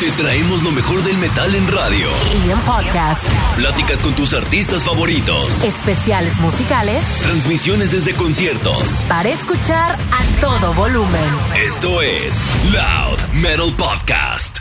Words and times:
Te 0.00 0.10
traemos 0.12 0.62
lo 0.62 0.72
mejor 0.72 1.02
del 1.02 1.16
metal 1.16 1.54
en 1.54 1.66
radio. 1.68 2.06
Y 2.44 2.50
en 2.50 2.60
podcast. 2.60 3.24
Pláticas 3.56 4.02
con 4.02 4.12
tus 4.14 4.34
artistas 4.34 4.84
favoritos. 4.84 5.64
Especiales 5.64 6.38
musicales. 6.38 7.20
Transmisiones 7.22 7.92
desde 7.92 8.14
conciertos. 8.14 9.06
Para 9.08 9.30
escuchar 9.30 9.92
a 9.92 10.40
todo 10.42 10.74
volumen. 10.74 11.24
Esto 11.56 12.02
es 12.02 12.44
Loud 12.72 13.18
Metal 13.32 13.74
Podcast. 13.74 14.58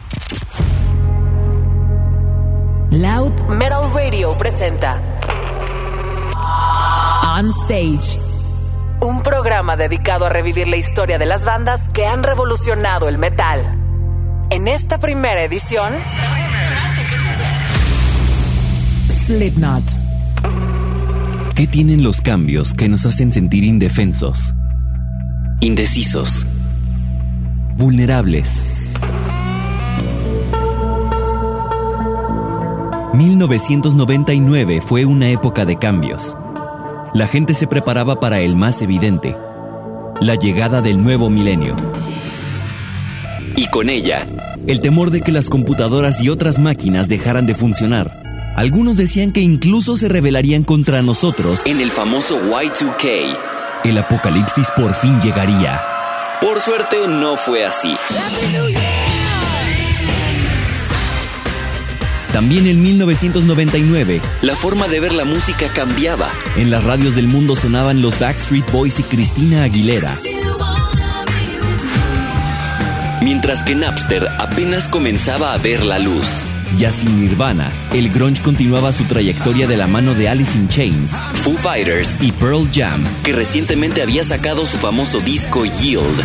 Loud 2.91 3.33
Metal 3.49 3.93
Radio 3.93 4.37
presenta 4.37 5.01
On 7.37 7.49
Stage. 7.63 8.21
Un 9.01 9.21
programa 9.21 9.75
dedicado 9.75 10.27
a 10.27 10.29
revivir 10.29 10.69
la 10.69 10.77
historia 10.77 11.17
de 11.17 11.25
las 11.25 11.43
bandas 11.43 11.89
que 11.93 12.07
han 12.07 12.23
revolucionado 12.23 13.09
el 13.09 13.17
metal. 13.17 13.84
En 14.49 14.67
esta 14.67 14.99
primera 14.99 15.43
edición, 15.43 15.93
Slipknot. 19.09 19.83
¿Qué 21.55 21.67
tienen 21.67 22.03
los 22.03 22.21
cambios 22.21 22.73
que 22.73 22.87
nos 22.87 23.05
hacen 23.05 23.33
sentir 23.33 23.63
indefensos, 23.63 24.53
indecisos, 25.61 26.45
vulnerables? 27.77 28.61
1999 33.13 34.81
fue 34.81 35.05
una 35.05 35.29
época 35.29 35.65
de 35.65 35.77
cambios. 35.77 36.35
La 37.13 37.27
gente 37.27 37.53
se 37.53 37.65
preparaba 37.65 38.19
para 38.19 38.41
el 38.41 38.57
más 38.57 38.81
evidente, 38.81 39.37
la 40.19 40.35
llegada 40.35 40.81
del 40.81 41.01
nuevo 41.01 41.29
milenio. 41.29 41.75
Y 43.55 43.67
con 43.67 43.89
ella, 43.89 44.25
el 44.67 44.79
temor 44.79 45.11
de 45.11 45.21
que 45.21 45.31
las 45.31 45.49
computadoras 45.49 46.21
y 46.21 46.29
otras 46.29 46.59
máquinas 46.59 47.07
dejaran 47.07 47.45
de 47.45 47.55
funcionar. 47.55 48.21
Algunos 48.55 48.97
decían 48.97 49.31
que 49.31 49.41
incluso 49.41 49.97
se 49.97 50.07
rebelarían 50.07 50.63
contra 50.63 51.01
nosotros 51.01 51.61
en 51.65 51.81
el 51.81 51.91
famoso 51.91 52.39
Y2K. 52.39 53.37
El 53.83 53.97
apocalipsis 53.97 54.69
por 54.75 54.93
fin 54.93 55.19
llegaría. 55.21 55.81
Por 56.41 56.61
suerte 56.61 57.07
no 57.07 57.37
fue 57.37 57.65
así. 57.65 57.93
También 62.31 62.67
en 62.67 62.81
1999, 62.81 64.21
la 64.41 64.55
forma 64.55 64.87
de 64.89 64.99
ver 64.99 65.13
la 65.13 65.23
música 65.23 65.69
cambiaba. 65.73 66.29
En 66.57 66.69
las 66.69 66.83
radios 66.83 67.15
del 67.15 67.27
mundo 67.27 67.55
sonaban 67.55 68.01
los 68.01 68.19
Backstreet 68.19 68.69
Boys 68.71 68.99
y 68.99 69.03
Cristina 69.03 69.63
Aguilera. 69.63 70.17
Mientras 73.21 73.63
que 73.63 73.75
Napster 73.75 74.27
apenas 74.39 74.87
comenzaba 74.87 75.53
a 75.53 75.57
ver 75.57 75.83
la 75.83 75.99
luz. 75.99 76.25
Ya 76.77 76.91
sin 76.91 77.21
Nirvana, 77.21 77.71
el 77.93 78.09
grunge 78.09 78.41
continuaba 78.41 78.91
su 78.91 79.05
trayectoria 79.05 79.67
de 79.67 79.77
la 79.77 79.87
mano 79.87 80.13
de 80.13 80.27
Alice 80.27 80.57
in 80.57 80.67
Chains, 80.67 81.13
Foo 81.35 81.55
Fighters 81.55 82.17
y 82.19 82.31
Pearl 82.33 82.69
Jam, 82.73 83.05
que 83.23 83.31
recientemente 83.31 84.01
había 84.01 84.23
sacado 84.23 84.65
su 84.65 84.77
famoso 84.77 85.21
disco 85.21 85.63
Yield. 85.65 86.21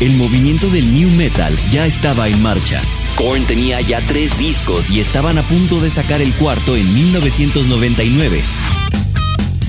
El 0.00 0.12
movimiento 0.16 0.68
del 0.68 0.92
new 0.92 1.10
metal 1.10 1.56
ya 1.70 1.86
estaba 1.86 2.28
en 2.28 2.42
marcha. 2.42 2.80
Korn 3.14 3.44
tenía 3.46 3.80
ya 3.80 4.04
tres 4.04 4.36
discos 4.36 4.90
y 4.90 5.00
estaban 5.00 5.38
a 5.38 5.42
punto 5.42 5.80
de 5.80 5.90
sacar 5.90 6.20
el 6.20 6.34
cuarto 6.34 6.76
en 6.76 6.92
1999. 6.92 8.42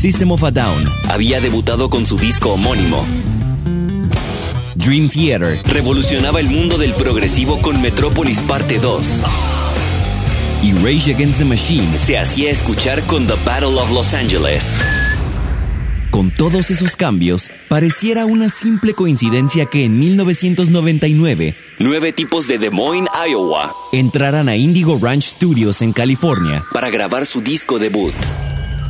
System 0.04 0.34
of 0.34 0.44
a 0.44 0.52
Down 0.52 0.84
había 1.08 1.40
debutado 1.40 1.90
con 1.90 2.06
su 2.06 2.18
disco 2.18 2.52
homónimo. 2.52 3.06
Dream 4.76 5.08
Theater 5.08 5.62
revolucionaba 5.64 6.42
el 6.42 6.50
mundo 6.50 6.78
del 6.78 6.94
progresivo 6.94 7.62
con 7.62 7.82
Metropolis 7.82 8.42
Parte 8.42 8.80
2. 8.80 9.22
Y 10.62 10.74
Rage 10.74 11.14
Against 11.14 11.40
the 11.40 11.46
Machine 11.46 11.98
se 11.98 12.18
hacía 12.18 12.52
escuchar 12.52 13.02
con 13.04 13.28
The 13.28 13.36
Battle 13.46 13.80
of 13.80 13.94
Los 13.94 14.14
Angeles. 14.14 14.76
Con 16.12 16.32
todos 16.32 16.70
esos 16.70 16.98
cambios, 16.98 17.50
pareciera 17.70 18.26
una 18.26 18.50
simple 18.50 18.94
coincidencia 18.94 19.68
que 19.68 19.86
en 19.86 19.98
1999, 20.00 21.56
nueve 21.80 22.12
tipos 22.12 22.50
de 22.50 22.58
Des 22.58 22.74
Moines, 22.74 23.10
Iowa, 23.30 23.74
entraran 23.94 24.50
a 24.50 24.58
Indigo 24.58 25.00
Ranch 25.02 25.36
Studios 25.36 25.82
en 25.82 25.94
California 25.94 26.62
para 26.74 26.90
grabar 26.90 27.26
su 27.26 27.40
disco 27.40 27.80
debut. 27.80 28.14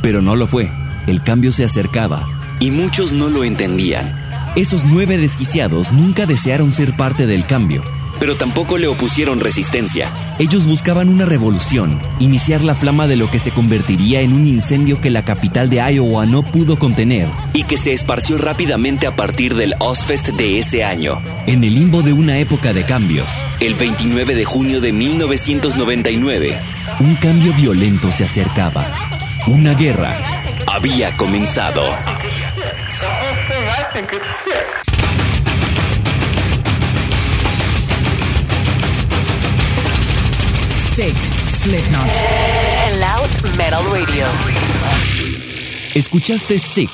Pero 0.02 0.20
no 0.20 0.34
lo 0.34 0.48
fue. 0.48 0.68
El 1.06 1.22
cambio 1.22 1.52
se 1.52 1.64
acercaba 1.64 2.26
y 2.60 2.70
muchos 2.70 3.12
no 3.12 3.28
lo 3.28 3.44
entendían. 3.44 4.18
Esos 4.56 4.84
nueve 4.84 5.18
desquiciados 5.18 5.92
nunca 5.92 6.24
desearon 6.24 6.72
ser 6.72 6.96
parte 6.96 7.26
del 7.26 7.44
cambio, 7.44 7.82
pero 8.20 8.36
tampoco 8.38 8.78
le 8.78 8.86
opusieron 8.86 9.40
resistencia. 9.40 10.10
Ellos 10.38 10.64
buscaban 10.64 11.10
una 11.10 11.26
revolución, 11.26 12.00
iniciar 12.20 12.62
la 12.62 12.74
flama 12.74 13.06
de 13.06 13.16
lo 13.16 13.30
que 13.30 13.38
se 13.38 13.50
convertiría 13.50 14.22
en 14.22 14.32
un 14.32 14.46
incendio 14.46 14.98
que 15.02 15.10
la 15.10 15.26
capital 15.26 15.68
de 15.68 15.76
Iowa 15.92 16.24
no 16.24 16.42
pudo 16.42 16.78
contener 16.78 17.28
y 17.52 17.64
que 17.64 17.76
se 17.76 17.92
esparció 17.92 18.38
rápidamente 18.38 19.06
a 19.06 19.14
partir 19.14 19.54
del 19.54 19.74
Ozfest 19.80 20.28
de 20.28 20.58
ese 20.58 20.84
año. 20.84 21.20
En 21.46 21.64
el 21.64 21.74
limbo 21.74 22.00
de 22.00 22.14
una 22.14 22.38
época 22.38 22.72
de 22.72 22.84
cambios, 22.84 23.30
el 23.60 23.74
29 23.74 24.34
de 24.34 24.44
junio 24.46 24.80
de 24.80 24.92
1999, 24.92 26.62
un 27.00 27.14
cambio 27.16 27.52
violento 27.52 28.10
se 28.10 28.24
acercaba. 28.24 28.90
Una 29.46 29.74
guerra 29.74 30.43
había 30.66 31.16
comenzado. 31.16 31.82
Sick 40.94 41.16
Slipknot. 41.46 42.06
Loud 43.00 43.56
Metal 43.56 43.84
Radio. 43.90 44.26
Escuchaste 45.94 46.58
Sick, 46.58 46.90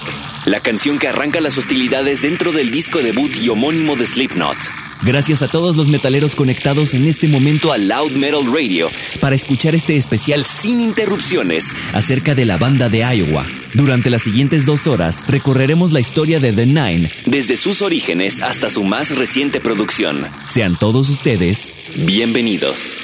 la 0.46 0.60
canción 0.60 0.98
que 0.98 1.08
arranca 1.08 1.40
las 1.40 1.58
hostilidades 1.58 2.22
dentro 2.22 2.52
del 2.52 2.70
disco 2.70 3.00
debut 3.00 3.34
y 3.36 3.48
homónimo 3.48 3.96
de 3.96 4.06
Slipknot. 4.06 4.56
Gracias 5.02 5.40
a 5.40 5.48
todos 5.48 5.76
los 5.76 5.88
metaleros 5.88 6.36
conectados 6.36 6.92
en 6.92 7.06
este 7.06 7.26
momento 7.26 7.72
a 7.72 7.78
Loud 7.78 8.12
Metal 8.12 8.44
Radio 8.52 8.90
para 9.20 9.34
escuchar 9.34 9.74
este 9.74 9.96
especial 9.96 10.44
sin 10.44 10.80
interrupciones 10.80 11.72
acerca 11.94 12.34
de 12.34 12.44
la 12.44 12.58
banda 12.58 12.90
de 12.90 12.98
Iowa. 12.98 13.46
Durante 13.72 14.10
las 14.10 14.22
siguientes 14.22 14.66
dos 14.66 14.86
horas 14.86 15.24
recorreremos 15.26 15.92
la 15.92 16.00
historia 16.00 16.38
de 16.38 16.52
The 16.52 16.66
Nine 16.66 17.10
desde 17.24 17.56
sus 17.56 17.80
orígenes 17.80 18.42
hasta 18.42 18.68
su 18.68 18.84
más 18.84 19.16
reciente 19.16 19.60
producción. 19.60 20.26
Sean 20.46 20.76
todos 20.78 21.08
ustedes 21.08 21.72
bienvenidos. 21.96 22.94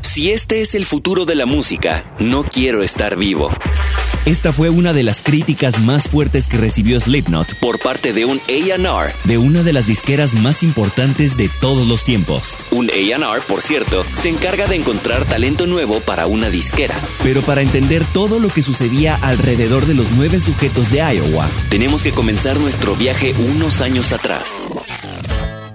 Si 0.00 0.32
este 0.32 0.62
es 0.62 0.74
el 0.74 0.84
futuro 0.84 1.24
de 1.24 1.36
la 1.36 1.46
música, 1.46 2.12
no 2.18 2.42
quiero 2.42 2.82
estar 2.82 3.16
vivo. 3.16 3.50
Esta 4.24 4.52
fue 4.52 4.70
una 4.70 4.92
de 4.92 5.02
las 5.02 5.20
críticas 5.20 5.80
más 5.80 6.08
fuertes 6.08 6.46
que 6.46 6.56
recibió 6.56 7.00
Slipknot 7.00 7.56
por 7.56 7.80
parte 7.80 8.12
de 8.12 8.24
un 8.24 8.40
A&R 8.48 9.12
de 9.24 9.38
una 9.38 9.64
de 9.64 9.72
las 9.72 9.88
disqueras 9.88 10.34
más 10.34 10.62
importantes 10.62 11.36
de 11.36 11.50
todos 11.60 11.88
los 11.88 12.04
tiempos. 12.04 12.56
Un 12.70 12.88
A&R, 12.88 13.42
por 13.48 13.62
cierto, 13.62 14.04
se 14.14 14.28
encarga 14.28 14.68
de 14.68 14.76
encontrar 14.76 15.24
talento 15.24 15.66
nuevo 15.66 15.98
para 15.98 16.26
una 16.26 16.50
disquera. 16.50 16.94
Pero 17.24 17.42
para 17.42 17.62
entender 17.62 18.04
todo 18.12 18.38
lo 18.38 18.48
que 18.48 18.62
sucedía 18.62 19.16
alrededor 19.16 19.86
de 19.86 19.94
los 19.94 20.12
nueve 20.12 20.38
sujetos 20.38 20.92
de 20.92 20.98
Iowa, 20.98 21.50
tenemos 21.68 22.04
que 22.04 22.12
comenzar 22.12 22.60
nuestro 22.60 22.94
viaje 22.94 23.34
unos 23.50 23.80
años 23.80 24.12
atrás. 24.12 24.68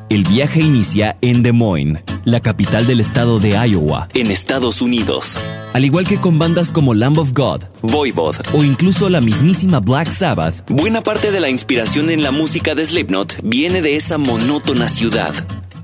El 0.10 0.24
viaje 0.24 0.62
inicia 0.62 1.18
en 1.20 1.44
Des 1.44 1.54
Moines, 1.54 2.02
la 2.24 2.40
capital 2.40 2.88
del 2.88 3.02
estado 3.02 3.40
de 3.40 3.50
Iowa, 3.68 4.08
en 4.14 4.32
Estados 4.32 4.82
Unidos. 4.82 5.38
Al 5.74 5.84
igual 5.84 6.08
que 6.08 6.22
con 6.22 6.40
bandas 6.40 6.72
como 6.72 6.94
Lamb 6.94 7.20
of 7.20 7.34
God, 7.34 7.64
Voivod 7.82 8.38
o 8.54 8.64
incluso 8.64 9.10
la 9.10 9.20
mismísima 9.20 9.82
Black 9.82 10.10
Sabbath, 10.10 10.64
buena 10.70 11.02
parte 11.02 11.30
de 11.32 11.42
la 11.42 11.50
inspiración 11.50 12.10
en 12.10 12.24
la 12.24 12.32
música 12.32 12.74
de 12.74 12.86
Slipknot 12.86 13.36
viene 13.44 13.82
de 13.82 13.98
esa 13.98 14.18
monótona 14.18 14.88
ciudad. 14.88 15.34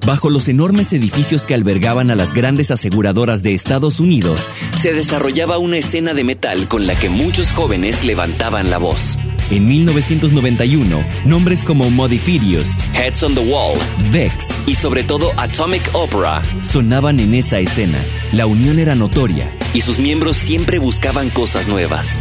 Bajo 0.05 0.29
los 0.29 0.47
enormes 0.47 0.93
edificios 0.93 1.45
que 1.45 1.53
albergaban 1.53 2.09
a 2.09 2.15
las 2.15 2.33
grandes 2.33 2.71
aseguradoras 2.71 3.43
de 3.43 3.53
Estados 3.53 3.99
Unidos, 3.99 4.49
se 4.79 4.93
desarrollaba 4.93 5.57
una 5.57 5.77
escena 5.77 6.13
de 6.13 6.23
metal 6.23 6.69
con 6.69 6.87
la 6.87 6.95
que 6.95 7.09
muchos 7.09 7.51
jóvenes 7.51 8.05
levantaban 8.05 8.69
la 8.69 8.77
voz. 8.77 9.17
En 9.53 9.67
1991, 9.67 11.03
nombres 11.25 11.63
como 11.63 11.91
Modifidius, 11.91 12.87
Heads 12.95 13.21
on 13.21 13.35
the 13.35 13.41
Wall 13.41 13.77
Vex 14.11 14.47
y 14.65 14.73
sobre 14.73 15.03
todo 15.03 15.31
Atomic 15.37 15.91
Opera 15.93 16.41
sonaban 16.63 17.19
en 17.19 17.35
esa 17.35 17.59
escena. 17.59 18.03
La 18.31 18.47
unión 18.47 18.79
era 18.79 18.95
notoria. 18.95 19.51
y 19.75 19.81
sus 19.81 19.99
miembros 19.99 20.37
siempre 20.37 20.79
buscaban 20.79 21.29
cosas 21.29 21.67
nuevas. 21.67 22.17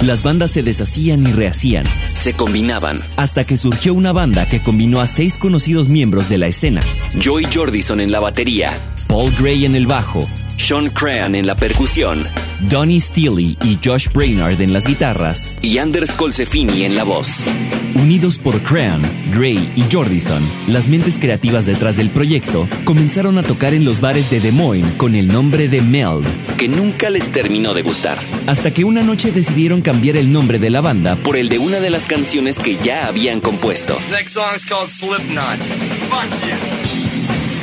Las 0.00 0.22
bandas 0.22 0.50
se 0.52 0.62
deshacían 0.62 1.26
y 1.26 1.32
rehacían, 1.32 1.84
Se 2.14 2.32
combinaban. 2.32 3.02
hasta 3.18 3.44
que 3.44 3.58
surgió 3.58 3.92
una 3.92 4.12
banda 4.12 4.48
que 4.48 4.62
combinó 4.62 5.02
a 5.02 5.06
seis 5.06 5.36
conocidos 5.36 5.90
miembros 5.90 6.30
de 6.30 6.38
la 6.38 6.46
escena. 6.46 6.80
Joey 7.22 7.48
Jordison 7.52 8.00
en 8.00 8.10
la 8.12 8.20
batería, 8.20 8.72
Paul 9.08 9.30
Gray 9.38 9.66
en 9.66 9.74
el 9.74 9.86
bajo, 9.86 10.26
Sean 10.56 10.88
Crean 10.88 11.34
en 11.34 11.46
la 11.46 11.54
percusión 11.54 12.26
Donnie 12.68 13.00
Steely 13.00 13.56
y 13.62 13.78
Josh 13.82 14.08
Brainard 14.12 14.60
en 14.60 14.72
las 14.72 14.86
guitarras, 14.86 15.52
y 15.62 15.78
Anders 15.78 16.12
Colsefini 16.12 16.84
en 16.84 16.96
la 16.96 17.04
voz. 17.04 17.44
unidos 17.94 18.38
por 18.38 18.62
Crean, 18.62 19.02
Gray 19.32 19.72
y 19.76 19.84
Jordison, 19.90 20.46
las 20.66 20.88
mentes 20.88 21.18
creativas 21.18 21.66
detrás 21.66 21.96
del 21.96 22.10
proyecto 22.10 22.68
comenzaron 22.84 23.38
a 23.38 23.42
tocar 23.42 23.74
en 23.74 23.84
los 23.84 24.00
bares 24.00 24.30
de 24.30 24.40
Des 24.40 24.52
Moines 24.52 24.96
con 24.96 25.14
el 25.14 25.28
nombre 25.28 25.68
de 25.68 25.82
Meld, 25.82 26.56
que 26.56 26.68
nunca 26.68 27.10
les 27.10 27.30
terminó 27.30 27.74
de 27.74 27.82
gustar, 27.82 28.18
hasta 28.46 28.72
que 28.72 28.84
una 28.84 29.02
noche 29.02 29.32
decidieron 29.32 29.82
cambiar 29.82 30.16
el 30.16 30.32
nombre 30.32 30.58
de 30.58 30.70
la 30.70 30.80
banda 30.80 31.16
por 31.16 31.36
el 31.36 31.48
de 31.48 31.58
una 31.58 31.80
de 31.80 31.90
las 31.90 32.06
canciones 32.06 32.58
que 32.58 32.76
ya 32.78 33.06
habían 33.06 33.40
compuesto. 33.40 33.98
Next 34.10 34.34
song's 34.34 34.64
called 34.66 34.90
Slipknot. 34.90 35.58
Fuck 36.08 36.46
yeah. 36.46 36.79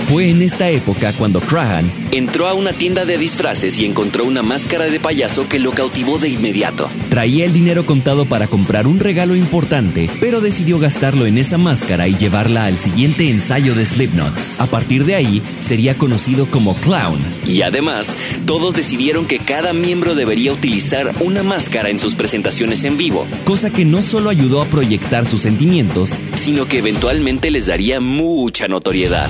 Fue 0.07 0.29
en 0.29 0.41
esta 0.41 0.69
época 0.69 1.17
cuando 1.17 1.41
Crahan 1.41 2.07
Entró 2.13 2.47
a 2.47 2.53
una 2.53 2.71
tienda 2.71 3.03
de 3.03 3.17
disfraces 3.17 3.77
y 3.77 3.83
encontró 3.83 4.23
una 4.23 4.41
máscara 4.41 4.85
de 4.85 5.01
payaso 5.01 5.49
que 5.49 5.59
lo 5.59 5.71
cautivó 5.71 6.17
de 6.17 6.29
inmediato. 6.29 6.89
traía 7.09 7.43
el 7.43 7.51
dinero 7.51 7.85
contado 7.85 8.25
para 8.25 8.47
comprar 8.47 8.87
un 8.87 9.01
regalo 9.01 9.35
importante, 9.35 10.09
pero 10.21 10.39
decidió 10.39 10.79
gastarlo 10.79 11.25
en 11.25 11.37
esa 11.37 11.57
máscara 11.57 12.07
y 12.07 12.15
llevarla 12.15 12.65
al 12.65 12.77
siguiente 12.77 13.29
ensayo 13.29 13.75
de 13.75 13.85
Slipknot. 13.85 14.33
A 14.57 14.67
partir 14.67 15.03
de 15.03 15.15
ahí, 15.15 15.43
sería 15.59 15.97
conocido 15.97 16.49
como 16.49 16.79
Clown. 16.79 17.19
Y 17.45 17.63
además, 17.63 18.15
todos 18.45 18.75
decidieron 18.75 19.25
que 19.25 19.39
cada 19.39 19.73
miembro 19.73 20.15
debería 20.15 20.53
utilizar 20.53 21.17
una 21.19 21.43
máscara 21.43 21.89
en 21.89 21.99
sus 21.99 22.15
presentaciones 22.15 22.85
en 22.85 22.95
vivo, 22.95 23.27
Cosa 23.43 23.69
que 23.71 23.83
no 23.83 24.01
solo 24.01 24.29
ayudó 24.29 24.61
a 24.61 24.69
proyectar 24.69 25.25
sus 25.25 25.41
sentimientos, 25.41 26.11
sino 26.35 26.65
que 26.65 26.77
eventualmente 26.77 27.51
les 27.51 27.65
daría 27.65 27.99
mucha 27.99 28.69
notoriedad. 28.69 29.29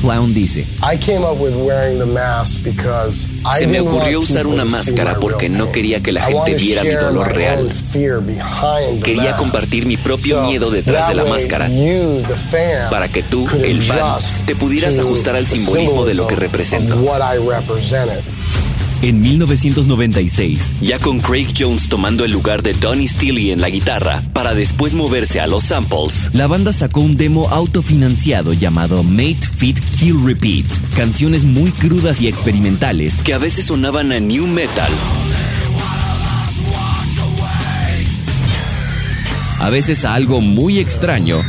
Clown 0.00 0.34
dice, 0.34 0.66
Se 3.58 3.66
me 3.66 3.80
ocurrió 3.80 4.20
usar 4.20 4.46
una 4.46 4.64
máscara 4.64 5.18
porque 5.20 5.48
no 5.48 5.70
quería 5.72 6.02
que 6.02 6.12
la 6.12 6.22
gente 6.22 6.54
viera 6.54 6.82
mi 6.82 6.90
dolor 6.94 7.32
real. 7.34 7.68
Quería 9.02 9.36
compartir 9.36 9.86
mi 9.86 9.96
propio 9.96 10.42
miedo 10.42 10.70
detrás 10.70 11.08
de 11.08 11.14
la 11.14 11.24
máscara. 11.24 11.68
Para 12.90 13.08
que 13.08 13.22
tú, 13.22 13.46
el 13.62 13.80
fan, 13.82 13.98
te 14.46 14.54
pudieras 14.56 14.98
ajustar 14.98 15.36
al 15.36 15.46
simbolismo 15.46 16.04
de 16.04 16.14
lo 16.14 16.26
que 16.26 16.36
represento. 16.36 16.96
En 19.08 19.20
1996, 19.20 20.74
Ya 20.80 20.98
con 20.98 21.20
Craig 21.20 21.54
Jones 21.56 21.88
tomando 21.88 22.24
el 22.24 22.32
lugar 22.32 22.62
de 22.64 22.74
Donnie 22.74 23.06
Steely 23.06 23.52
en 23.52 23.60
la 23.60 23.68
guitarra, 23.68 24.24
para 24.32 24.52
después 24.52 24.94
moverse 24.94 25.40
a 25.40 25.46
los 25.46 25.62
samples, 25.62 26.30
la 26.32 26.48
banda 26.48 26.72
sacó 26.72 27.00
un 27.00 27.16
demo 27.16 27.48
autofinanciado 27.48 28.52
llamado 28.52 29.04
Mate 29.04 29.38
Fit 29.56 29.78
Kill 29.78 30.24
Repeat, 30.24 30.66
canciones 30.96 31.44
muy 31.44 31.70
crudas 31.70 32.20
y 32.20 32.26
experimentales 32.26 33.20
que 33.20 33.32
a 33.32 33.38
veces 33.38 33.66
sonaban 33.66 34.10
a 34.10 34.18
new 34.18 34.48
metal, 34.48 34.90
a 39.60 39.70
veces 39.70 40.04
a 40.04 40.14
algo 40.14 40.40
muy 40.40 40.80
extraño. 40.80 41.42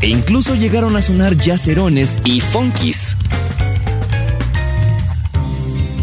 E 0.00 0.08
incluso 0.08 0.56
llegaron 0.56 0.96
a 0.96 1.02
sonar 1.02 1.36
yacerones 1.36 2.18
y 2.24 2.40
funkies. 2.40 3.16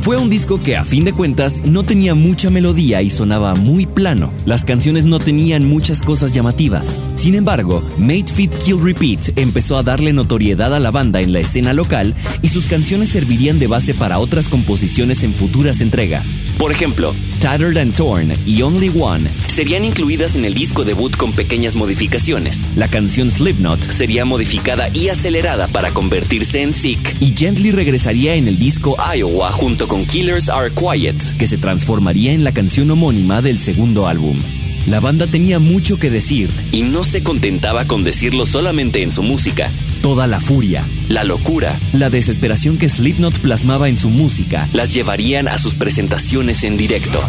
Fue 0.06 0.18
un 0.18 0.30
disco 0.30 0.62
que 0.62 0.78
a 0.78 0.86
fin 0.86 1.04
de 1.04 1.13
cuentas 1.13 1.63
no 1.66 1.81
tenía 1.81 2.13
mucha 2.13 2.52
melodía 2.52 3.02
y 3.02 3.10
sonaba 3.10 3.56
muy 3.56 3.88
plano. 3.88 4.31
Las 4.46 4.63
canciones 4.63 5.07
no 5.07 5.18
tenían 5.18 5.66
muchas 5.68 6.04
cosas 6.04 6.31
llamativas. 6.31 7.02
Sin 7.25 7.33
embargo, 7.33 7.81
Made 7.98 8.27
Fit 8.31 8.51
Kill 8.63 8.80
Repeat 8.80 9.36
empezó 9.36 9.77
a 9.77 9.81
darle 9.81 10.13
notoriedad 10.13 10.75
a 10.75 10.80
la 10.80 10.92
banda 10.92 11.22
en 11.22 11.33
la 11.33 11.39
escena 11.39 11.74
local 11.74 12.13
y 12.44 12.50
sus 12.50 12.68
canciones 12.68 13.10
servirían 13.10 13.57
de 13.57 13.66
base 13.66 13.95
para 13.95 14.19
otras 14.19 14.48
composiciones 14.48 15.24
en 15.24 15.33
futuras 15.33 15.81
entregas. 15.81 16.27
Por 16.60 16.72
ejemplo, 16.72 17.16
Tattered 17.42 17.80
and 17.80 17.95
Torn 17.95 18.31
y 18.45 18.62
Only 18.62 18.92
One, 18.95 19.27
serían 19.48 19.86
incluidas 19.86 20.36
en 20.36 20.45
el 20.45 20.54
disco 20.54 20.83
debut 20.83 21.18
con 21.18 21.31
pequeñas 21.31 21.74
modificaciones. 21.74 22.68
la 22.75 22.89
canción 22.89 23.31
Slipknot 23.31 23.81
Sería 23.89 24.24
modificada 24.24 24.89
y 24.94 25.07
acelerada 25.07 25.68
para 25.68 25.89
convertirse 25.95 26.62
en 26.62 26.74
Sick, 26.74 27.19
y 27.22 27.36
Gently 27.36 27.72
regresaría 27.72 28.36
en 28.36 28.48
el 28.48 28.60
disco 28.60 28.98
Iowa 29.16 29.51
junto 29.51 29.88
con 29.88 30.06
Killers 30.06 30.48
Are 30.48 30.69
Quiet. 30.69 31.39
que 31.39 31.48
se 31.48 31.57
transformaría 31.57 32.33
en 32.33 32.44
la 32.44 32.54
canción 32.54 32.92
homónima 32.92 33.42
del 33.42 33.60
segundo 33.60 34.06
álbum. 34.06 34.44
La 34.86 35.00
banda 35.00 35.26
tenía 35.28 35.58
mucho 35.60 35.98
que 35.98 36.10
decir, 36.12 36.50
Y 36.72 36.84
no 36.84 37.04
se 37.04 37.24
contentaba 37.24 37.86
con 37.86 38.04
decirlo 38.04 38.46
solamente 38.46 39.02
en 39.02 39.12
su 39.12 39.24
música. 39.24 39.72
toda 40.02 40.28
la 40.28 40.40
furia, 40.40 40.84
La 41.10 41.24
locura 41.24 41.80
la 41.94 42.10
desesperación 42.12 42.78
que 42.78 42.88
Slipknot 42.90 43.40
plasmaba 43.40 43.90
en 43.90 43.98
su 43.98 44.10
música. 44.10 44.70
las 44.74 44.94
llevarían 44.94 45.48
a 45.48 45.58
sus 45.58 45.74
presentaciones 45.76 46.64
en 46.64 46.78
directo. 46.78 47.20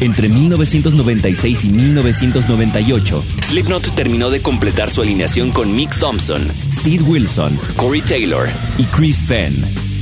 Entre 0.00 0.28
1996 0.28 1.64
y 1.64 1.68
1998, 1.70 3.24
Slipknot 3.42 3.94
terminó 3.94 4.30
de 4.30 4.42
completar 4.42 4.90
su 4.90 5.02
alineación 5.02 5.50
con 5.50 5.74
Mick 5.74 5.96
Thompson, 5.98 6.48
Sid 6.68 7.02
Wilson 7.02 7.58
Corey 7.76 8.00
Taylor, 8.02 8.48
y 8.78 8.84
Chris 8.84 9.18
Fenn. 9.18 9.54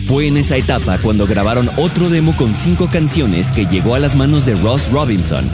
Fue 0.06 0.26
en 0.28 0.36
esa 0.36 0.56
etapa 0.56 0.98
cuando 0.98 1.26
grabaron 1.26 1.68
otro 1.76 2.08
demo 2.08 2.34
con 2.36 2.54
cinco 2.54 2.88
canciones 2.88 3.50
que 3.50 3.66
llegó 3.66 3.94
a 3.94 3.98
las 3.98 4.14
manos 4.14 4.46
de 4.46 4.54
Ross 4.56 4.88
Robinson, 4.92 5.50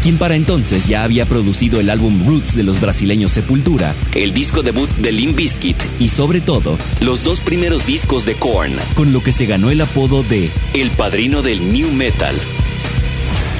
quien 0.00 0.18
para 0.18 0.34
entonces 0.34 0.86
ya 0.86 1.04
había 1.04 1.26
producido 1.26 1.80
el 1.80 1.90
álbum 1.90 2.26
Roots 2.26 2.54
de 2.54 2.62
los 2.62 2.80
brasileños 2.80 3.32
Sepultura 3.32 3.94
el 4.14 4.32
disco 4.32 4.62
debut 4.62 4.90
de 4.96 5.12
Limp 5.12 5.36
Bizkit, 5.36 5.76
y 5.98 6.08
sobre 6.08 6.40
todo 6.40 6.78
los 7.00 7.22
dos 7.22 7.40
primeros 7.40 7.86
discos 7.86 8.24
de 8.24 8.34
Korn, 8.34 8.76
con 8.94 9.12
lo 9.12 9.22
que 9.22 9.32
se 9.32 9.46
ganó 9.46 9.70
el 9.70 9.80
apodo 9.80 10.22
de 10.22 10.50
el 10.74 10.90
padrino 10.90 11.42
del 11.42 11.72
new 11.72 11.90
metal, 11.90 12.36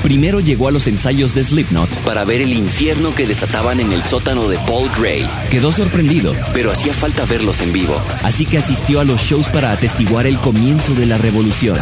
Primero 0.03 0.41
llegó 0.41 0.69
a 0.69 0.73
los 0.73 0.87
ensayos 0.87 1.35
de 1.35 1.45
Slipknot, 1.45 1.91
para 2.07 2.25
ver 2.25 2.41
el 2.41 2.55
infierno 2.55 3.15
que 3.15 3.27
desataban 3.27 3.81
en 3.81 3.93
el 3.93 4.03
sótano 4.03 4.49
de 4.49 4.57
Paul 4.59 4.91
Gray, 4.99 5.29
quedó 5.51 5.73
sorprendido, 5.73 6.35
pero 6.55 6.71
hacía 6.71 6.95
falta 6.95 7.27
verlos 7.27 7.61
en 7.61 7.73
vivo. 7.73 8.01
así 8.23 8.47
que 8.47 8.57
asistió 8.57 9.01
a 9.01 9.05
los 9.05 9.21
shows 9.21 9.51
para 9.51 9.73
atestiguar 9.73 10.27
el 10.27 10.39
comienzo 10.39 10.95
de 10.95 11.05
la 11.05 11.19
revolución. 11.19 11.77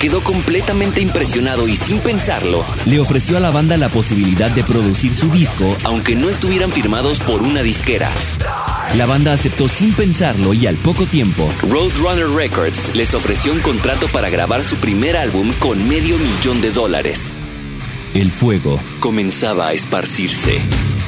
Quedó 0.00 0.22
completamente 0.22 1.00
impresionado 1.00 1.68
y 1.68 1.76
sin 1.76 1.98
pensarlo, 2.00 2.64
Le 2.84 3.00
ofreció 3.00 3.36
a 3.36 3.40
la 3.40 3.50
banda 3.50 3.76
la 3.76 3.88
posibilidad 3.88 4.50
de 4.50 4.62
producir 4.62 5.14
su 5.14 5.30
disco, 5.30 5.76
aunque 5.84 6.14
no 6.14 6.28
estuvieran 6.28 6.70
firmados 6.70 7.20
por 7.20 7.42
una 7.42 7.62
disquera. 7.62 8.12
la 8.94 9.06
banda 9.06 9.32
aceptó 9.32 9.68
sin 9.68 9.94
pensarlo 9.94 10.54
y 10.54 10.66
al 10.66 10.76
poco 10.76 11.06
tiempo 11.06 11.48
Roadrunner 11.62 12.28
Records 12.28 12.94
les 12.94 13.14
ofreció 13.14 13.52
un 13.52 13.60
contrato 13.60 14.08
para 14.08 14.30
grabar 14.30 14.62
su 14.62 14.76
primer 14.76 15.16
álbum 15.16 15.52
con 15.58 15.88
medio 15.88 16.16
millón 16.18 16.60
de 16.60 16.70
dólares. 16.70 17.32
el 18.14 18.30
fuego. 18.32 18.80
Comenzaba 19.00 19.68
a 19.68 19.72
esparcirse, 19.72 20.60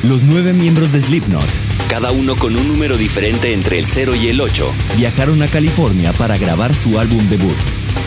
Los 0.02 0.22
nueve 0.22 0.52
miembros 0.52 0.92
de 0.92 1.00
Slipknot 1.02 1.46
cada 1.88 2.10
uno 2.10 2.36
con 2.36 2.54
un 2.54 2.68
número 2.68 2.98
diferente 2.98 3.54
entre 3.54 3.78
el 3.78 3.86
0 3.86 4.14
y 4.14 4.28
el 4.28 4.42
8. 4.42 4.70
viajaron 4.98 5.40
a 5.42 5.48
California 5.48 6.12
para 6.12 6.36
grabar 6.36 6.74
su 6.74 6.98
álbum 6.98 7.26
debut. 7.30 7.56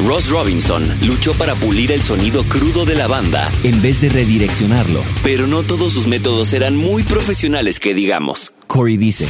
Ross 0.06 0.30
Robinson 0.30 0.84
luchó 1.02 1.34
para 1.34 1.56
pulir 1.56 1.92
el 1.92 2.02
sonido 2.02 2.44
crudo 2.44 2.86
de 2.86 2.96
la 2.96 3.08
banda, 3.08 3.52
En 3.64 3.82
vez 3.82 4.02
de 4.02 4.10
redireccionarlo, 4.10 5.04
pero 5.24 5.48
no 5.48 5.64
todos 5.64 5.94
sus 5.94 6.08
métodos 6.08 6.54
eran 6.54 6.76
muy 6.76 7.04
profesionales 7.04 7.80
que 7.80 7.94
digamos. 7.94 8.54
Corey 8.72 8.96
dice, 8.96 9.28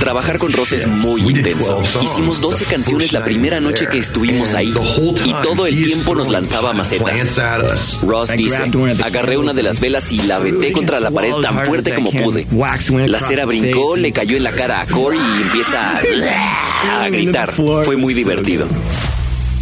Trabajar 0.00 0.36
con 0.38 0.52
Ross 0.52 0.72
es 0.72 0.84
muy 0.84 1.20
intenso. 1.20 1.80
Hicimos 2.02 2.40
12 2.40 2.64
canciones 2.64 3.12
la 3.12 3.22
primera 3.22 3.60
noche 3.60 3.86
que 3.86 3.98
estuvimos 3.98 4.52
ahí 4.52 4.74
y 5.24 5.32
todo 5.44 5.68
el 5.68 5.80
tiempo 5.80 6.16
nos 6.16 6.28
lanzaba 6.28 6.72
macetas. 6.72 8.00
Ross 8.02 8.30
dice, 8.36 8.68
agarré 9.04 9.36
una 9.36 9.52
de 9.52 9.62
las 9.62 9.78
velas 9.78 10.10
y 10.10 10.20
la 10.22 10.36
aventé 10.36 10.72
contra 10.72 10.98
la 10.98 11.12
pared 11.12 11.34
tan 11.40 11.64
fuerte 11.64 11.94
como 11.94 12.10
pude. 12.10 12.48
La 13.06 13.20
cera 13.20 13.46
brincó, 13.46 13.96
le 13.96 14.10
cayó 14.10 14.36
en 14.36 14.42
la 14.42 14.50
cara 14.50 14.80
a 14.80 14.86
Corey 14.86 15.20
y 15.20 15.42
empieza 15.42 15.98
a, 16.90 17.02
a 17.04 17.08
gritar. 17.10 17.52
Fue 17.52 17.96
muy 17.96 18.12
divertido. 18.12 18.66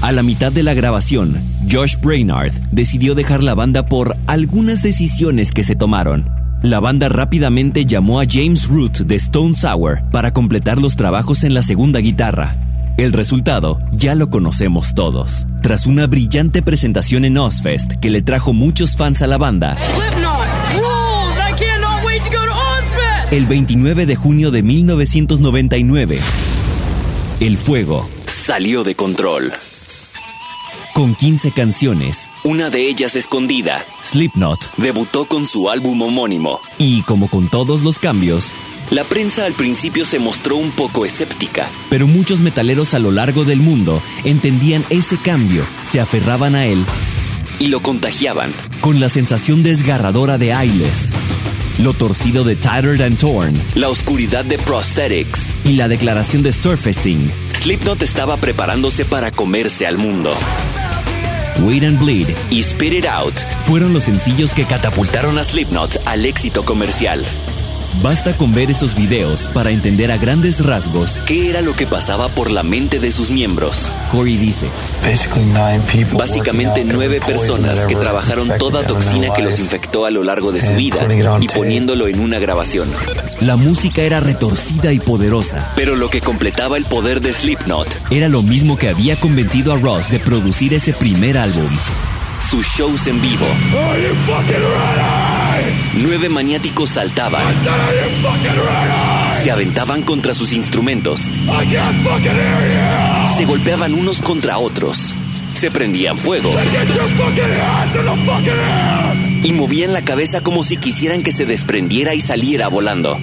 A 0.00 0.12
la 0.12 0.22
mitad 0.22 0.50
de 0.50 0.62
la 0.62 0.72
grabación, 0.72 1.38
Josh 1.70 1.96
Brainard 2.00 2.52
decidió 2.72 3.14
dejar 3.14 3.42
la 3.42 3.54
banda 3.54 3.84
por 3.84 4.16
algunas 4.26 4.82
decisiones 4.82 5.52
que 5.52 5.64
se 5.64 5.76
tomaron. 5.76 6.39
La 6.62 6.78
banda 6.78 7.08
rápidamente 7.08 7.86
llamó 7.86 8.20
a 8.20 8.26
James 8.28 8.68
Root 8.68 8.98
de 8.98 9.16
Stone 9.16 9.54
Sour 9.54 10.02
para 10.10 10.34
completar 10.34 10.76
los 10.76 10.94
trabajos 10.94 11.42
en 11.44 11.54
la 11.54 11.62
segunda 11.62 12.00
guitarra. 12.00 12.58
El 12.98 13.14
resultado 13.14 13.80
ya 13.92 14.14
lo 14.14 14.28
conocemos 14.28 14.92
todos. 14.94 15.46
Tras 15.62 15.86
una 15.86 16.06
brillante 16.06 16.60
presentación 16.60 17.24
en 17.24 17.38
Ozfest 17.38 17.92
que 17.94 18.10
le 18.10 18.20
trajo 18.20 18.52
muchos 18.52 18.94
fans 18.94 19.22
a 19.22 19.26
la 19.26 19.38
banda, 19.38 19.78
el 23.30 23.46
29 23.46 24.04
de 24.04 24.16
junio 24.16 24.50
de 24.50 24.62
1999, 24.62 26.18
el 27.40 27.56
fuego 27.56 28.06
salió 28.26 28.84
de 28.84 28.94
control. 28.94 29.50
Con 31.00 31.14
15 31.14 31.52
canciones, 31.52 32.28
una 32.44 32.68
de 32.68 32.86
ellas 32.86 33.16
escondida, 33.16 33.86
Slipknot 34.04 34.70
debutó 34.76 35.24
con 35.24 35.46
su 35.46 35.70
álbum 35.70 36.02
homónimo. 36.02 36.60
Y 36.76 37.00
como 37.04 37.30
con 37.30 37.48
todos 37.48 37.80
los 37.80 37.98
cambios, 37.98 38.52
la 38.90 39.04
prensa 39.04 39.46
al 39.46 39.54
principio 39.54 40.04
se 40.04 40.18
mostró 40.18 40.56
un 40.56 40.70
poco 40.72 41.06
escéptica, 41.06 41.70
pero 41.88 42.06
muchos 42.06 42.42
metaleros 42.42 42.92
a 42.92 42.98
lo 42.98 43.12
largo 43.12 43.44
del 43.44 43.60
mundo 43.60 44.02
entendían 44.24 44.84
ese 44.90 45.16
cambio, 45.16 45.64
se 45.90 46.00
aferraban 46.00 46.54
a 46.54 46.66
él 46.66 46.84
y 47.58 47.68
lo 47.68 47.80
contagiaban 47.80 48.52
con 48.82 49.00
la 49.00 49.08
sensación 49.08 49.62
desgarradora 49.62 50.36
de 50.36 50.52
Ailes, 50.52 51.14
lo 51.78 51.94
torcido 51.94 52.44
de 52.44 52.56
Tattered 52.56 53.00
and 53.00 53.16
Torn, 53.16 53.58
la 53.74 53.88
oscuridad 53.88 54.44
de 54.44 54.58
Prosthetics 54.58 55.54
y 55.64 55.76
la 55.76 55.88
declaración 55.88 56.42
de 56.42 56.52
Surfacing. 56.52 57.32
Slipknot 57.54 58.02
estaba 58.02 58.36
preparándose 58.36 59.06
para 59.06 59.30
comerse 59.30 59.86
al 59.86 59.96
mundo. 59.96 60.34
Wait 61.62 61.84
and 61.84 61.98
Bleed 61.98 62.28
y 62.50 62.62
Spit 62.62 62.92
It 62.92 63.06
Out 63.06 63.34
fueron 63.66 63.92
los 63.92 64.04
sencillos 64.04 64.54
que 64.54 64.64
catapultaron 64.64 65.38
a 65.38 65.44
Slipknot 65.44 66.00
al 66.06 66.24
éxito 66.24 66.64
comercial. 66.64 67.22
Basta 68.02 68.36
con 68.36 68.54
ver 68.54 68.70
esos 68.70 68.94
videos 68.94 69.42
para 69.48 69.70
entender 69.70 70.10
a 70.10 70.16
grandes 70.16 70.64
rasgos 70.64 71.18
qué 71.26 71.50
era 71.50 71.60
lo 71.60 71.74
que 71.74 71.86
pasaba 71.86 72.28
por 72.28 72.50
la 72.50 72.62
mente 72.62 72.98
de 72.98 73.12
sus 73.12 73.30
miembros. 73.30 73.90
Corey 74.10 74.38
dice, 74.38 74.66
básicamente 76.12 76.84
nueve 76.84 77.20
personas 77.20 77.84
que 77.84 77.96
trabajaron 77.96 78.50
toda 78.58 78.86
toxina 78.86 79.32
que 79.34 79.42
los 79.42 79.58
infectó 79.58 80.06
a 80.06 80.10
lo 80.10 80.24
largo 80.24 80.52
de 80.52 80.62
su 80.62 80.72
vida 80.74 81.06
y 81.40 81.48
poniéndolo 81.48 82.08
en 82.08 82.20
una 82.20 82.38
grabación. 82.38 82.90
La 83.40 83.56
música 83.56 84.02
era 84.02 84.20
retorcida 84.20 84.92
y 84.92 85.00
poderosa, 85.00 85.72
pero 85.76 85.96
lo 85.96 86.08
que 86.08 86.20
completaba 86.20 86.76
el 86.76 86.84
poder 86.84 87.20
de 87.20 87.32
Slipknot 87.32 87.88
era 88.10 88.28
lo 88.28 88.42
mismo 88.42 88.78
que 88.78 88.88
había 88.88 89.18
convencido 89.18 89.72
a 89.72 89.76
Ross 89.76 90.10
de 90.10 90.20
producir 90.20 90.72
ese 90.74 90.92
primer 90.92 91.36
álbum. 91.36 91.70
Sus 92.38 92.66
shows 92.66 93.06
en 93.06 93.20
vivo. 93.20 93.46
Nueve 95.94 96.28
maniáticos 96.28 96.90
saltaban. 96.90 97.42
Se 99.42 99.50
aventaban 99.50 100.02
contra 100.02 100.34
sus 100.34 100.52
instrumentos. 100.52 101.22
Se 103.36 103.44
golpeaban 103.44 103.94
unos 103.94 104.20
contra 104.20 104.58
otros. 104.58 105.14
Se 105.54 105.70
prendían 105.70 106.16
fuego. 106.16 106.52
Y 109.42 109.52
movían 109.52 109.92
la 109.92 110.02
cabeza 110.02 110.42
como 110.42 110.62
si 110.62 110.76
quisieran 110.76 111.22
que 111.22 111.32
se 111.32 111.44
desprendiera 111.44 112.14
y 112.14 112.20
saliera 112.20 112.68
volando. 112.68 113.18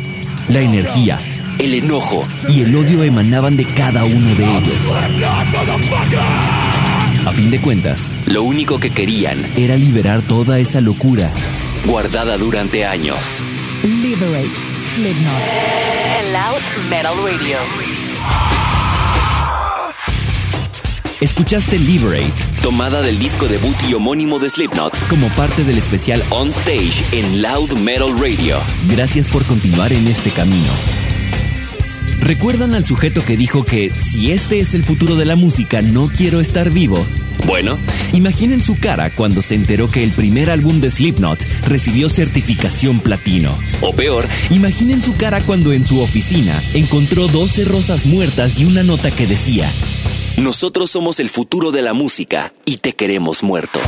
La 0.49 0.59
energía, 0.59 1.19
el 1.59 1.73
enojo 1.73 2.27
y 2.49 2.61
el 2.61 2.75
odio 2.75 3.03
emanaban 3.03 3.55
de 3.55 3.65
cada 3.65 4.03
uno 4.03 4.35
de 4.35 4.43
ellos. 4.43 4.75
A 7.25 7.31
fin 7.31 7.49
de 7.49 7.59
cuentas, 7.61 8.11
lo 8.25 8.43
único 8.43 8.79
que 8.79 8.89
querían 8.89 9.43
era 9.55 9.75
liberar 9.77 10.21
toda 10.21 10.59
esa 10.59 10.81
locura 10.81 11.31
guardada 11.85 12.37
durante 12.37 12.85
años. 12.85 13.41
Liberate 13.83 14.57
Slipknot. 14.95 15.33
Loud 16.33 16.89
Metal 16.89 17.15
Radio. 17.23 17.57
Escuchaste 21.19 21.79
Liberate, 21.79 22.43
tomada 22.61 23.01
del 23.01 23.17
disco 23.17 23.47
debut 23.47 23.75
y 23.89 23.93
homónimo 23.93 24.37
de 24.39 24.49
Slipknot, 24.49 25.07
como 25.07 25.29
parte 25.29 25.63
del 25.63 25.77
especial 25.77 26.23
On 26.29 26.49
Stage 26.49 27.03
en 27.11 27.41
Loud 27.41 27.73
Metal 27.73 28.11
Radio. 28.19 28.57
Gracias 28.87 29.27
por 29.27 29.43
continuar 29.45 29.93
en 29.93 30.07
este 30.07 30.29
camino. 30.29 30.67
¿Recuerdan 32.19 32.75
al 32.75 32.85
sujeto 32.85 33.23
que 33.23 33.37
dijo 33.37 33.63
que 33.63 33.89
si 33.89 34.31
este 34.31 34.59
es 34.59 34.73
el 34.73 34.83
futuro 34.83 35.15
de 35.15 35.25
la 35.25 35.35
música, 35.35 35.81
no 35.81 36.07
quiero 36.07 36.39
estar 36.39 36.69
vivo? 36.69 37.05
Bueno, 37.45 37.77
imaginen 38.13 38.61
su 38.61 38.77
cara 38.79 39.09
cuando 39.09 39.41
se 39.41 39.55
enteró 39.55 39.89
que 39.89 40.03
el 40.03 40.11
primer 40.11 40.49
álbum 40.49 40.81
de 40.81 40.89
Slipknot 40.89 41.39
recibió 41.67 42.09
certificación 42.09 42.99
platino. 42.99 43.57
O 43.81 43.93
peor, 43.93 44.25
imaginen 44.49 45.01
su 45.01 45.15
cara 45.15 45.41
cuando 45.41 45.73
en 45.73 45.85
su 45.85 46.01
oficina 46.01 46.61
encontró 46.73 47.27
12 47.27 47.65
rosas 47.65 48.05
muertas 48.05 48.59
y 48.59 48.65
una 48.65 48.83
nota 48.83 49.11
que 49.11 49.27
decía, 49.27 49.71
Nosotros 50.37 50.91
somos 50.91 51.19
el 51.19 51.29
futuro 51.29 51.71
de 51.71 51.81
la 51.81 51.93
música 51.93 52.53
y 52.65 52.77
te 52.77 52.93
queremos 52.93 53.43
muerto. 53.43 53.79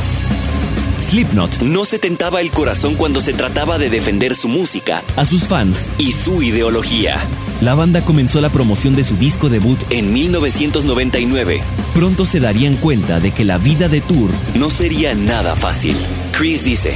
Slipknot 1.02 1.62
no 1.62 1.84
se 1.84 1.98
tentaba 1.98 2.40
el 2.40 2.50
corazón 2.50 2.94
cuando 2.94 3.20
se 3.20 3.32
trataba 3.32 3.78
de 3.78 3.90
defender 3.90 4.34
su 4.34 4.48
música, 4.48 5.02
a 5.16 5.24
sus 5.24 5.44
fans 5.44 5.88
y 5.98 6.12
su 6.12 6.42
ideología. 6.42 7.18
La 7.60 7.74
banda 7.74 8.04
comenzó 8.04 8.40
la 8.40 8.48
promoción 8.48 8.96
de 8.96 9.04
su 9.04 9.16
disco 9.16 9.48
debut 9.48 9.80
en 9.90 10.12
1999. 10.12 11.60
Pronto 11.94 12.24
se 12.24 12.40
darían 12.40 12.74
cuenta 12.76 13.20
de 13.20 13.32
que 13.32 13.44
la 13.44 13.58
vida 13.58 13.88
de 13.88 14.00
tour 14.00 14.30
no 14.54 14.70
sería 14.70 15.14
nada 15.14 15.56
fácil. 15.56 15.96
Chris 16.32 16.64
dice, 16.64 16.94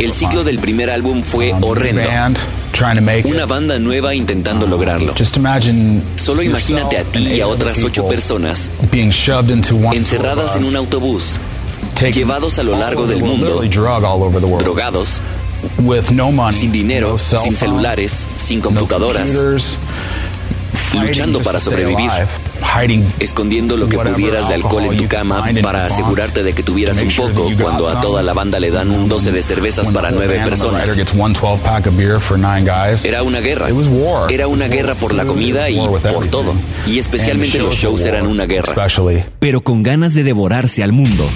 El 0.00 0.12
ciclo 0.12 0.44
del 0.44 0.58
primer 0.58 0.90
álbum 0.90 1.22
fue 1.22 1.52
um, 1.52 1.64
horrendo. 1.64 2.02
Una 3.24 3.46
banda 3.46 3.78
nueva 3.78 4.14
intentando 4.14 4.66
um, 4.66 4.70
lograrlo. 4.70 5.14
Solo 6.16 6.42
imagínate 6.42 6.98
a 6.98 7.04
ti 7.04 7.26
y 7.26 7.40
a 7.40 7.46
otras 7.46 7.82
ocho 7.82 8.06
personas 8.08 8.70
encerradas 9.92 10.56
en 10.56 10.64
un 10.64 10.76
autobús, 10.76 11.38
llevados 12.12 12.58
a 12.58 12.62
lo 12.62 12.76
largo 12.78 13.06
del 13.06 13.20
mundo, 13.20 13.62
drogados, 14.58 15.20
sin 16.52 16.72
dinero, 16.72 17.18
sin 17.18 17.56
celulares, 17.56 18.20
sin 18.36 18.60
computadoras, 18.60 19.30
luchando 20.94 21.40
para 21.40 21.60
sobrevivir, 21.60 22.10
escondiendo 23.18 23.76
lo 23.76 23.88
que 23.88 23.96
pudieras 24.14 24.48
de 24.48 24.54
alcohol 24.54 24.84
en 24.84 24.96
tu 24.96 25.08
cama 25.08 25.44
para 25.62 25.86
asegurarte 25.86 26.42
de 26.42 26.52
que 26.52 26.62
tuvieras 26.62 27.00
un 27.02 27.10
poco 27.16 27.48
cuando 27.60 27.88
a 27.88 28.00
toda 28.00 28.22
la 28.22 28.32
banda 28.32 28.60
le 28.60 28.70
dan 28.70 28.90
un 28.90 29.08
12 29.08 29.32
de 29.32 29.42
cervezas 29.42 29.90
para 29.90 30.10
nueve 30.10 30.40
personas. 30.44 30.82
Era 33.04 33.22
una 33.22 33.40
guerra. 33.40 33.68
Era 34.30 34.46
una 34.46 34.68
guerra 34.68 34.94
por 34.94 35.14
la 35.14 35.24
comida 35.24 35.70
y 35.70 35.76
por 36.12 36.26
todo. 36.28 36.54
Y 36.86 36.98
especialmente 36.98 37.58
los 37.58 37.74
shows 37.76 38.04
eran 38.04 38.26
una 38.26 38.46
guerra. 38.46 38.72
Pero 39.38 39.60
con 39.62 39.82
ganas 39.82 40.14
de 40.14 40.24
devorarse 40.24 40.82
al 40.82 40.92
mundo. 40.92 41.28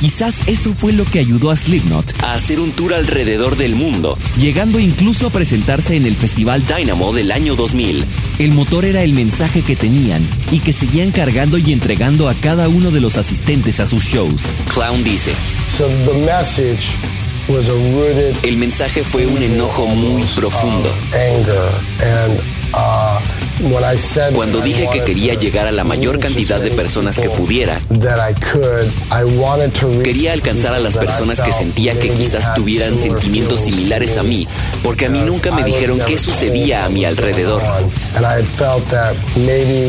Quizás 0.00 0.38
eso 0.46 0.72
fue 0.72 0.94
lo 0.94 1.04
que 1.04 1.18
ayudó 1.18 1.50
a 1.50 1.56
Slipknot 1.56 2.14
a 2.22 2.32
hacer 2.32 2.58
un 2.58 2.72
tour 2.72 2.94
alrededor 2.94 3.58
del 3.58 3.74
mundo, 3.74 4.16
llegando 4.38 4.78
incluso 4.78 5.26
a 5.26 5.30
presentarse 5.30 5.94
en 5.94 6.06
el 6.06 6.16
Festival 6.16 6.64
Dynamo 6.66 7.12
del 7.12 7.30
año 7.30 7.54
2000. 7.54 8.06
El 8.38 8.52
motor 8.52 8.86
era 8.86 9.02
el 9.02 9.12
mensaje 9.12 9.60
que 9.60 9.76
tenían 9.76 10.26
y 10.50 10.60
que 10.60 10.72
seguían 10.72 11.10
cargando 11.10 11.58
y 11.58 11.70
entregando 11.74 12.30
a 12.30 12.34
cada 12.34 12.70
uno 12.70 12.90
de 12.90 13.00
los 13.00 13.18
asistentes 13.18 13.78
a 13.78 13.86
sus 13.86 14.04
shows. 14.04 14.56
Clown 14.72 15.04
dice, 15.04 15.32
el 18.42 18.56
mensaje 18.56 19.04
fue 19.04 19.26
un 19.26 19.42
enojo 19.42 19.86
muy 19.86 20.22
profundo. 20.34 20.90
Cuando 24.34 24.60
dije 24.60 24.88
que 24.92 25.02
quería 25.04 25.34
llegar 25.34 25.66
a 25.66 25.72
la 25.72 25.84
mayor 25.84 26.18
cantidad 26.18 26.60
de 26.60 26.70
personas 26.70 27.18
que 27.18 27.28
pudiera, 27.28 27.80
quería 30.02 30.32
alcanzar 30.32 30.74
a 30.74 30.78
las 30.78 30.96
personas 30.96 31.40
que 31.40 31.52
sentía 31.52 31.98
que 31.98 32.10
quizás 32.10 32.54
tuvieran 32.54 32.98
sentimientos 32.98 33.60
similares 33.60 34.16
a 34.16 34.22
mí, 34.22 34.48
porque 34.82 35.06
a 35.06 35.08
mí 35.10 35.20
nunca 35.20 35.50
me 35.50 35.62
dijeron 35.64 36.00
qué 36.06 36.18
sucedía 36.18 36.84
a 36.84 36.88
mi 36.88 37.04
alrededor. 37.04 37.62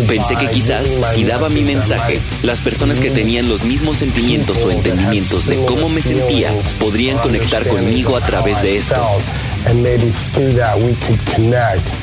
Pensé 0.08 0.36
que 0.36 0.50
quizás 0.50 0.98
si 1.13 1.24
daba 1.24 1.50
mi 1.50 1.62
mensaje, 1.62 2.20
las 2.44 2.60
personas 2.62 3.00
que 3.00 3.10
tenían 3.12 3.48
los 3.50 3.63
mismos 3.63 3.98
sentimientos 3.98 4.63
o 4.63 4.72
entendimientos 4.72 5.46
de 5.48 5.63
cómo 5.66 5.90
me 5.90 6.01
sentía 6.01 6.51
podrían 6.80 7.18
conectar 7.20 7.68
conmigo 7.68 8.18
a 8.18 8.25
través 8.25 8.62
de 8.62 8.78
esto. 8.78 9.01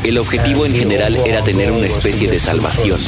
El 0.04 0.18
objetivo 0.18 0.66
en 0.66 0.74
general 0.74 1.16
era 1.26 1.42
tener 1.42 1.72
una 1.72 1.86
especie 1.86 2.30
de 2.30 2.38
salvación. 2.38 2.98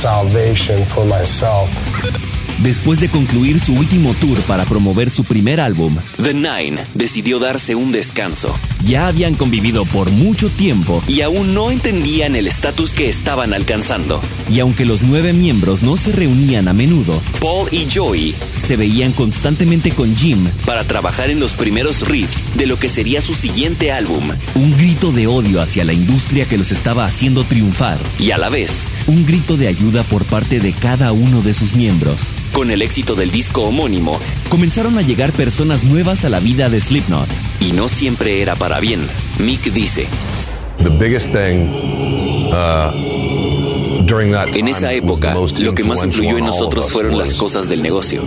Después 2.62 3.00
de 3.00 3.08
concluir 3.08 3.58
su 3.58 3.72
último 3.72 4.12
tour 4.20 4.38
para 4.42 4.66
promover 4.66 5.08
su 5.08 5.24
primer 5.24 5.60
álbum, 5.60 5.96
The 6.22 6.34
Nine 6.34 6.84
decidió 6.94 7.38
darse 7.38 7.74
un 7.74 7.90
descanso. 7.90 8.54
Ya 8.86 9.06
habían 9.06 9.34
convivido 9.34 9.86
por 9.86 10.10
mucho 10.10 10.50
tiempo 10.50 11.02
y 11.08 11.22
aún 11.22 11.54
no 11.54 11.70
entendían 11.70 12.36
el 12.36 12.46
estatus 12.46 12.92
que 12.92 13.08
estaban 13.08 13.54
alcanzando. 13.54 14.20
Y 14.50 14.60
aunque 14.60 14.84
los 14.84 15.00
nueve 15.00 15.32
miembros 15.32 15.82
no 15.82 15.96
se 15.96 16.12
reunían 16.12 16.68
a 16.68 16.74
menudo, 16.74 17.22
Paul 17.40 17.68
y 17.72 17.88
Joey 17.90 18.34
se 18.54 18.76
veían 18.76 19.12
constantemente 19.12 19.92
con 19.92 20.14
Jim 20.14 20.46
para 20.66 20.84
trabajar 20.84 21.30
en 21.30 21.40
los 21.40 21.54
primeros 21.54 22.06
riffs 22.08 22.44
de 22.56 22.66
lo 22.66 22.78
que 22.78 22.90
sería 22.90 23.22
su 23.22 23.32
siguiente 23.32 23.90
álbum. 23.90 24.32
Un 24.54 24.76
grito 24.76 25.12
de 25.12 25.26
odio 25.26 25.62
hacia 25.62 25.84
la 25.84 25.94
industria 25.94 26.44
que 26.44 26.58
los 26.58 26.72
estaba 26.72 27.06
haciendo 27.06 27.44
triunfar. 27.44 27.98
Y 28.18 28.32
a 28.32 28.38
la 28.38 28.50
vez, 28.50 28.86
un 29.10 29.26
grito 29.26 29.56
de 29.56 29.66
ayuda 29.66 30.04
por 30.04 30.24
parte 30.24 30.60
de 30.60 30.72
cada 30.72 31.10
uno 31.10 31.42
de 31.42 31.52
sus 31.52 31.74
miembros. 31.74 32.20
Con 32.52 32.70
el 32.70 32.80
éxito 32.80 33.16
del 33.16 33.32
disco 33.32 33.62
homónimo, 33.62 34.20
comenzaron 34.48 34.98
a 34.98 35.02
llegar 35.02 35.32
personas 35.32 35.82
nuevas 35.82 36.24
a 36.24 36.28
la 36.28 36.38
vida 36.38 36.70
de 36.70 36.80
Slipknot. 36.80 37.28
Y 37.58 37.72
no 37.72 37.88
siempre 37.88 38.40
era 38.40 38.54
para 38.54 38.78
bien. 38.78 39.08
Mick 39.40 39.72
dice: 39.72 40.06
The 40.80 40.90
biggest 40.90 41.32
thing, 41.32 41.66
uh, 42.52 43.19
en 44.18 44.68
esa 44.68 44.92
época, 44.92 45.34
lo 45.58 45.74
que 45.74 45.84
más 45.84 46.04
influyó 46.04 46.38
en 46.38 46.44
nosotros 46.46 46.90
fueron 46.90 47.16
las 47.18 47.34
cosas 47.34 47.68
del 47.68 47.82
negocio. 47.82 48.22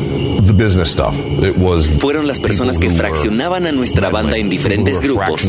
Fueron 1.99 2.27
las 2.27 2.39
personas 2.39 2.77
que 2.77 2.89
fraccionaban 2.89 3.65
a 3.67 3.71
nuestra 3.71 4.09
banda 4.09 4.37
en 4.37 4.49
diferentes 4.49 4.99
grupos, 5.01 5.41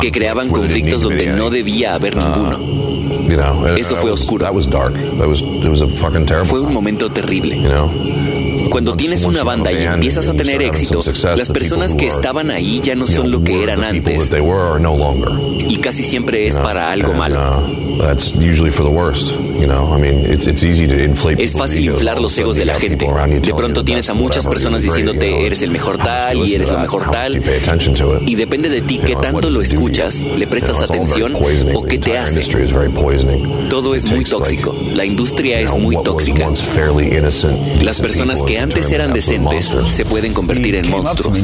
que 0.00 0.12
creaban 0.12 0.48
conflictos 0.48 1.02
donde 1.02 1.26
no 1.28 1.50
debía 1.50 1.94
haber 1.94 2.16
ninguno. 2.16 2.58
Eso 3.76 3.96
fue 3.96 4.10
oscuro. 4.10 4.46
Fue 6.44 6.60
un 6.60 6.72
momento 6.72 7.10
terrible. 7.10 7.60
Cuando 8.72 8.96
tienes 8.96 9.24
una 9.24 9.42
banda 9.42 9.70
y 9.70 9.84
empiezas 9.84 10.28
a 10.28 10.32
tener 10.32 10.62
éxito, 10.62 11.00
las 11.36 11.50
personas 11.50 11.94
que 11.94 12.06
estaban 12.06 12.50
ahí 12.50 12.80
ya 12.80 12.94
no 12.94 13.06
son 13.06 13.30
lo 13.30 13.44
que 13.44 13.62
eran 13.62 13.84
antes. 13.84 14.32
Y 15.68 15.76
casi 15.76 16.02
siempre 16.02 16.46
es 16.46 16.56
para 16.56 16.90
algo 16.90 17.12
malo. 17.12 17.66
Es 21.38 21.52
fácil 21.52 21.84
inflar 21.84 22.18
los 22.18 22.38
egos 22.38 22.56
de 22.56 22.64
la 22.64 22.74
gente. 22.76 23.06
De 23.42 23.54
pronto 23.54 23.84
tienes 23.84 24.08
a 24.08 24.14
muchas 24.14 24.46
personas 24.46 24.82
diciéndote 24.82 25.46
eres 25.46 25.60
el 25.60 25.70
mejor 25.70 25.98
tal 25.98 26.38
y 26.38 26.54
eres 26.54 26.70
lo 26.70 26.78
mejor 26.78 27.10
tal. 27.10 27.42
Y 28.26 28.34
depende 28.36 28.70
de 28.70 28.80
ti 28.80 28.98
qué 29.04 29.16
tanto 29.16 29.50
lo 29.50 29.60
escuchas, 29.60 30.22
le 30.22 30.46
prestas 30.46 30.80
atención 30.80 31.36
o 31.74 31.82
qué 31.82 31.98
te 31.98 32.16
hace. 32.16 32.42
Todo 33.68 33.94
es 33.94 34.10
muy 34.10 34.24
tóxico. 34.24 34.74
La 34.94 35.04
industria 35.04 35.60
es 35.60 35.74
muy 35.74 35.94
tóxica. 36.02 36.48
Las 37.82 37.98
personas 37.98 38.42
que 38.42 38.61
antes 38.62 38.90
eran 38.90 39.12
decentes 39.12 39.72
se 39.88 40.04
pueden 40.04 40.32
convertir 40.32 40.76
en 40.76 40.90
monstruos. 40.90 41.38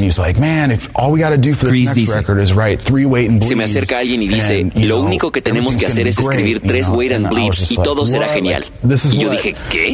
Se 3.41 3.55
me 3.55 3.63
acerca 3.63 3.99
alguien 3.99 4.21
y 4.21 4.27
dice, 4.27 4.71
lo 4.75 5.01
único 5.01 5.31
que 5.31 5.41
tenemos 5.41 5.77
que 5.77 5.85
hacer 5.85 6.07
es 6.07 6.17
escribir 6.17 6.61
tres 6.65 6.87
Wait 6.89 7.13
and 7.13 7.29
Bleeds 7.29 7.71
y 7.71 7.75
todo 7.77 8.05
será 8.05 8.27
genial. 8.29 8.65
Y 9.11 9.17
yo 9.17 9.29
dije, 9.29 9.55
¿qué? 9.69 9.87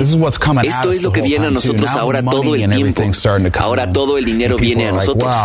Esto 0.63 0.91
es 0.91 1.01
lo 1.01 1.11
que 1.11 1.21
viene 1.21 1.47
a 1.47 1.51
nosotros 1.51 1.89
ahora 1.91 2.23
todo 2.23 2.55
el 2.55 2.69
tiempo. 2.69 3.03
Ahora 3.59 3.91
todo 3.91 4.17
el 4.17 4.25
dinero 4.25 4.57
viene 4.57 4.87
a 4.87 4.91
nosotros. 4.91 5.35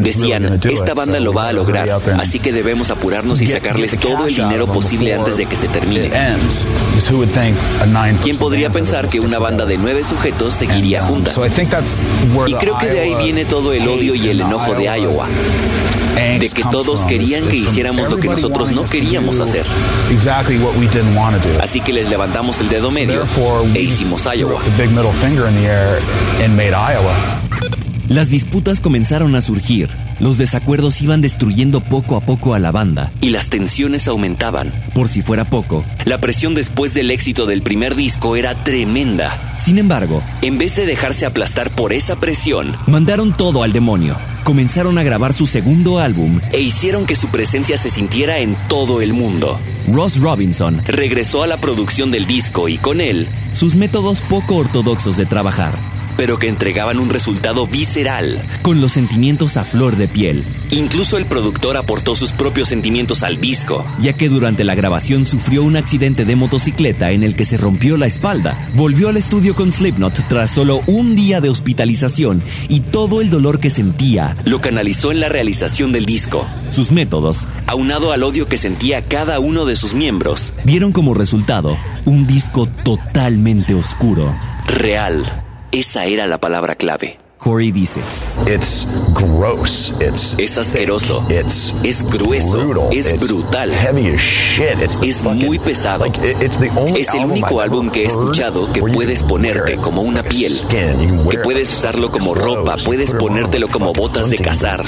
Decían, 0.00 0.60
esta 0.70 0.94
banda 0.94 1.20
lo 1.20 1.32
va 1.32 1.48
a 1.48 1.52
lograr, 1.52 1.88
así 2.18 2.38
que 2.38 2.52
debemos 2.52 2.90
apurarnos 2.90 3.40
y 3.40 3.46
sacarles 3.46 3.98
todo 3.98 4.26
el 4.26 4.34
dinero 4.34 4.66
posible 4.66 5.14
antes 5.14 5.36
de 5.36 5.46
que 5.46 5.56
se 5.56 5.68
termine. 5.68 6.10
¿Quién 8.22 8.38
podría 8.38 8.70
pensar 8.70 9.08
que 9.08 9.20
una 9.20 9.38
banda 9.38 9.64
de 9.66 9.78
nueve 9.78 10.02
sujetos 10.02 10.54
seguiría 10.54 10.95
junta? 11.02 11.30
Y 12.46 12.54
creo 12.54 12.78
que 12.78 12.86
de 12.88 13.00
ahí 13.00 13.14
viene 13.16 13.44
todo 13.44 13.72
el 13.72 13.86
odio 13.88 14.14
y 14.14 14.28
el 14.28 14.40
enojo 14.40 14.74
de 14.74 14.84
Iowa 14.84 15.28
de 16.38 16.50
que 16.50 16.64
todos 16.64 17.04
querían 17.04 17.46
que 17.46 17.56
hiciéramos 17.56 18.10
lo 18.10 18.16
que 18.16 18.28
nosotros 18.28 18.72
no 18.72 18.84
queríamos 18.84 19.40
hacer. 19.40 19.66
Así 21.60 21.80
que 21.80 21.92
les 21.92 22.08
levantamos 22.08 22.60
el 22.60 22.68
dedo 22.68 22.90
medio 22.90 23.24
e 23.74 23.80
hicimos 23.80 24.26
Iowa. 24.34 24.60
Las 28.08 28.30
disputas 28.30 28.80
comenzaron 28.80 29.34
a 29.34 29.40
surgir. 29.40 29.90
Los 30.20 30.38
desacuerdos 30.38 31.02
iban 31.02 31.20
destruyendo 31.20 31.80
poco 31.80 32.16
a 32.16 32.20
poco 32.20 32.54
a 32.54 32.60
la 32.60 32.70
banda. 32.70 33.10
Y 33.20 33.30
las 33.30 33.48
tensiones 33.48 34.06
aumentaban. 34.06 34.72
Por 34.94 35.08
si 35.08 35.22
fuera 35.22 35.50
poco, 35.50 35.84
la 36.04 36.20
presión 36.20 36.54
después 36.54 36.94
del 36.94 37.10
éxito 37.10 37.46
del 37.46 37.62
primer 37.62 37.96
disco 37.96 38.36
era 38.36 38.54
tremenda. 38.54 39.56
Sin 39.58 39.78
embargo, 39.78 40.22
en 40.42 40.56
vez 40.56 40.76
de 40.76 40.86
dejarse 40.86 41.26
aplastar 41.26 41.74
por 41.74 41.92
esa 41.92 42.20
presión, 42.20 42.76
mandaron 42.86 43.36
todo 43.36 43.64
al 43.64 43.72
demonio. 43.72 44.16
Comenzaron 44.44 44.98
a 44.98 45.02
grabar 45.02 45.34
su 45.34 45.48
segundo 45.48 45.98
álbum 45.98 46.40
e 46.52 46.60
hicieron 46.60 47.06
que 47.06 47.16
su 47.16 47.26
presencia 47.28 47.76
se 47.76 47.90
sintiera 47.90 48.38
en 48.38 48.56
todo 48.68 49.02
el 49.02 49.14
mundo. 49.14 49.58
Ross 49.88 50.20
Robinson 50.20 50.80
regresó 50.86 51.42
a 51.42 51.48
la 51.48 51.60
producción 51.60 52.12
del 52.12 52.26
disco 52.26 52.68
y 52.68 52.78
con 52.78 53.00
él 53.00 53.26
sus 53.50 53.74
métodos 53.74 54.20
poco 54.20 54.54
ortodoxos 54.56 55.16
de 55.16 55.26
trabajar 55.26 55.95
pero 56.16 56.38
que 56.38 56.48
entregaban 56.48 56.98
un 56.98 57.10
resultado 57.10 57.66
visceral. 57.66 58.42
Con 58.62 58.80
los 58.80 58.92
sentimientos 58.92 59.56
a 59.56 59.64
flor 59.64 59.96
de 59.96 60.08
piel. 60.08 60.44
Incluso 60.70 61.18
el 61.18 61.26
productor 61.26 61.76
aportó 61.76 62.16
sus 62.16 62.32
propios 62.32 62.68
sentimientos 62.68 63.22
al 63.22 63.40
disco. 63.40 63.84
Ya 64.00 64.14
que 64.14 64.28
durante 64.28 64.64
la 64.64 64.74
grabación 64.74 65.24
sufrió 65.24 65.62
un 65.62 65.76
accidente 65.76 66.24
de 66.24 66.36
motocicleta 66.36 67.10
en 67.10 67.22
el 67.22 67.36
que 67.36 67.44
se 67.44 67.56
rompió 67.56 67.96
la 67.96 68.06
espalda. 68.06 68.70
Volvió 68.74 69.08
al 69.08 69.16
estudio 69.16 69.54
con 69.54 69.72
Slipknot 69.72 70.28
tras 70.28 70.50
solo 70.50 70.82
un 70.86 71.16
día 71.16 71.40
de 71.40 71.48
hospitalización 71.48 72.42
y 72.68 72.80
todo 72.80 73.20
el 73.20 73.30
dolor 73.30 73.60
que 73.60 73.70
sentía 73.70 74.36
lo 74.44 74.60
canalizó 74.60 75.12
en 75.12 75.20
la 75.20 75.28
realización 75.28 75.92
del 75.92 76.04
disco. 76.04 76.46
Sus 76.70 76.90
métodos, 76.90 77.48
aunado 77.66 78.12
al 78.12 78.22
odio 78.22 78.48
que 78.48 78.56
sentía 78.56 79.02
cada 79.02 79.40
uno 79.40 79.64
de 79.64 79.76
sus 79.76 79.94
miembros, 79.94 80.52
dieron 80.64 80.92
como 80.92 81.14
resultado 81.14 81.76
un 82.04 82.26
disco 82.26 82.66
totalmente 82.84 83.74
oscuro. 83.74 84.34
Real. 84.66 85.45
Esa 85.76 86.06
era 86.06 86.26
la 86.26 86.38
palabra 86.38 86.74
clave. 86.74 87.18
Corey 87.36 87.70
dice: 87.70 88.00
It's 88.46 88.86
gross. 89.12 89.92
It's 90.00 90.34
es 90.38 90.56
asqueroso. 90.56 91.22
It's 91.28 91.74
es 91.84 92.02
grueso. 92.02 92.66
Brutal. 92.66 92.92
Es 92.94 93.20
brutal. 93.20 93.70
Heavy 93.72 94.14
as 94.14 94.20
shit. 94.22 94.80
It's 94.82 94.98
es 95.02 95.22
muy 95.22 95.58
pesado. 95.58 96.06
es 96.06 97.08
el 97.12 97.26
único 97.26 97.60
álbum 97.60 97.90
que 97.90 98.04
he 98.04 98.06
escuchado 98.06 98.72
que 98.72 98.80
puedes 98.80 99.22
ponerte 99.22 99.76
como 99.76 100.00
una 100.00 100.22
piel. 100.22 100.58
Que 100.70 101.38
puedes 101.40 101.70
usarlo 101.70 102.10
como 102.10 102.34
ropa. 102.34 102.76
Puedes 102.82 103.12
ponértelo 103.12 103.68
como 103.68 103.92
botas 103.92 104.30
de 104.30 104.38
cazar. 104.38 104.82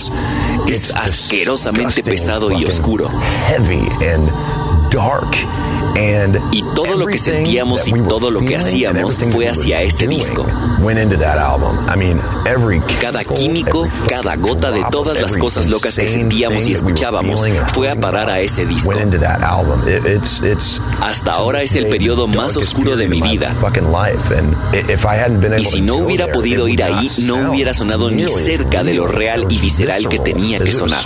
Es 0.66 0.94
asquerosamente 0.94 2.02
pesado 2.02 2.50
y 2.50 2.64
oscuro. 2.64 3.10
Heavy 3.46 3.86
and 4.06 4.30
dark. 4.30 4.67
Y 6.52 6.62
todo 6.74 6.96
lo 6.96 7.06
que 7.06 7.18
sentíamos 7.18 7.88
y 7.88 7.92
todo 7.92 8.30
lo 8.30 8.40
que 8.40 8.56
hacíamos 8.56 9.22
fue 9.30 9.48
hacia 9.48 9.82
ese 9.82 10.06
disco. 10.06 10.46
Cada 13.00 13.24
químico, 13.24 13.88
cada 14.08 14.36
gota 14.36 14.70
de 14.70 14.84
todas 14.90 15.20
las 15.20 15.36
cosas 15.36 15.66
locas 15.68 15.96
que 15.96 16.08
sentíamos 16.08 16.66
y 16.68 16.72
escuchábamos 16.72 17.42
fue 17.72 17.90
a 17.90 17.96
parar 17.96 18.30
a 18.30 18.40
ese 18.40 18.64
disco. 18.66 18.92
Hasta 21.02 21.32
ahora 21.32 21.62
es 21.62 21.74
el 21.74 21.88
periodo 21.88 22.26
más 22.26 22.56
oscuro 22.56 22.96
de 22.96 23.08
mi 23.08 23.20
vida. 23.20 23.54
Y 25.58 25.64
si 25.64 25.80
no 25.80 25.96
hubiera 25.96 26.30
podido 26.30 26.68
ir 26.68 26.82
ahí, 26.82 27.08
no 27.22 27.50
hubiera 27.50 27.74
sonado 27.74 28.10
ni 28.10 28.26
cerca 28.28 28.84
de 28.84 28.94
lo 28.94 29.06
real 29.06 29.46
y 29.48 29.58
visceral 29.58 30.08
que 30.08 30.18
tenía 30.18 30.60
que 30.60 30.72
sonar. 30.72 31.02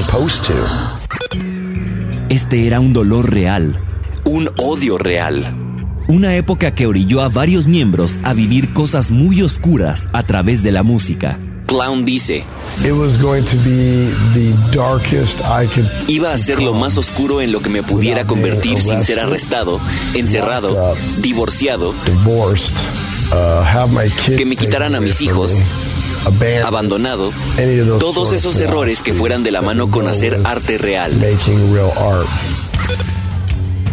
Este 2.32 2.66
era 2.66 2.80
un 2.80 2.94
dolor 2.94 3.30
real 3.30 3.78
un 4.24 4.50
odio 4.56 4.98
real. 4.98 5.56
Una 6.08 6.36
época 6.36 6.74
que 6.74 6.86
orilló 6.86 7.22
a 7.22 7.28
varios 7.28 7.66
miembros 7.66 8.18
a 8.22 8.34
vivir 8.34 8.72
cosas 8.72 9.10
muy 9.10 9.42
oscuras 9.42 10.08
a 10.12 10.22
través 10.22 10.62
de 10.62 10.72
la 10.72 10.82
música. 10.82 11.38
Clown 11.66 12.04
dice, 12.04 12.44
iba 16.08 16.32
a 16.32 16.38
ser 16.38 16.62
lo 16.62 16.74
más 16.74 16.98
oscuro 16.98 17.40
en 17.40 17.52
lo 17.52 17.62
que 17.62 17.70
me 17.70 17.82
pudiera 17.82 18.26
convertir 18.26 18.80
sin 18.80 19.02
ser 19.02 19.20
arrestado, 19.20 19.80
encerrado, 20.14 20.94
divorciado, 21.18 21.90
uh, 21.90 22.54
que 24.36 24.44
me 24.44 24.56
quitaran 24.56 24.94
a 24.94 25.00
mis 25.00 25.20
hijos, 25.22 25.62
abandonado, 26.64 27.32
todos 27.98 28.32
esos 28.32 28.58
errores 28.60 29.02
que 29.02 29.14
fueran 29.14 29.42
de 29.42 29.50
la 29.50 29.62
mano 29.62 29.90
con 29.90 30.08
hacer 30.08 30.40
arte 30.44 30.78
real. 30.78 31.12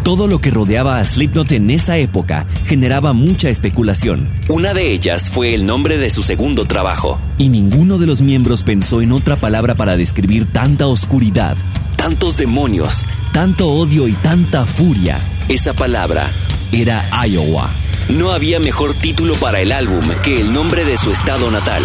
Todo 0.04 0.28
lo 0.28 0.40
que 0.40 0.50
rodeaba 0.50 0.98
a 0.98 1.06
Slipknot 1.06 1.52
en 1.52 1.70
esa 1.70 1.98
época 1.98 2.48
generaba 2.66 3.14
mucha 3.14 3.50
especulación. 3.50 4.28
Una 4.48 4.74
de 4.74 4.92
ellas 4.92 5.30
fue 5.30 5.54
el 5.54 5.66
nombre 5.68 5.98
de 5.98 6.10
su 6.10 6.24
segundo 6.24 6.66
trabajo. 6.66 7.20
Y 7.38 7.50
ninguno 7.50 8.00
de 8.00 8.08
los 8.08 8.22
miembros 8.22 8.64
pensó 8.64 9.02
en 9.02 9.12
otra 9.12 9.40
palabra 9.40 9.76
para 9.76 9.98
describir 9.98 10.52
tanta 10.52 10.88
oscuridad, 10.88 11.56
tantos 11.96 12.38
demonios, 12.38 13.06
tanto 13.34 13.70
odio 13.70 14.08
y 14.08 14.14
tanta 14.14 14.66
furia. 14.66 15.20
Esa 15.48 15.74
palabra 15.74 16.32
era 16.72 17.04
Iowa. 17.28 17.70
No 18.10 18.32
había 18.32 18.60
mejor 18.60 18.96
título 18.96 19.36
para 19.36 19.62
el 19.62 19.72
álbum 19.72 20.04
que 20.24 20.42
el 20.42 20.52
nombre 20.52 20.84
de 20.84 20.98
su 20.98 21.12
estado 21.12 21.52
natal. 21.52 21.84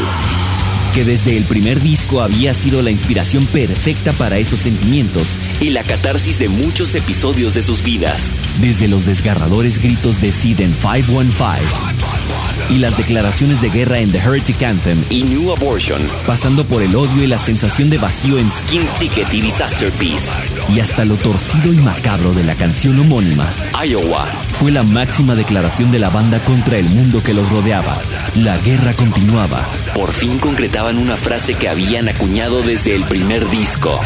Que 0.95 1.05
desde 1.05 1.37
el 1.37 1.45
primer 1.45 1.83
disco 1.83 2.23
había 2.23 2.55
sido 2.55 2.81
la 2.81 2.91
inspiración 2.91 3.45
perfecta 3.47 4.15
para 4.15 4.39
esos 4.39 4.61
sentimientos 4.61 5.29
y 5.61 5.71
la 5.71 5.85
catarsis 5.85 6.39
de 6.39 6.49
muchos 6.49 6.95
episodios 6.95 7.53
de 7.53 7.63
sus 7.63 7.83
vidas. 7.83 8.33
Desde 8.59 8.89
los 8.89 9.05
desgarradores 9.05 9.81
gritos 9.81 10.21
de 10.23 10.33
Sid 10.33 10.61
en 10.61 10.73
515 10.73 12.04
y 12.71 12.79
las 12.79 12.97
declaraciones 12.97 13.61
de 13.61 13.71
guerra 13.71 13.99
en 13.99 14.11
The 14.11 14.19
Heretic 14.19 14.63
Anthem 14.63 15.05
y 15.11 15.23
New 15.23 15.53
Abortion, 15.53 16.01
pasando 16.27 16.65
por 16.65 16.83
el 16.83 16.97
odio 16.97 17.23
y 17.23 17.27
la 17.27 17.39
sensación 17.39 17.91
de 17.91 17.99
vacío 17.99 18.39
en 18.39 18.51
Skin 18.51 18.87
Ticket 18.99 19.33
y 19.35 19.41
Disaster 19.41 19.91
Piece, 19.93 20.31
y 20.75 20.81
hasta 20.81 21.05
lo 21.05 21.17
torcido 21.17 21.73
y 21.73 21.77
macabro 21.77 22.33
de 22.33 22.45
la 22.45 22.55
canción 22.55 22.99
homónima, 22.99 23.53
Iowa, 23.85 24.27
fue 24.59 24.71
la 24.71 24.83
máxima 24.83 25.35
declaración 25.35 25.93
de 25.93 25.99
la 25.99 26.11
banda 26.11 26.39
contra 26.41 26.79
el 26.79 26.89
mundo 26.91 27.23
que 27.23 27.35
los 27.35 27.49
rodeaba. 27.51 28.01
La 28.35 28.57
guerra 28.59 28.95
continuaba. 28.95 29.69
Por 29.95 30.13
fin 30.13 30.39
concretaban 30.39 30.99
una 30.99 31.17
frase 31.17 31.55
que 31.55 31.69
habían 31.69 32.09
acuñado 32.09 32.63
desde 32.63 32.95
el 32.95 33.05
primer 33.05 33.49
disco. 33.51 34.01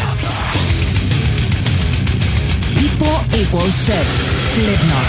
People 2.75 3.41
equals 3.41 3.75
shit. 3.85 4.07
Slipknot. 4.53 5.07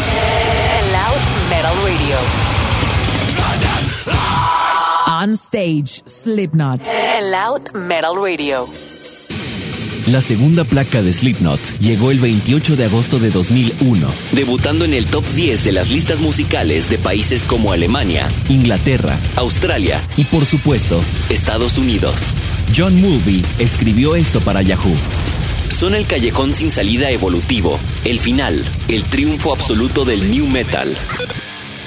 Loud 0.92 1.50
Metal 1.50 1.74
Radio. 1.84 2.49
On 5.22 5.35
stage, 5.35 6.02
Slipknot. 6.06 6.80
Loud 7.30 7.74
Metal 7.74 8.14
Radio. 8.16 8.66
La 10.06 10.22
segunda 10.22 10.64
placa 10.64 11.02
de 11.02 11.12
Slipknot 11.12 11.61
llegó 11.78 12.11
el 12.11 12.20
28 12.20 12.74
de 12.74 12.87
agosto 12.87 13.18
de 13.18 13.28
2001, 13.28 14.09
debutando 14.33 14.87
en 14.87 14.94
el 14.94 15.04
top 15.04 15.22
10 15.35 15.62
de 15.62 15.72
las 15.72 15.90
listas 15.90 16.20
musicales 16.20 16.88
de 16.88 16.96
países 16.96 17.44
como 17.44 17.72
Alemania, 17.72 18.28
Inglaterra, 18.48 19.20
Australia 19.37 20.02
y 20.16 20.24
por 20.24 20.46
supuesto, 20.46 20.98
Estados 21.28 21.76
Unidos. 21.76 22.33
John 22.74 22.98
Mulvey 22.98 23.44
escribió 23.59 24.16
esto 24.16 24.40
para 24.40 24.62
Yahoo. 24.62 24.96
Son 25.68 25.94
el 25.94 26.06
callejón 26.06 26.54
sin 26.54 26.70
salida 26.70 27.11
evolutivo, 27.11 27.78
el 28.04 28.20
final, 28.20 28.64
el 28.88 29.04
triunfo 29.04 29.52
absoluto 29.52 30.06
del 30.06 30.30
new 30.30 30.46
metal. 30.46 30.96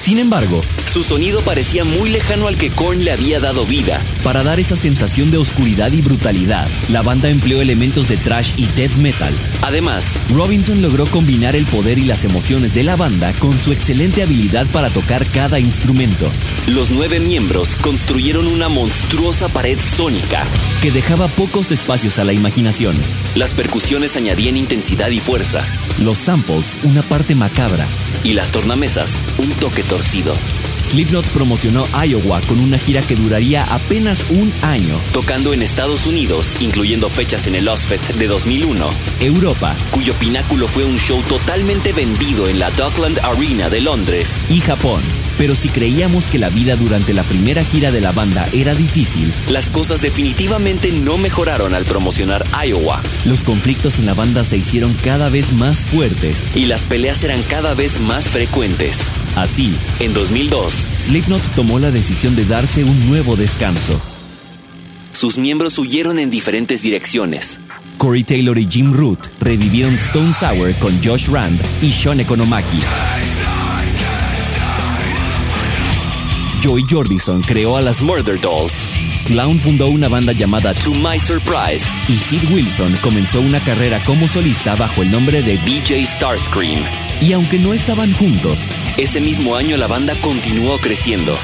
Sin 0.03 0.17
embargo, 0.17 0.59
su 0.91 1.01
sonido 1.01 1.39
parecía 1.43 1.85
muy 1.85 2.09
lejano 2.09 2.49
al 2.49 2.57
que 2.57 2.69
Korn 2.69 3.05
le 3.05 3.11
había 3.11 3.39
dado 3.39 3.65
vida. 3.65 4.03
Para 4.21 4.43
dar 4.43 4.59
esa 4.59 4.75
sensación 4.75 5.31
de 5.31 5.37
oscuridad 5.37 5.93
y 5.93 6.01
brutalidad, 6.01 6.67
la 6.89 7.01
banda 7.01 7.29
empleó 7.29 7.61
elementos 7.61 8.09
de 8.09 8.17
thrash 8.17 8.51
y 8.57 8.65
death 8.65 8.95
metal. 8.95 9.33
Además, 9.61 10.13
Robinson 10.29 10.81
logró 10.81 11.05
combinar 11.05 11.55
el 11.55 11.63
poder 11.63 11.99
y 11.99 12.03
las 12.03 12.25
emociones 12.25 12.73
de 12.73 12.83
la 12.83 12.97
banda 12.97 13.31
con 13.39 13.57
su 13.57 13.71
excelente 13.71 14.21
habilidad 14.23 14.67
para 14.71 14.89
tocar 14.89 15.25
cada 15.27 15.57
instrumento. 15.57 16.29
Los 16.67 16.91
nueve 16.91 17.21
miembros 17.21 17.77
construyeron 17.77 18.47
una 18.47 18.67
monstruosa 18.67 19.47
pared 19.47 19.79
sónica 19.79 20.43
que 20.81 20.91
dejaba 20.91 21.29
pocos 21.29 21.71
espacios 21.71 22.19
a 22.19 22.25
la 22.25 22.33
imaginación. 22.33 22.97
Las 23.35 23.53
percusiones 23.53 24.17
añadían 24.17 24.57
intensidad 24.57 25.11
y 25.11 25.21
fuerza. 25.21 25.65
Los 25.99 26.17
samples, 26.17 26.77
una 26.83 27.03
parte 27.03 27.35
macabra. 27.35 27.87
Y 28.25 28.33
las 28.33 28.51
tornamesas, 28.51 29.23
un 29.37 29.49
toque 29.51 29.83
torcido. 29.93 30.62
Slipknot 30.83 31.27
promocionó 31.29 31.87
Iowa 32.05 32.41
con 32.41 32.59
una 32.59 32.77
gira 32.77 33.01
que 33.01 33.15
duraría 33.15 33.63
apenas 33.63 34.19
un 34.29 34.53
año, 34.61 34.99
tocando 35.11 35.53
en 35.53 35.61
Estados 35.61 36.05
Unidos, 36.05 36.53
incluyendo 36.59 37.09
fechas 37.09 37.47
en 37.47 37.55
el 37.55 37.67
Ozfest 37.67 38.09
de 38.11 38.27
2001, 38.27 38.89
Europa, 39.19 39.75
cuyo 39.91 40.13
pináculo 40.15 40.67
fue 40.67 40.83
un 40.83 40.97
show 40.97 41.21
totalmente 41.23 41.93
vendido 41.93 42.47
en 42.47 42.59
la 42.59 42.69
Dockland 42.71 43.19
Arena 43.19 43.69
de 43.69 43.81
Londres, 43.81 44.37
y 44.49 44.59
Japón. 44.59 45.01
Pero 45.37 45.55
si 45.55 45.69
creíamos 45.69 46.27
que 46.27 46.37
la 46.37 46.49
vida 46.49 46.75
durante 46.75 47.13
la 47.13 47.23
primera 47.23 47.63
gira 47.63 47.91
de 47.91 48.01
la 48.01 48.11
banda 48.11 48.47
era 48.53 48.75
difícil, 48.75 49.33
las 49.49 49.69
cosas 49.69 50.01
definitivamente 50.01 50.91
no 50.91 51.17
mejoraron 51.17 51.73
al 51.73 51.85
promocionar 51.85 52.43
Iowa. 52.65 53.01
Los 53.25 53.41
conflictos 53.41 53.99
en 53.99 54.05
la 54.05 54.13
banda 54.13 54.43
se 54.43 54.57
hicieron 54.57 54.93
cada 55.03 55.29
vez 55.29 55.51
más 55.53 55.85
fuertes 55.85 56.49
y 56.55 56.65
las 56.65 56.85
peleas 56.85 57.23
eran 57.23 57.41
cada 57.43 57.73
vez 57.73 57.99
más 57.99 58.29
frecuentes. 58.29 59.11
Así, 59.35 59.75
en 59.99 60.13
2002, 60.13 60.72
Slipknot 60.73 61.41
tomó 61.55 61.79
la 61.79 61.91
decisión 61.91 62.35
de 62.35 62.45
darse 62.45 62.83
un 62.83 63.09
nuevo 63.09 63.35
descanso. 63.35 63.99
Sus 65.11 65.37
miembros 65.37 65.77
huyeron 65.77 66.19
en 66.19 66.29
diferentes 66.29 66.81
direcciones. 66.81 67.59
Corey 67.97 68.23
Taylor 68.23 68.57
y 68.57 68.67
Jim 68.69 68.91
Root 68.91 69.27
revivieron 69.39 69.95
Stone 69.95 70.33
Sour 70.33 70.73
con 70.75 70.93
Josh 71.03 71.27
Rand 71.27 71.61
y 71.81 71.91
Sean 71.91 72.19
Economaki. 72.19 72.79
Joey 76.63 76.83
Jordison 76.89 77.41
creó 77.41 77.77
a 77.77 77.81
las 77.81 78.01
Murder 78.01 78.39
Dolls. 78.39 79.02
Clown 79.25 79.57
fundó 79.59 79.87
una 79.87 80.09
banda 80.09 80.33
llamada 80.33 80.73
To 80.73 80.91
My 80.91 81.19
Surprise 81.19 81.85
y 82.07 82.17
Sid 82.19 82.51
Wilson 82.51 82.97
comenzó 83.01 83.39
una 83.39 83.59
carrera 83.61 84.01
como 84.05 84.27
solista 84.27 84.75
bajo 84.75 85.01
el 85.01 85.11
nombre 85.11 85.41
de 85.41 85.57
DJ 85.59 86.05
Starscream. 86.05 86.83
Y 87.21 87.31
aunque 87.33 87.57
no 87.57 87.73
estaban 87.73 88.13
juntos, 88.13 88.59
ese 88.97 89.21
mismo 89.21 89.55
año 89.55 89.77
la 89.77 89.87
banda 89.87 90.13
continuó 90.21 90.77
creciendo. 90.79 91.37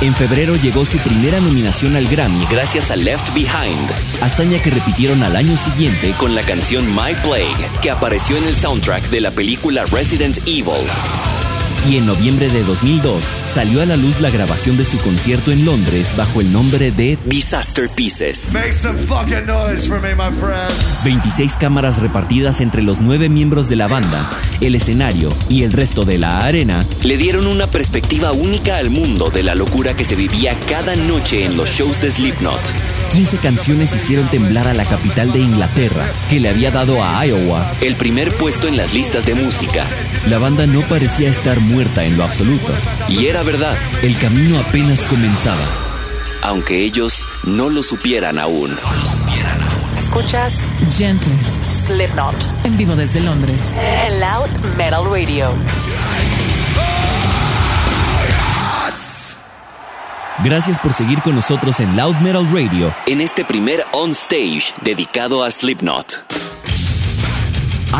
En 0.00 0.14
febrero 0.14 0.54
llegó 0.54 0.84
su 0.84 0.98
primera 0.98 1.40
nominación 1.40 1.96
al 1.96 2.06
Grammy 2.06 2.46
gracias 2.48 2.92
a 2.92 2.96
Left 2.96 3.34
Behind, 3.34 3.90
hazaña 4.20 4.62
que 4.62 4.70
repitieron 4.70 5.24
al 5.24 5.34
año 5.34 5.56
siguiente 5.56 6.14
con 6.16 6.36
la 6.36 6.42
canción 6.42 6.86
My 6.86 7.14
Plague, 7.24 7.68
que 7.82 7.90
apareció 7.90 8.36
en 8.36 8.44
el 8.44 8.54
soundtrack 8.54 9.10
de 9.10 9.20
la 9.20 9.32
película 9.32 9.86
Resident 9.86 10.38
Evil 10.46 10.86
y 11.88 11.96
en 11.96 12.06
noviembre 12.06 12.48
de 12.48 12.62
2002 12.64 13.22
salió 13.46 13.82
a 13.82 13.86
la 13.86 13.96
luz 13.96 14.20
la 14.20 14.30
grabación 14.30 14.76
de 14.76 14.84
su 14.84 14.98
concierto 14.98 15.52
en 15.52 15.64
Londres 15.64 16.14
bajo 16.16 16.40
el 16.40 16.52
nombre 16.52 16.90
de 16.90 17.18
Disaster 17.26 17.88
Pieces. 17.88 18.52
26 21.04 21.56
cámaras 21.56 21.98
repartidas 21.98 22.60
entre 22.60 22.82
los 22.82 23.00
nueve 23.00 23.28
miembros 23.28 23.68
de 23.68 23.76
la 23.76 23.86
banda, 23.86 24.28
el 24.60 24.74
escenario 24.74 25.28
y 25.48 25.62
el 25.62 25.72
resto 25.72 26.04
de 26.04 26.18
la 26.18 26.40
arena 26.40 26.84
le 27.02 27.16
dieron 27.16 27.46
una 27.46 27.66
perspectiva 27.66 28.32
única 28.32 28.78
al 28.78 28.90
mundo 28.90 29.30
de 29.30 29.42
la 29.42 29.54
locura 29.54 29.94
que 29.94 30.04
se 30.04 30.16
vivía 30.16 30.58
cada 30.68 30.96
noche 30.96 31.44
en 31.44 31.56
los 31.56 31.70
shows 31.70 32.00
de 32.00 32.10
Slipknot. 32.10 32.60
15 33.08 33.38
canciones 33.38 33.94
hicieron 33.94 34.28
temblar 34.28 34.68
a 34.68 34.74
la 34.74 34.84
capital 34.84 35.32
de 35.32 35.40
Inglaterra, 35.40 36.06
que 36.28 36.40
le 36.40 36.48
había 36.48 36.70
dado 36.70 37.02
a 37.02 37.24
Iowa 37.24 37.74
el 37.80 37.96
primer 37.96 38.34
puesto 38.36 38.68
en 38.68 38.76
las 38.76 38.92
listas 38.92 39.24
de 39.24 39.34
música. 39.34 39.86
La 40.28 40.38
banda 40.38 40.66
no 40.66 40.80
parecía 40.82 41.30
estar 41.30 41.58
muerta 41.60 42.04
en 42.04 42.16
lo 42.16 42.24
absoluto. 42.24 42.72
Y 43.08 43.26
era 43.26 43.42
verdad. 43.42 43.76
El 44.02 44.16
camino 44.18 44.58
apenas 44.58 45.00
comenzaba. 45.02 45.88
Aunque 46.42 46.84
ellos 46.84 47.24
no 47.44 47.68
lo 47.68 47.82
supieran 47.82 48.38
aún. 48.38 48.70
No 48.70 48.92
lo 48.94 49.10
supieran 49.10 49.62
aún. 49.62 49.78
Escuchas 49.96 50.58
Gentle 50.96 51.32
Slipknot 51.62 52.36
en 52.64 52.76
vivo 52.76 52.94
desde 52.94 53.20
Londres. 53.20 53.72
Loud 54.20 54.76
Metal 54.76 55.04
Radio. 55.10 55.54
Gracias 60.44 60.78
por 60.78 60.94
seguir 60.94 61.20
con 61.22 61.34
nosotros 61.34 61.80
en 61.80 61.96
Loud 61.96 62.14
Metal 62.18 62.46
Radio 62.52 62.94
en 63.06 63.20
este 63.20 63.44
primer 63.44 63.80
on 63.92 64.12
stage 64.12 64.72
dedicado 64.84 65.42
a 65.42 65.50
Slipknot. 65.50 66.24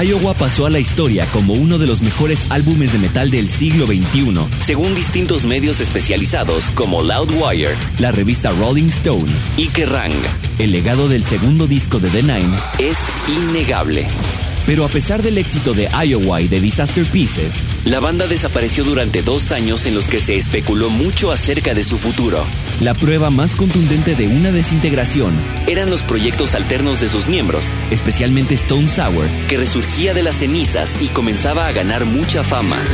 Iowa 0.01 0.35
pasó 0.35 0.67
a 0.67 0.71
la 0.71 0.79
historia 0.79 1.27
como 1.33 1.55
uno 1.55 1.79
de 1.79 1.89
los 1.89 2.01
mejores 2.01 2.49
álbumes 2.51 2.93
de 2.93 2.99
metal 2.99 3.33
del 3.33 3.49
siglo 3.49 3.87
XXI, 3.87 4.47
según 4.59 4.95
distintos 4.95 5.47
medios 5.47 5.81
especializados 5.81 6.71
como 6.73 7.03
Loudwire, 7.03 7.77
la 7.99 8.13
revista 8.13 8.53
Rolling 8.53 8.89
Stone 8.89 9.33
y 9.57 9.67
Kerrang. 9.69 10.13
El 10.59 10.71
legado 10.71 11.09
del 11.09 11.25
segundo 11.25 11.67
disco 11.67 11.99
de 11.99 12.09
The 12.11 12.23
Nine 12.23 12.57
es 12.79 12.99
innegable. 13.27 14.07
Pero 14.69 14.85
a 14.85 14.89
pesar 14.91 15.23
del 15.23 15.39
éxito 15.39 15.73
de 15.73 15.89
Iowa 15.89 16.43
y 16.43 16.47
de 16.47 16.61
Disaster 16.61 17.07
Pieces, 17.07 17.55
la 17.87 18.01
banda 18.01 18.27
desapareció 18.27 18.85
durante 18.85 19.23
dos 19.23 19.51
años 19.51 19.87
en 19.87 19.95
los 19.95 20.09
que 20.09 20.21
se 20.21 20.37
especuló 20.37 20.91
mucho 20.91 21.33
acerca 21.33 21.73
de 21.73 21.83
su 21.83 21.97
futuro. 21.97 22.45
La 22.79 22.93
prueba 22.93 23.31
más 23.31 23.57
contundente 23.57 24.15
de 24.15 24.27
una 24.27 24.53
desintegración 24.53 25.43
eran 25.67 25.89
los 25.89 26.03
proyectos 26.03 26.55
alternos 26.55 27.01
de 27.01 27.09
sus 27.09 27.29
miembros, 27.29 27.73
especialmente 27.91 28.57
Stone 28.57 28.89
Sour, 28.89 29.27
que 29.49 29.57
resurgía 29.57 30.13
de 30.13 30.23
las 30.23 30.37
cenizas 30.37 30.99
y 31.01 31.09
comenzaba 31.09 31.67
a 31.67 31.73
ganar 31.73 32.05
mucha 32.05 32.45
fama. 32.45 32.85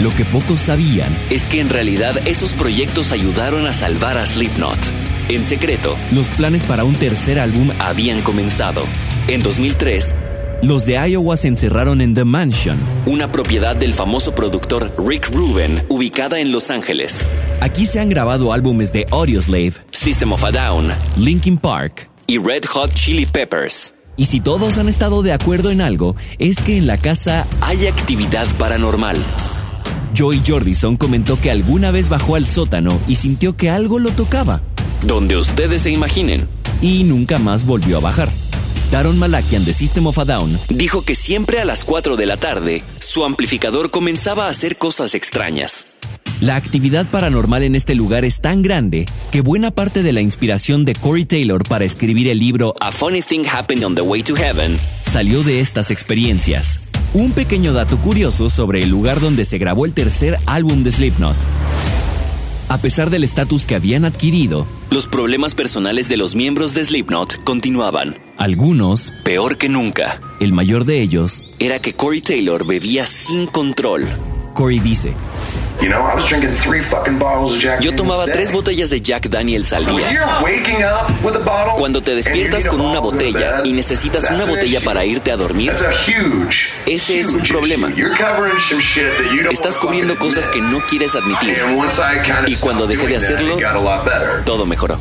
Lo 0.00 0.08
que 0.14 0.24
pocos 0.24 0.62
sabían 0.62 1.14
es 1.28 1.44
que 1.44 1.60
en 1.60 1.68
realidad 1.68 2.16
esos 2.26 2.54
proyectos 2.54 3.12
ayudaron 3.12 3.66
a 3.66 3.74
salvar 3.74 4.16
a 4.16 4.24
Slipknot. 4.24 4.78
En 5.28 5.44
secreto, 5.44 5.98
los 6.12 6.30
planes 6.30 6.64
para 6.64 6.84
un 6.84 6.94
tercer 6.94 7.38
álbum 7.38 7.68
habían 7.78 8.22
comenzado. 8.22 8.86
En 9.28 9.42
2003, 9.42 10.14
los 10.62 10.84
de 10.84 10.94
Iowa 11.08 11.36
se 11.36 11.48
encerraron 11.48 12.00
en 12.00 12.14
The 12.14 12.24
Mansion, 12.24 12.78
una 13.06 13.32
propiedad 13.32 13.74
del 13.74 13.94
famoso 13.94 14.34
productor 14.34 14.92
Rick 14.98 15.30
Rubin, 15.30 15.82
ubicada 15.88 16.40
en 16.40 16.52
Los 16.52 16.70
Ángeles. 16.70 17.26
Aquí 17.60 17.86
se 17.86 18.00
han 18.00 18.08
grabado 18.08 18.52
álbumes 18.52 18.92
de 18.92 19.06
Audioslave, 19.10 19.74
System 19.90 20.32
of 20.32 20.44
a 20.44 20.50
Down, 20.50 20.92
Linkin 21.16 21.56
Park 21.56 22.10
y 22.26 22.38
Red 22.38 22.64
Hot 22.66 22.92
Chili 22.92 23.26
Peppers. 23.26 23.94
Y 24.16 24.26
si 24.26 24.40
todos 24.40 24.76
han 24.76 24.88
estado 24.88 25.22
de 25.22 25.32
acuerdo 25.32 25.70
en 25.70 25.80
algo, 25.80 26.14
es 26.38 26.58
que 26.58 26.76
en 26.76 26.86
la 26.86 26.98
casa 26.98 27.46
hay 27.62 27.86
actividad 27.86 28.46
paranormal. 28.58 29.16
Joey 30.16 30.42
Jordison 30.46 30.96
comentó 30.96 31.40
que 31.40 31.50
alguna 31.50 31.90
vez 31.90 32.10
bajó 32.10 32.36
al 32.36 32.46
sótano 32.46 32.98
y 33.08 33.16
sintió 33.16 33.56
que 33.56 33.70
algo 33.70 33.98
lo 33.98 34.10
tocaba. 34.10 34.60
Donde 35.06 35.36
ustedes 35.36 35.82
se 35.82 35.90
imaginen. 35.90 36.48
Y 36.82 37.04
nunca 37.04 37.38
más 37.38 37.64
volvió 37.64 37.96
a 37.96 38.00
bajar. 38.00 38.28
Daron 38.90 39.18
Malakian 39.18 39.64
de 39.64 39.72
System 39.72 40.08
of 40.08 40.18
a 40.18 40.24
Down 40.24 40.58
dijo 40.68 41.02
que 41.02 41.14
siempre 41.14 41.60
a 41.60 41.64
las 41.64 41.84
4 41.84 42.16
de 42.16 42.26
la 42.26 42.36
tarde 42.36 42.82
su 42.98 43.24
amplificador 43.24 43.90
comenzaba 43.90 44.46
a 44.46 44.50
hacer 44.50 44.76
cosas 44.76 45.14
extrañas. 45.14 45.84
La 46.40 46.56
actividad 46.56 47.06
paranormal 47.08 47.62
en 47.62 47.76
este 47.76 47.94
lugar 47.94 48.24
es 48.24 48.40
tan 48.40 48.62
grande 48.62 49.06
que 49.30 49.42
buena 49.42 49.70
parte 49.70 50.02
de 50.02 50.12
la 50.12 50.22
inspiración 50.22 50.84
de 50.84 50.94
Corey 50.94 51.24
Taylor 51.24 51.62
para 51.68 51.84
escribir 51.84 52.28
el 52.28 52.38
libro 52.38 52.74
A 52.80 52.90
Funny 52.90 53.22
Thing 53.22 53.44
Happened 53.46 53.84
on 53.84 53.94
the 53.94 54.02
Way 54.02 54.22
to 54.24 54.34
Heaven 54.34 54.78
salió 55.02 55.42
de 55.42 55.60
estas 55.60 55.90
experiencias. 55.90 56.80
Un 57.12 57.32
pequeño 57.32 57.72
dato 57.72 57.96
curioso 57.98 58.50
sobre 58.50 58.80
el 58.80 58.90
lugar 58.90 59.20
donde 59.20 59.44
se 59.44 59.58
grabó 59.58 59.84
el 59.84 59.92
tercer 59.92 60.38
álbum 60.46 60.82
de 60.82 60.90
Slipknot. 60.90 61.36
A 62.70 62.78
pesar 62.78 63.10
del 63.10 63.24
estatus 63.24 63.66
que 63.66 63.74
habían 63.74 64.04
adquirido, 64.04 64.64
los 64.90 65.08
problemas 65.08 65.56
personales 65.56 66.08
de 66.08 66.16
los 66.16 66.36
miembros 66.36 66.72
de 66.72 66.84
Slipknot 66.84 67.42
continuaban. 67.42 68.16
Algunos, 68.36 69.12
peor 69.24 69.58
que 69.58 69.68
nunca. 69.68 70.20
El 70.38 70.52
mayor 70.52 70.84
de 70.84 71.02
ellos, 71.02 71.42
era 71.58 71.80
que 71.80 71.94
Corey 71.94 72.20
Taylor 72.20 72.64
bebía 72.64 73.06
sin 73.06 73.48
control. 73.48 74.06
Corey 74.60 74.78
dice, 74.78 75.14
yo 77.80 77.94
tomaba 77.94 78.26
tres 78.26 78.52
botellas 78.52 78.90
de 78.90 79.00
Jack 79.00 79.30
Daniels 79.30 79.72
al 79.72 79.86
día. 79.86 80.44
Cuando 81.78 82.02
te 82.02 82.14
despiertas 82.14 82.66
con 82.66 82.82
una 82.82 82.98
botella 82.98 83.62
y 83.64 83.72
necesitas 83.72 84.30
una 84.30 84.44
botella 84.44 84.82
para 84.82 85.06
irte 85.06 85.32
a 85.32 85.38
dormir, 85.38 85.72
ese 86.84 87.20
es 87.20 87.28
un 87.28 87.40
problema. 87.44 87.90
Estás 89.50 89.78
cubriendo 89.78 90.18
cosas 90.18 90.50
que 90.50 90.60
no 90.60 90.80
quieres 90.80 91.14
admitir. 91.14 91.56
Y 92.46 92.56
cuando 92.56 92.86
dejé 92.86 93.06
de 93.06 93.16
hacerlo, 93.16 93.56
todo 94.44 94.66
mejoró. 94.66 94.98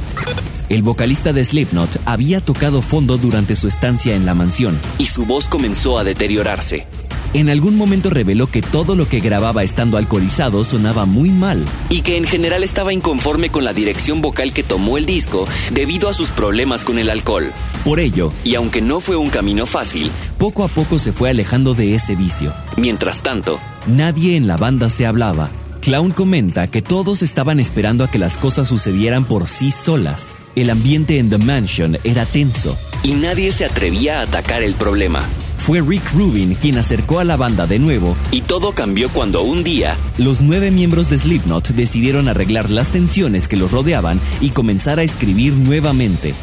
El 0.70 0.84
vocalista 0.84 1.34
de 1.34 1.44
Slipknot 1.44 2.00
había 2.06 2.40
tocado 2.40 2.82
fondo 2.82 3.18
durante 3.18 3.58
su 3.58 3.68
estancia 3.68 4.16
en 4.16 4.26
la 4.26 4.36
mansión. 4.36 4.80
Y 5.00 5.08
su 5.08 5.26
voz 5.26 5.50
comenzó 5.50 5.98
a 5.98 6.06
deteriorarse. 6.06 6.88
En 7.34 7.50
algún 7.50 7.78
momento 7.78 8.10
reveló 8.10 8.50
que 8.50 8.64
todo 8.64 8.96
lo 8.96 9.08
que 9.08 9.20
grababa 9.20 9.64
estando 9.64 9.98
alcoholizado 9.98 10.64
sonaba 10.64 11.06
muy 11.06 11.30
mal. 11.30 11.64
Y 11.90 12.02
que 12.02 12.18
en 12.18 12.26
general 12.26 12.64
estaba 12.64 12.92
inconforme 12.92 13.50
con 13.50 13.64
la 13.64 13.74
dirección 13.74 14.22
vocal 14.22 14.52
que 14.52 14.64
tomó 14.64 14.98
el 14.98 15.06
disco 15.06 15.48
debido 15.72 16.10
a 16.10 16.14
sus 16.14 16.32
problemas 16.32 16.84
con 16.84 16.98
el 16.98 17.10
alcohol. 17.10 17.52
Por 17.84 18.00
ello, 18.00 18.34
y 18.44 18.56
aunque 18.56 18.82
no 18.82 19.00
fue 19.00 19.16
un 19.16 19.30
camino 19.30 19.68
fácil, 19.68 20.10
poco 20.40 20.64
a 20.64 20.70
poco 20.70 20.98
se 20.98 21.12
fue 21.12 21.30
alejando 21.30 21.76
de 21.76 21.94
ese 21.94 22.16
vicio. 22.16 22.52
Mientras 22.78 23.22
tanto, 23.22 23.60
nadie 23.86 24.36
en 24.36 24.48
la 24.48 24.58
banda 24.58 24.90
se 24.90 25.06
hablaba. 25.06 25.52
Clown 25.82 26.12
comenta 26.12 26.68
que 26.68 26.82
todos 26.82 27.22
estaban 27.22 27.60
esperando 27.60 28.04
a 28.04 28.10
que 28.10 28.18
las 28.18 28.38
cosas 28.38 28.68
sucedieran 28.68 29.26
por 29.26 29.48
sí 29.48 29.70
solas. 29.70 30.30
El 30.56 30.72
ambiente 30.72 31.20
en 31.20 31.30
The 31.30 31.38
Mansion 31.38 32.00
era 32.04 32.26
tenso. 32.26 32.76
Y 33.04 33.12
nadie 33.12 33.52
se 33.52 33.66
atrevía 33.66 34.20
a 34.20 34.24
atacar 34.24 34.64
el 34.64 34.74
problema. 34.74 35.26
Fue 35.70 35.82
Rick 35.82 36.14
Rubin 36.16 36.56
quien 36.56 36.80
acercó 36.80 37.20
a 37.20 37.24
la 37.24 37.38
banda 37.38 37.68
de 37.68 37.78
nuevo. 37.78 38.18
Y 38.32 38.42
todo 38.42 38.72
cambió 38.72 39.08
cuando 39.10 39.44
un 39.44 39.64
día, 39.64 39.96
los 40.18 40.42
nueve 40.42 40.72
miembros 40.72 41.12
de 41.12 41.20
Slipknot 41.20 41.68
decidieron 41.68 42.28
arreglar 42.28 42.72
las 42.72 42.88
tensiones 42.88 43.48
que 43.48 43.56
los 43.56 43.72
rodeaban 43.72 44.20
y 44.42 44.50
comenzar 44.50 44.98
a 44.98 45.04
escribir 45.04 45.54
nuevamente. 45.54 46.34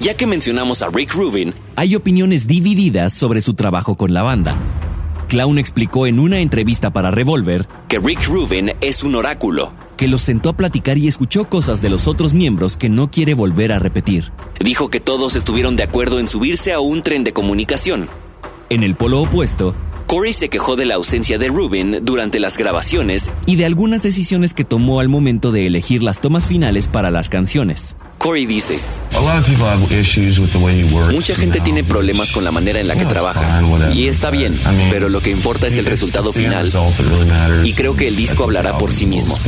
Ya 0.00 0.14
que 0.14 0.26
mencionamos 0.26 0.82
a 0.82 0.88
Rick 0.88 1.14
Rubin, 1.14 1.54
hay 1.76 1.94
opiniones 1.94 2.48
divididas 2.48 3.12
sobre 3.12 3.40
su 3.40 3.54
trabajo 3.54 3.94
con 3.94 4.12
la 4.12 4.24
banda. 4.24 4.56
Clown 5.28 5.56
explicó 5.56 6.08
en 6.08 6.18
una 6.18 6.40
entrevista 6.40 6.90
para 6.90 7.12
Revolver 7.12 7.68
que 7.86 8.00
Rick 8.00 8.26
Rubin 8.26 8.72
es 8.80 9.04
un 9.04 9.14
oráculo, 9.14 9.72
que 9.98 10.08
los 10.08 10.22
sentó 10.22 10.48
a 10.48 10.56
platicar 10.56 10.96
y 10.96 11.08
escuchó 11.08 11.50
cosas 11.50 11.82
de 11.82 11.90
los 11.90 12.06
otros 12.06 12.32
miembros 12.32 12.78
que 12.78 12.88
no 12.88 13.10
quiere 13.10 13.34
volver 13.34 13.72
a 13.72 13.78
repetir. 13.78 14.32
Dijo 14.60 14.88
que 14.88 15.00
todos 15.00 15.36
estuvieron 15.36 15.76
de 15.76 15.82
acuerdo 15.82 16.20
en 16.20 16.28
subirse 16.28 16.72
a 16.72 16.80
un 16.80 17.02
tren 17.02 17.24
de 17.24 17.34
comunicación. 17.34 18.08
En 18.70 18.84
el 18.84 18.94
polo 18.94 19.20
opuesto, 19.20 19.74
Corey 20.08 20.32
se 20.32 20.48
quejó 20.48 20.74
de 20.74 20.86
la 20.86 20.94
ausencia 20.94 21.36
de 21.36 21.48
Rubin 21.48 21.98
durante 22.00 22.40
las 22.40 22.56
grabaciones 22.56 23.28
y 23.44 23.56
de 23.56 23.66
algunas 23.66 24.02
decisiones 24.02 24.54
que 24.54 24.64
tomó 24.64 25.00
al 25.00 25.10
momento 25.10 25.52
de 25.52 25.66
elegir 25.66 26.02
las 26.02 26.18
tomas 26.22 26.46
finales 26.46 26.88
para 26.88 27.10
las 27.10 27.28
canciones. 27.28 27.94
Corey 28.16 28.46
dice, 28.46 28.78
Mucha 31.12 31.34
gente 31.34 31.60
tiene 31.60 31.84
problemas 31.84 32.32
con 32.32 32.42
la 32.42 32.50
manera 32.50 32.80
en 32.80 32.88
la 32.88 32.96
que 32.96 33.04
trabaja 33.04 33.62
y 33.92 34.06
está 34.06 34.30
bien, 34.30 34.58
pero 34.88 35.10
lo 35.10 35.20
que 35.20 35.28
importa 35.28 35.66
es 35.66 35.76
el 35.76 35.84
resultado 35.84 36.32
final 36.32 36.72
y 37.62 37.74
creo 37.74 37.94
que 37.94 38.08
el 38.08 38.16
disco 38.16 38.44
hablará 38.44 38.78
por 38.78 38.92
sí 38.92 39.04
mismo. 39.04 39.38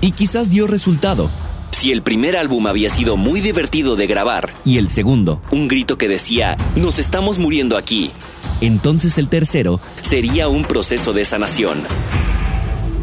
Y 0.00 0.12
quizás 0.12 0.48
dio 0.48 0.66
resultado. 0.66 1.30
Si 1.72 1.90
el 1.92 2.02
primer 2.02 2.36
álbum 2.36 2.66
había 2.68 2.88
sido 2.90 3.16
muy 3.16 3.40
divertido 3.40 3.96
de 3.96 4.06
grabar 4.06 4.50
y 4.64 4.78
el 4.78 4.88
segundo, 4.88 5.42
un 5.50 5.68
grito 5.68 5.98
que 5.98 6.08
decía, 6.08 6.56
nos 6.76 6.98
estamos 6.98 7.38
muriendo 7.38 7.76
aquí, 7.76 8.12
entonces 8.60 9.18
el 9.18 9.28
tercero 9.28 9.80
sería 10.00 10.48
un 10.48 10.64
proceso 10.64 11.12
de 11.12 11.24
sanación. 11.24 11.82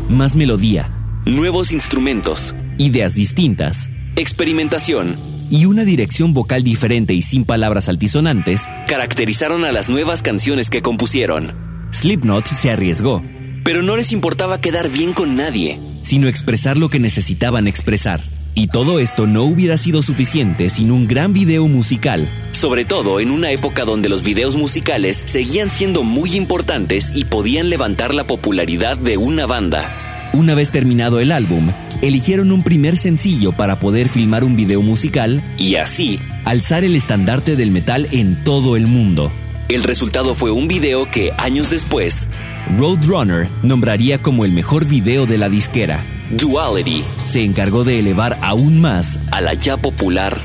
Más 0.09 0.35
melodía, 0.35 0.91
nuevos 1.25 1.71
instrumentos, 1.71 2.55
ideas 2.77 3.13
distintas, 3.13 3.89
experimentación 4.15 5.47
y 5.51 5.65
una 5.65 5.83
dirección 5.83 6.33
vocal 6.33 6.63
diferente 6.63 7.13
y 7.13 7.21
sin 7.21 7.45
palabras 7.45 7.89
altisonantes 7.89 8.63
caracterizaron 8.87 9.65
a 9.65 9.71
las 9.71 9.89
nuevas 9.89 10.21
canciones 10.21 10.69
que 10.69 10.81
compusieron. 10.81 11.53
Slipknot 11.91 12.45
se 12.47 12.71
arriesgó, 12.71 13.23
pero 13.63 13.81
no 13.81 13.95
les 13.95 14.11
importaba 14.11 14.61
quedar 14.61 14.89
bien 14.89 15.13
con 15.13 15.35
nadie, 15.35 15.79
sino 16.01 16.27
expresar 16.27 16.77
lo 16.77 16.89
que 16.89 16.99
necesitaban 16.99 17.67
expresar. 17.67 18.21
Y 18.55 18.67
todo 18.67 18.99
esto 18.99 19.27
no 19.27 19.43
hubiera 19.43 19.77
sido 19.77 20.01
suficiente 20.01 20.69
sin 20.69 20.91
un 20.91 21.07
gran 21.07 21.33
video 21.33 21.67
musical. 21.67 22.27
Sobre 22.51 22.85
todo 22.85 23.19
en 23.19 23.31
una 23.31 23.51
época 23.51 23.85
donde 23.85 24.09
los 24.09 24.23
videos 24.23 24.57
musicales 24.57 25.23
seguían 25.25 25.69
siendo 25.69 26.03
muy 26.03 26.35
importantes 26.35 27.11
y 27.15 27.25
podían 27.25 27.69
levantar 27.69 28.13
la 28.13 28.25
popularidad 28.25 28.97
de 28.97 29.17
una 29.17 29.45
banda. 29.45 30.29
Una 30.33 30.55
vez 30.55 30.71
terminado 30.71 31.19
el 31.19 31.31
álbum, 31.31 31.71
eligieron 32.01 32.51
un 32.51 32.63
primer 32.63 32.97
sencillo 32.97 33.51
para 33.51 33.79
poder 33.79 34.09
filmar 34.09 34.43
un 34.43 34.55
video 34.55 34.81
musical 34.81 35.41
y 35.57 35.75
así 35.75 36.19
alzar 36.45 36.83
el 36.83 36.95
estandarte 36.95 37.55
del 37.55 37.71
metal 37.71 38.07
en 38.11 38.43
todo 38.43 38.75
el 38.75 38.87
mundo. 38.87 39.31
El 39.69 39.83
resultado 39.83 40.33
fue 40.33 40.49
un 40.49 40.67
video 40.67 41.05
que 41.05 41.31
años 41.37 41.69
después, 41.69 42.27
Roadrunner 42.75 43.47
nombraría 43.61 44.17
como 44.17 44.43
el 44.43 44.51
mejor 44.51 44.85
video 44.85 45.27
de 45.27 45.37
la 45.37 45.47
disquera. 45.47 46.03
Duality 46.31 47.05
se 47.25 47.43
encargó 47.43 47.83
de 47.83 47.99
elevar 47.99 48.39
aún 48.41 48.81
más 48.81 49.19
a 49.31 49.41
la 49.41 49.53
ya 49.53 49.77
popular 49.77 50.35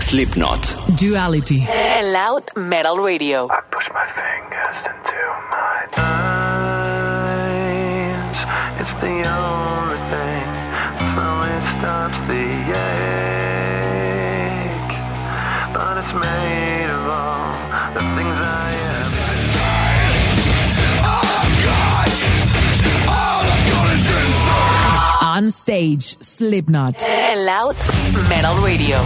Slipknot. 0.00 0.88
Duality. 0.98 1.66
El 1.98 2.14
Loud 2.14 2.44
Metal 2.56 2.96
Radio. 2.96 3.48
I 3.50 3.60
push 3.70 3.90
my 3.92 4.06
fingers 4.16 4.86
into 4.86 5.12
my 5.50 5.84
eyes. 6.00 6.38
It's 8.80 8.94
the 8.94 9.22
only 9.28 9.98
thing 10.08 10.48
that 10.96 11.12
slowly 11.12 11.60
stops 11.76 12.20
the 12.22 12.72
ache. 12.72 13.72
But 15.74 15.98
it's 15.98 16.14
made 16.14 16.61
stage, 25.62 26.16
Slipknot. 26.18 26.96
Loud 27.36 27.76
Metal 28.28 28.56
Radio. 28.64 28.96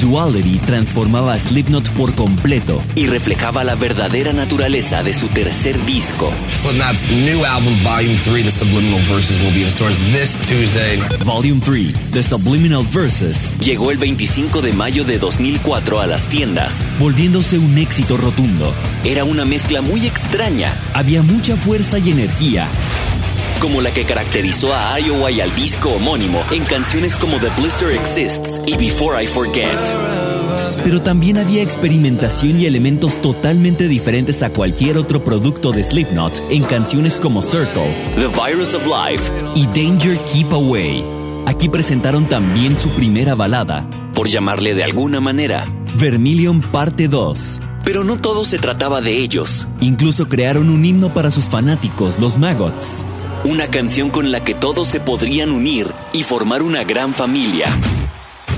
Duality 0.00 0.58
transformaba 0.58 1.34
a 1.34 1.38
Slipknot 1.38 1.90
por 1.90 2.14
completo 2.14 2.82
y 2.94 3.06
reflejaba 3.06 3.62
la 3.62 3.74
verdadera 3.74 4.32
naturaleza 4.32 5.02
de 5.02 5.12
su 5.12 5.28
tercer 5.28 5.76
disco. 5.84 6.32
Slipknot's 6.50 7.10
new 7.10 7.44
album, 7.44 7.74
Volume 7.82 8.16
3, 8.24 8.44
The 8.44 8.50
Subliminal 8.50 9.00
Verses, 9.02 9.38
will 9.42 9.52
be 9.52 9.60
in 9.60 9.70
stores 9.70 9.98
this 10.12 10.40
Tuesday. 10.48 10.98
Volume 11.24 11.60
3, 11.60 11.92
The 12.12 12.22
Subliminal 12.22 12.86
Verses, 12.90 13.46
llegó 13.60 13.90
el 13.90 13.98
25 13.98 14.62
de 14.62 14.72
mayo 14.72 15.04
de 15.04 15.18
2004 15.18 16.00
a 16.00 16.06
las 16.06 16.26
tiendas, 16.26 16.80
volviéndose 16.98 17.58
un 17.58 17.76
éxito 17.76 18.16
rotundo. 18.16 18.72
Era 19.04 19.24
una 19.24 19.44
mezcla 19.44 19.82
muy 19.82 20.06
extraña. 20.06 20.72
Había 20.94 21.22
mucha 21.22 21.54
fuerza 21.56 21.98
y 21.98 22.10
energía 22.10 22.66
como 23.60 23.80
la 23.80 23.92
que 23.92 24.04
caracterizó 24.04 24.74
a 24.74 24.98
Iowa 25.00 25.30
y 25.30 25.40
al 25.40 25.54
disco 25.54 25.90
homónimo 25.90 26.42
en 26.50 26.64
canciones 26.64 27.16
como 27.16 27.38
The 27.38 27.48
Blister 27.58 27.90
Exists 27.90 28.60
y 28.66 28.76
Before 28.76 29.22
I 29.22 29.26
Forget. 29.26 29.78
Pero 30.84 31.00
también 31.00 31.38
había 31.38 31.62
experimentación 31.62 32.60
y 32.60 32.66
elementos 32.66 33.20
totalmente 33.22 33.88
diferentes 33.88 34.42
a 34.42 34.50
cualquier 34.50 34.98
otro 34.98 35.24
producto 35.24 35.72
de 35.72 35.82
Slipknot 35.82 36.42
en 36.50 36.62
canciones 36.64 37.18
como 37.18 37.40
Circle, 37.40 37.92
The 38.16 38.28
Virus 38.28 38.74
of 38.74 38.86
Life 38.86 39.32
y 39.54 39.66
Danger 39.66 40.18
Keep 40.32 40.52
Away. 40.52 41.04
Aquí 41.46 41.68
presentaron 41.68 42.26
también 42.26 42.78
su 42.78 42.90
primera 42.90 43.34
balada, 43.34 43.82
por 44.14 44.28
llamarle 44.28 44.74
de 44.74 44.84
alguna 44.84 45.20
manera, 45.20 45.64
Vermilion 45.96 46.60
Parte 46.60 47.08
2. 47.08 47.60
Pero 47.84 48.02
no 48.02 48.18
todo 48.18 48.44
se 48.44 48.58
trataba 48.58 49.00
de 49.00 49.18
ellos. 49.18 49.68
Incluso 49.80 50.28
crearon 50.28 50.70
un 50.70 50.84
himno 50.84 51.12
para 51.12 51.30
sus 51.30 51.44
fanáticos, 51.44 52.18
los 52.18 52.38
Maggots. 52.38 53.04
Una 53.44 53.68
canción 53.68 54.08
con 54.08 54.32
la 54.32 54.42
que 54.42 54.54
todos 54.54 54.88
se 54.88 55.00
podrían 55.00 55.50
unir 55.50 55.88
y 56.14 56.22
formar 56.22 56.62
una 56.62 56.82
gran 56.84 57.12
familia. 57.12 57.66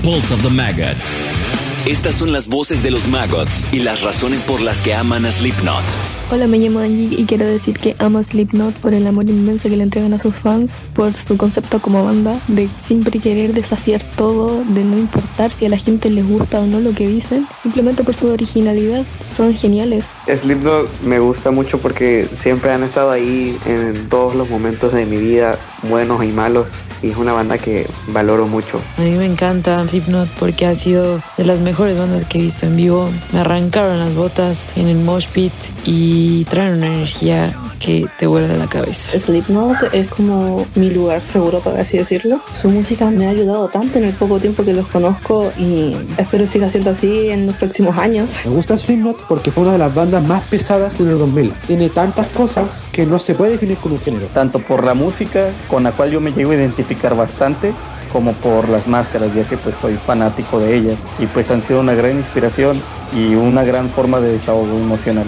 Pulse 0.01 0.33
of 0.33 0.41
the 0.43 0.49
Maggots. 0.49 1.56
Estas 1.87 2.15
son 2.15 2.33
las 2.33 2.49
voces 2.49 2.83
de 2.83 2.91
los 2.91 3.07
Maggots 3.07 3.65
y 3.71 3.79
las 3.79 4.01
razones 4.01 4.41
por 4.41 4.59
las 4.59 4.81
que 4.81 4.93
aman 4.93 5.25
a 5.25 5.31
Slipknot. 5.31 5.85
Hola, 6.29 6.45
me 6.45 6.57
llamo 6.57 6.79
Angie 6.79 7.15
y 7.17 7.23
quiero 7.23 7.45
decir 7.45 7.79
que 7.79 7.95
amo 7.99 8.17
a 8.17 8.23
Slipknot 8.25 8.75
por 8.75 8.93
el 8.93 9.07
amor 9.07 9.29
inmenso 9.29 9.69
que 9.69 9.77
le 9.77 9.83
entregan 9.83 10.13
a 10.13 10.19
sus 10.19 10.35
fans, 10.35 10.73
por 10.93 11.13
su 11.13 11.37
concepto 11.37 11.79
como 11.79 12.03
banda, 12.03 12.37
de 12.49 12.67
siempre 12.77 13.19
querer 13.19 13.53
desafiar 13.53 14.03
todo, 14.17 14.61
de 14.65 14.83
no 14.83 14.97
importar 14.97 15.53
si 15.53 15.65
a 15.65 15.69
la 15.69 15.77
gente 15.77 16.09
les 16.09 16.27
gusta 16.27 16.59
o 16.59 16.65
no 16.65 16.81
lo 16.81 16.91
que 16.91 17.07
dicen, 17.07 17.47
simplemente 17.57 18.03
por 18.03 18.13
su 18.13 18.27
originalidad. 18.27 19.05
Son 19.25 19.55
geniales. 19.55 20.17
Slipknot 20.27 21.03
me 21.03 21.19
gusta 21.19 21.51
mucho 21.51 21.77
porque 21.77 22.27
siempre 22.33 22.73
han 22.73 22.83
estado 22.83 23.11
ahí 23.11 23.57
en 23.65 24.09
todos 24.09 24.35
los 24.35 24.49
momentos 24.49 24.91
de 24.91 25.05
mi 25.05 25.15
vida, 25.15 25.57
buenos 25.83 26.21
y 26.25 26.33
malos, 26.33 26.81
y 27.01 27.11
es 27.11 27.15
una 27.15 27.31
banda 27.31 27.57
que 27.57 27.87
valoro 28.07 28.47
mucho. 28.47 28.81
A 28.97 29.01
mí 29.03 29.11
me 29.11 29.25
encanta 29.25 29.87
Slipknot 29.87 30.29
porque 30.31 30.65
ha 30.65 30.75
sido 30.75 31.21
de 31.37 31.45
las 31.45 31.61
mejores 31.61 31.76
bandas 31.77 32.25
que 32.25 32.39
he 32.39 32.41
visto 32.41 32.65
en 32.65 32.75
vivo. 32.75 33.09
Me 33.31 33.39
arrancaron 33.39 33.99
las 33.99 34.15
botas 34.15 34.75
en 34.77 34.87
el 34.87 34.97
mosh 34.97 35.27
pit 35.27 35.53
y 35.85 35.97
y 36.07 36.45
traen 36.45 36.77
una 36.77 36.87
energía 36.87 37.53
que 37.79 38.07
te 38.17 38.27
vuela 38.27 38.55
la 38.55 38.67
cabeza. 38.67 39.17
Slipknot 39.17 39.93
es 39.93 40.07
como 40.07 40.65
mi 40.75 40.89
lugar 40.91 41.21
seguro, 41.21 41.59
para 41.59 41.81
así 41.81 41.97
decirlo. 41.97 42.39
Su 42.53 42.69
música 42.69 43.09
me 43.09 43.27
ha 43.27 43.29
ayudado 43.29 43.67
tanto 43.67 43.97
en 43.97 44.05
el 44.05 44.13
poco 44.13 44.39
tiempo 44.39 44.63
que 44.63 44.73
los 44.73 44.87
conozco 44.87 45.51
y 45.57 45.95
espero 46.17 46.45
siga 46.47 46.69
siendo 46.69 46.91
así 46.91 47.29
en 47.29 47.47
los 47.47 47.55
próximos 47.55 47.97
años. 47.97 48.29
Me 48.45 48.51
gusta 48.51 48.77
Slipknot 48.77 49.27
porque 49.27 49.51
fue 49.51 49.63
una 49.63 49.73
de 49.73 49.79
las 49.79 49.93
bandas 49.93 50.23
más 50.23 50.43
pesadas 50.45 50.99
en 50.99 51.09
el 51.09 51.17
2000. 51.17 51.51
Tiene 51.65 51.89
tantas 51.89 52.27
cosas 52.27 52.85
que 52.91 53.05
no 53.05 53.19
se 53.19 53.33
puede 53.33 53.51
definir 53.51 53.77
con 53.77 53.91
un 53.91 53.99
género. 53.99 54.27
Tanto 54.27 54.59
por 54.59 54.83
la 54.83 54.93
música, 54.93 55.49
con 55.67 55.83
la 55.83 55.91
cual 55.91 56.11
yo 56.11 56.21
me 56.21 56.31
llego 56.31 56.51
a 56.51 56.55
identificar 56.55 57.15
bastante, 57.15 57.73
como 58.07 58.33
por 58.33 58.69
las 58.69 58.87
máscaras, 58.87 59.33
ya 59.33 59.43
que 59.43 59.57
pues 59.57 59.75
soy 59.79 59.95
fanático 59.95 60.59
de 60.59 60.75
ellas 60.75 60.97
y 61.19 61.25
pues 61.27 61.49
han 61.51 61.61
sido 61.61 61.79
una 61.79 61.93
gran 61.93 62.17
inspiración 62.17 62.81
y 63.15 63.35
una 63.35 63.63
gran 63.63 63.89
forma 63.89 64.19
de 64.19 64.33
desahogo 64.33 64.77
emocional. 64.77 65.25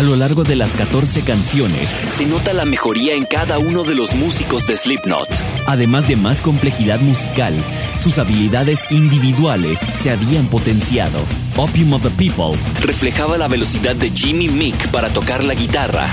A 0.00 0.02
lo 0.02 0.16
largo 0.16 0.44
de 0.44 0.56
las 0.56 0.70
14 0.70 1.20
canciones, 1.24 2.00
se 2.08 2.24
nota 2.24 2.54
la 2.54 2.64
mejoría 2.64 3.12
en 3.14 3.26
cada 3.26 3.58
uno 3.58 3.82
de 3.82 3.94
los 3.94 4.14
músicos 4.14 4.66
de 4.66 4.74
Slipknot. 4.74 5.28
Además 5.66 6.08
de 6.08 6.16
más 6.16 6.40
complejidad 6.40 7.00
musical, 7.00 7.54
sus 7.98 8.18
habilidades 8.18 8.86
individuales 8.90 9.78
se 9.96 10.10
habían 10.10 10.46
potenciado. 10.46 11.18
Opium 11.56 11.92
of 11.92 12.02
the 12.02 12.10
People 12.10 12.58
reflejaba 12.80 13.36
la 13.36 13.48
velocidad 13.48 13.94
de 13.94 14.08
Jimmy 14.08 14.48
Mick 14.48 14.88
para 14.88 15.10
tocar 15.10 15.44
la 15.44 15.52
guitarra. 15.52 16.08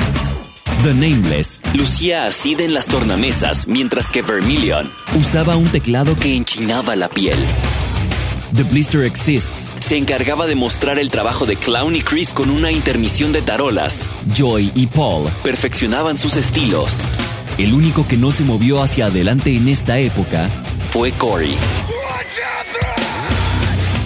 The 0.84 0.94
Nameless 0.94 1.60
lucía 1.74 2.28
así 2.28 2.56
en 2.60 2.74
las 2.74 2.86
tornamesas, 2.86 3.68
mientras 3.68 4.12
que 4.12 4.22
Vermilion 4.22 4.92
usaba 5.20 5.58
un 5.58 5.68
teclado 5.70 6.16
que 6.16 6.36
enchinaba 6.36 6.96
la 6.96 7.10
piel. 7.10 7.46
The 8.56 8.64
Blister 8.64 9.04
Exists 9.04 9.72
se 9.80 9.98
encargaba 9.98 10.46
de 10.46 10.56
mostrar 10.56 11.00
el 11.00 11.10
trabajo 11.10 11.46
de 11.46 11.56
Clown 11.56 11.96
y 11.96 12.02
Chris 12.02 12.32
con 12.32 12.50
una 12.50 12.72
intermisión 12.72 13.34
de 13.34 13.42
tarolas. 13.42 14.08
Joy 14.36 14.72
y 14.76 14.88
Paul 14.88 15.30
perfeccionaban 15.44 16.18
sus 16.18 16.36
estilos. 16.36 17.02
El 17.58 17.74
único 17.74 18.08
que 18.08 18.18
no 18.18 18.32
se 18.32 18.44
movió 18.44 18.84
hacia 18.84 19.08
adelante 19.08 19.56
en 19.56 19.68
esta 19.68 19.98
época 19.98 20.50
fue 20.92 21.12
Corey. 21.12 21.58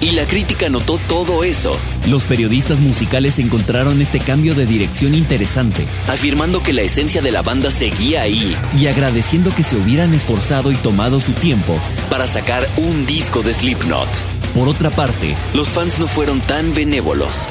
Y 0.02 0.12
la 0.12 0.26
crítica 0.26 0.68
notó 0.68 0.98
todo 1.08 1.44
eso. 1.44 1.78
Los 2.08 2.26
periodistas 2.26 2.82
musicales 2.82 3.38
encontraron 3.38 4.02
este 4.02 4.20
cambio 4.20 4.56
de 4.56 4.66
dirección 4.66 5.14
interesante, 5.14 5.86
afirmando 6.08 6.64
que 6.64 6.74
la 6.74 6.82
esencia 6.82 7.22
de 7.22 7.32
la 7.32 7.44
banda 7.44 7.70
seguía 7.70 8.24
ahí 8.24 8.58
y 8.76 8.88
agradeciendo 8.88 9.54
que 9.56 9.62
se 9.62 9.76
hubieran 9.76 10.16
esforzado 10.16 10.72
y 10.72 10.76
tomado 10.76 11.22
su 11.22 11.34
tiempo 11.34 11.80
para 12.10 12.26
sacar 12.26 12.68
un 12.78 13.06
disco 13.06 13.44
de 13.44 13.54
Slipknot. 13.54 14.10
Por 14.56 14.68
otra 14.68 14.90
parte, 14.90 15.36
los 15.54 15.70
fans 15.70 16.00
no 16.00 16.08
fueron 16.08 16.42
tan 16.42 16.74
benévolos. 16.74 17.48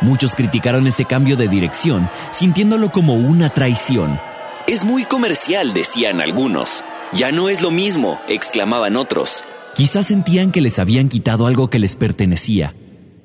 Muchos 0.00 0.34
criticaron 0.34 0.88
este 0.88 1.04
cambio 1.04 1.36
de 1.36 1.46
dirección, 1.46 2.10
sintiéndolo 2.32 2.90
como 2.90 3.14
una 3.14 3.48
traición. 3.48 4.18
Es 4.66 4.84
muy 4.84 5.04
comercial, 5.04 5.72
decían 5.72 6.20
algunos. 6.20 6.82
Ya 7.12 7.30
no 7.30 7.48
es 7.48 7.62
lo 7.62 7.70
mismo, 7.70 8.20
exclamaban 8.28 8.96
otros. 8.96 9.44
Quizás 9.78 10.06
sentían 10.06 10.50
que 10.50 10.60
les 10.60 10.80
habían 10.80 11.08
quitado 11.08 11.46
algo 11.46 11.70
que 11.70 11.78
les 11.78 11.94
pertenecía. 11.94 12.74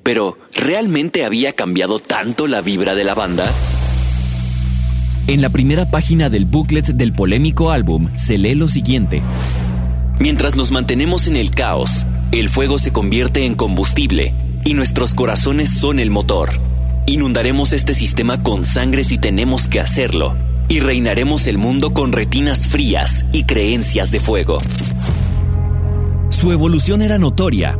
Pero, 0.04 0.38
¿realmente 0.54 1.24
había 1.24 1.52
cambiado 1.52 1.98
tanto 1.98 2.46
la 2.46 2.60
vibra 2.60 2.94
de 2.94 3.02
la 3.02 3.12
banda? 3.12 3.50
En 5.26 5.42
la 5.42 5.48
primera 5.48 5.90
página 5.90 6.30
del 6.30 6.44
booklet 6.44 6.86
del 6.86 7.12
polémico 7.12 7.72
álbum 7.72 8.16
se 8.16 8.38
lee 8.38 8.54
lo 8.54 8.68
siguiente. 8.68 9.20
Mientras 10.20 10.54
nos 10.54 10.70
mantenemos 10.70 11.26
en 11.26 11.34
el 11.34 11.50
caos, 11.50 12.06
el 12.30 12.48
fuego 12.48 12.78
se 12.78 12.92
convierte 12.92 13.46
en 13.46 13.56
combustible 13.56 14.32
y 14.64 14.74
nuestros 14.74 15.12
corazones 15.12 15.70
son 15.70 15.98
el 15.98 16.12
motor. 16.12 16.50
Inundaremos 17.06 17.72
este 17.72 17.94
sistema 17.94 18.44
con 18.44 18.64
sangre 18.64 19.02
si 19.02 19.18
tenemos 19.18 19.66
que 19.66 19.80
hacerlo 19.80 20.36
y 20.68 20.78
reinaremos 20.78 21.48
el 21.48 21.58
mundo 21.58 21.92
con 21.92 22.12
retinas 22.12 22.68
frías 22.68 23.24
y 23.32 23.42
creencias 23.42 24.12
de 24.12 24.20
fuego. 24.20 24.58
Su 26.44 26.52
evolución 26.52 27.00
era 27.00 27.16
notoria, 27.16 27.78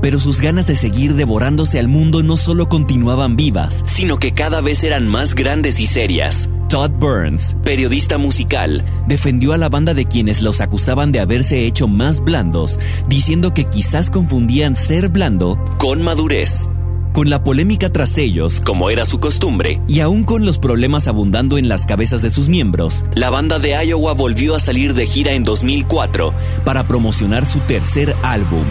pero 0.00 0.18
sus 0.18 0.40
ganas 0.40 0.66
de 0.66 0.74
seguir 0.74 1.16
devorándose 1.16 1.78
al 1.78 1.86
mundo 1.86 2.22
no 2.22 2.38
solo 2.38 2.66
continuaban 2.66 3.36
vivas, 3.36 3.82
sino 3.84 4.16
que 4.16 4.32
cada 4.32 4.62
vez 4.62 4.84
eran 4.84 5.06
más 5.06 5.34
grandes 5.34 5.80
y 5.80 5.86
serias. 5.86 6.48
Todd 6.70 6.92
Burns, 6.92 7.54
periodista 7.62 8.16
musical, 8.16 8.82
defendió 9.06 9.52
a 9.52 9.58
la 9.58 9.68
banda 9.68 9.92
de 9.92 10.06
quienes 10.06 10.40
los 10.40 10.62
acusaban 10.62 11.12
de 11.12 11.20
haberse 11.20 11.66
hecho 11.66 11.88
más 11.88 12.20
blandos, 12.20 12.80
diciendo 13.06 13.52
que 13.52 13.64
quizás 13.64 14.08
confundían 14.08 14.76
ser 14.76 15.10
blando 15.10 15.62
con 15.76 16.00
madurez. 16.00 16.70
Con 17.16 17.30
la 17.30 17.42
polémica 17.42 17.90
tras 17.90 18.18
ellos, 18.18 18.60
como 18.60 18.90
era 18.90 19.06
su 19.06 19.18
costumbre, 19.18 19.80
y 19.88 20.00
aún 20.00 20.22
con 20.22 20.44
los 20.44 20.58
problemas 20.58 21.08
abundando 21.08 21.56
en 21.56 21.66
las 21.66 21.86
cabezas 21.86 22.20
de 22.20 22.30
sus 22.30 22.50
miembros, 22.50 23.06
la 23.14 23.30
banda 23.30 23.58
de 23.58 23.70
Iowa 23.86 24.12
volvió 24.12 24.54
a 24.54 24.60
salir 24.60 24.92
de 24.92 25.06
gira 25.06 25.32
en 25.32 25.42
2004 25.42 26.34
para 26.66 26.86
promocionar 26.86 27.46
su 27.46 27.60
tercer 27.60 28.14
álbum. 28.22 28.66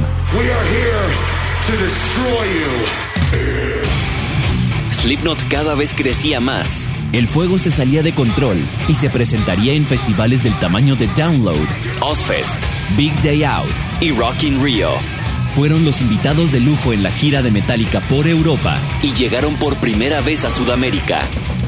Slipknot 4.91 5.47
cada 5.47 5.73
vez 5.73 5.95
crecía 5.95 6.39
más. 6.39 6.87
El 7.13 7.27
fuego 7.27 7.57
se 7.57 7.71
salía 7.71 8.03
de 8.03 8.13
control 8.13 8.57
y 8.87 8.93
se 8.93 9.09
presentaría 9.09 9.73
en 9.73 9.87
festivales 9.87 10.43
del 10.43 10.53
tamaño 10.59 10.95
de 10.95 11.07
Download, 11.17 11.57
Ozfest, 11.99 12.61
Big 12.95 13.19
Day 13.23 13.43
Out 13.43 13.73
y 14.01 14.11
Rock 14.11 14.43
in 14.43 14.63
Rio 14.63 14.89
fueron 15.55 15.85
los 15.85 16.01
invitados 16.01 16.51
de 16.51 16.59
lujo 16.59 16.91
en 16.91 17.01
la 17.01 17.09
gira 17.09 17.41
de 17.41 17.49
Metallica 17.49 18.01
por 18.01 18.27
Europa 18.27 18.81
y 19.01 19.13
llegaron 19.13 19.55
por 19.55 19.77
primera 19.77 20.19
vez 20.19 20.43
a 20.43 20.49
Sudamérica. 20.49 21.21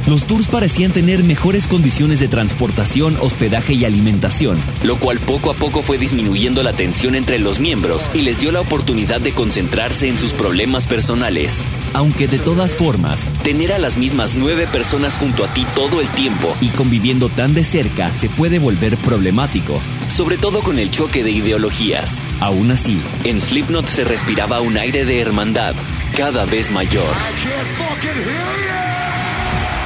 Los 0.07 0.23
tours 0.23 0.47
parecían 0.47 0.93
tener 0.93 1.25
mejores 1.25 1.67
condiciones 1.67 2.21
de 2.21 2.29
transportación, 2.29 3.17
hospedaje 3.19 3.73
y 3.73 3.83
alimentación, 3.83 4.57
lo 4.83 4.97
cual 4.97 5.19
poco 5.19 5.51
a 5.51 5.53
poco 5.53 5.81
fue 5.81 5.97
disminuyendo 5.97 6.63
la 6.63 6.71
tensión 6.71 7.13
entre 7.13 7.39
los 7.39 7.59
miembros 7.59 8.09
y 8.13 8.21
les 8.21 8.39
dio 8.39 8.53
la 8.53 8.61
oportunidad 8.61 9.19
de 9.19 9.33
concentrarse 9.33 10.07
en 10.07 10.17
sus 10.17 10.31
problemas 10.31 10.87
personales. 10.87 11.65
Aunque 11.93 12.29
de 12.29 12.39
todas 12.39 12.73
formas, 12.73 13.19
tener 13.43 13.73
a 13.73 13.79
las 13.79 13.97
mismas 13.97 14.35
nueve 14.35 14.65
personas 14.65 15.17
junto 15.17 15.43
a 15.43 15.49
ti 15.49 15.65
todo 15.75 15.99
el 15.99 16.07
tiempo 16.07 16.55
y 16.61 16.69
conviviendo 16.69 17.27
tan 17.27 17.53
de 17.53 17.65
cerca 17.65 18.13
se 18.13 18.29
puede 18.29 18.59
volver 18.59 18.95
problemático, 18.95 19.81
sobre 20.07 20.37
todo 20.37 20.61
con 20.61 20.79
el 20.79 20.89
choque 20.89 21.21
de 21.21 21.31
ideologías. 21.31 22.11
Aún 22.39 22.71
así, 22.71 23.01
en 23.25 23.41
Slipknot 23.41 23.87
se 23.87 24.05
respiraba 24.05 24.61
un 24.61 24.77
aire 24.77 25.03
de 25.03 25.19
hermandad 25.19 25.75
cada 26.15 26.45
vez 26.45 26.71
mayor. 26.71 27.03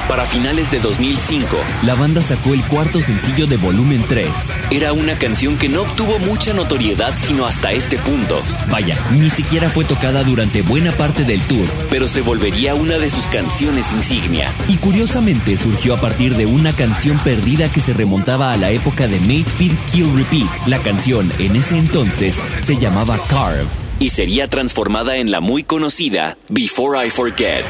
Para 0.08 0.26
finales 0.26 0.70
de 0.70 0.78
2005, 0.80 1.56
la 1.84 1.94
banda 1.94 2.22
sacó 2.22 2.54
el 2.54 2.64
cuarto 2.66 3.00
sencillo 3.00 3.46
de 3.46 3.56
volumen 3.56 4.04
3. 4.08 4.26
Era 4.70 4.92
una 4.92 5.16
canción 5.16 5.56
que 5.56 5.68
no 5.68 5.82
obtuvo 5.82 6.18
mucha 6.18 6.52
notoriedad 6.52 7.14
sino 7.18 7.46
hasta 7.46 7.72
este 7.72 7.98
punto. 7.98 8.42
Vaya, 8.70 8.98
ni 9.12 9.30
siquiera 9.30 9.70
fue 9.70 9.84
tocada 9.84 10.22
durante 10.24 10.62
buena 10.62 10.92
parte 10.92 11.24
del 11.24 11.40
tour, 11.42 11.66
pero 11.90 12.08
se 12.08 12.20
volvería 12.20 12.74
una 12.74 12.98
de 12.98 13.10
sus 13.10 13.24
canciones 13.26 13.90
insignia. 13.92 14.52
Y 14.68 14.76
curiosamente 14.76 15.56
surgió 15.56 15.94
a 15.94 16.00
partir 16.00 16.36
de 16.36 16.46
una 16.46 16.72
canción 16.72 17.18
perdida 17.20 17.70
que 17.70 17.80
se 17.80 17.94
remontaba 17.94 18.52
a 18.52 18.56
la 18.56 18.70
época 18.70 19.06
de 19.06 19.20
Made 19.20 19.44
Feed 19.44 19.72
Kill 19.92 20.16
Repeat. 20.16 20.66
La 20.66 20.78
canción 20.78 21.32
en 21.38 21.56
ese 21.56 21.78
entonces 21.78 22.36
se 22.60 22.76
llamaba 22.76 23.18
Carve 23.28 23.66
y 23.98 24.08
sería 24.08 24.48
transformada 24.48 25.16
en 25.16 25.30
la 25.30 25.40
muy 25.40 25.62
conocida 25.62 26.36
Before 26.48 27.06
I 27.06 27.10
Forget. 27.10 27.64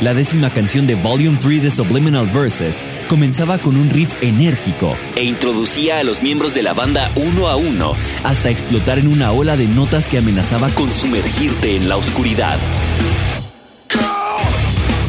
La 0.00 0.12
décima 0.12 0.52
canción 0.52 0.88
de 0.88 0.96
Volume 0.96 1.38
3 1.40 1.62
de 1.62 1.70
Subliminal 1.70 2.26
Verses 2.26 2.84
comenzaba 3.08 3.58
con 3.58 3.76
un 3.76 3.90
riff 3.90 4.16
enérgico 4.22 4.96
e 5.14 5.22
introducía 5.22 6.00
a 6.00 6.02
los 6.02 6.20
miembros 6.20 6.52
de 6.52 6.64
la 6.64 6.74
banda 6.74 7.08
uno 7.14 7.46
a 7.46 7.54
uno 7.54 7.94
hasta 8.24 8.50
explotar 8.50 8.98
en 8.98 9.06
una 9.06 9.30
ola 9.30 9.56
de 9.56 9.68
notas 9.68 10.08
que 10.08 10.18
amenazaba 10.18 10.68
con 10.70 10.92
sumergirte 10.92 11.76
en 11.76 11.88
la 11.88 11.96
oscuridad. 11.96 12.58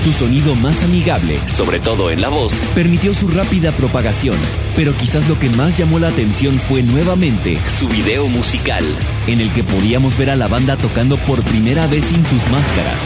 Su 0.03 0.11
sonido 0.11 0.53
más 0.53 0.83
amigable, 0.83 1.39
sobre 1.47 1.79
todo 1.79 2.11
en 2.11 2.21
la 2.21 2.29
voz, 2.29 2.53
permitió 2.75 3.15
su 3.15 3.27
rápida 3.27 3.71
propagación, 3.71 4.37
pero 4.75 4.95
quizás 4.95 5.27
lo 5.27 5.39
que 5.39 5.49
más 5.49 5.79
llamó 5.79 5.97
la 5.97 6.09
atención 6.09 6.53
fue 6.53 6.83
nuevamente 6.83 7.57
su 7.67 7.87
video 7.87 8.29
musical, 8.29 8.83
en 9.25 9.41
el 9.41 9.51
que 9.51 9.63
podíamos 9.63 10.15
ver 10.15 10.29
a 10.29 10.35
la 10.35 10.45
banda 10.45 10.77
tocando 10.77 11.17
por 11.17 11.43
primera 11.43 11.87
vez 11.87 12.05
sin 12.05 12.23
sus 12.23 12.47
máscaras. 12.51 13.01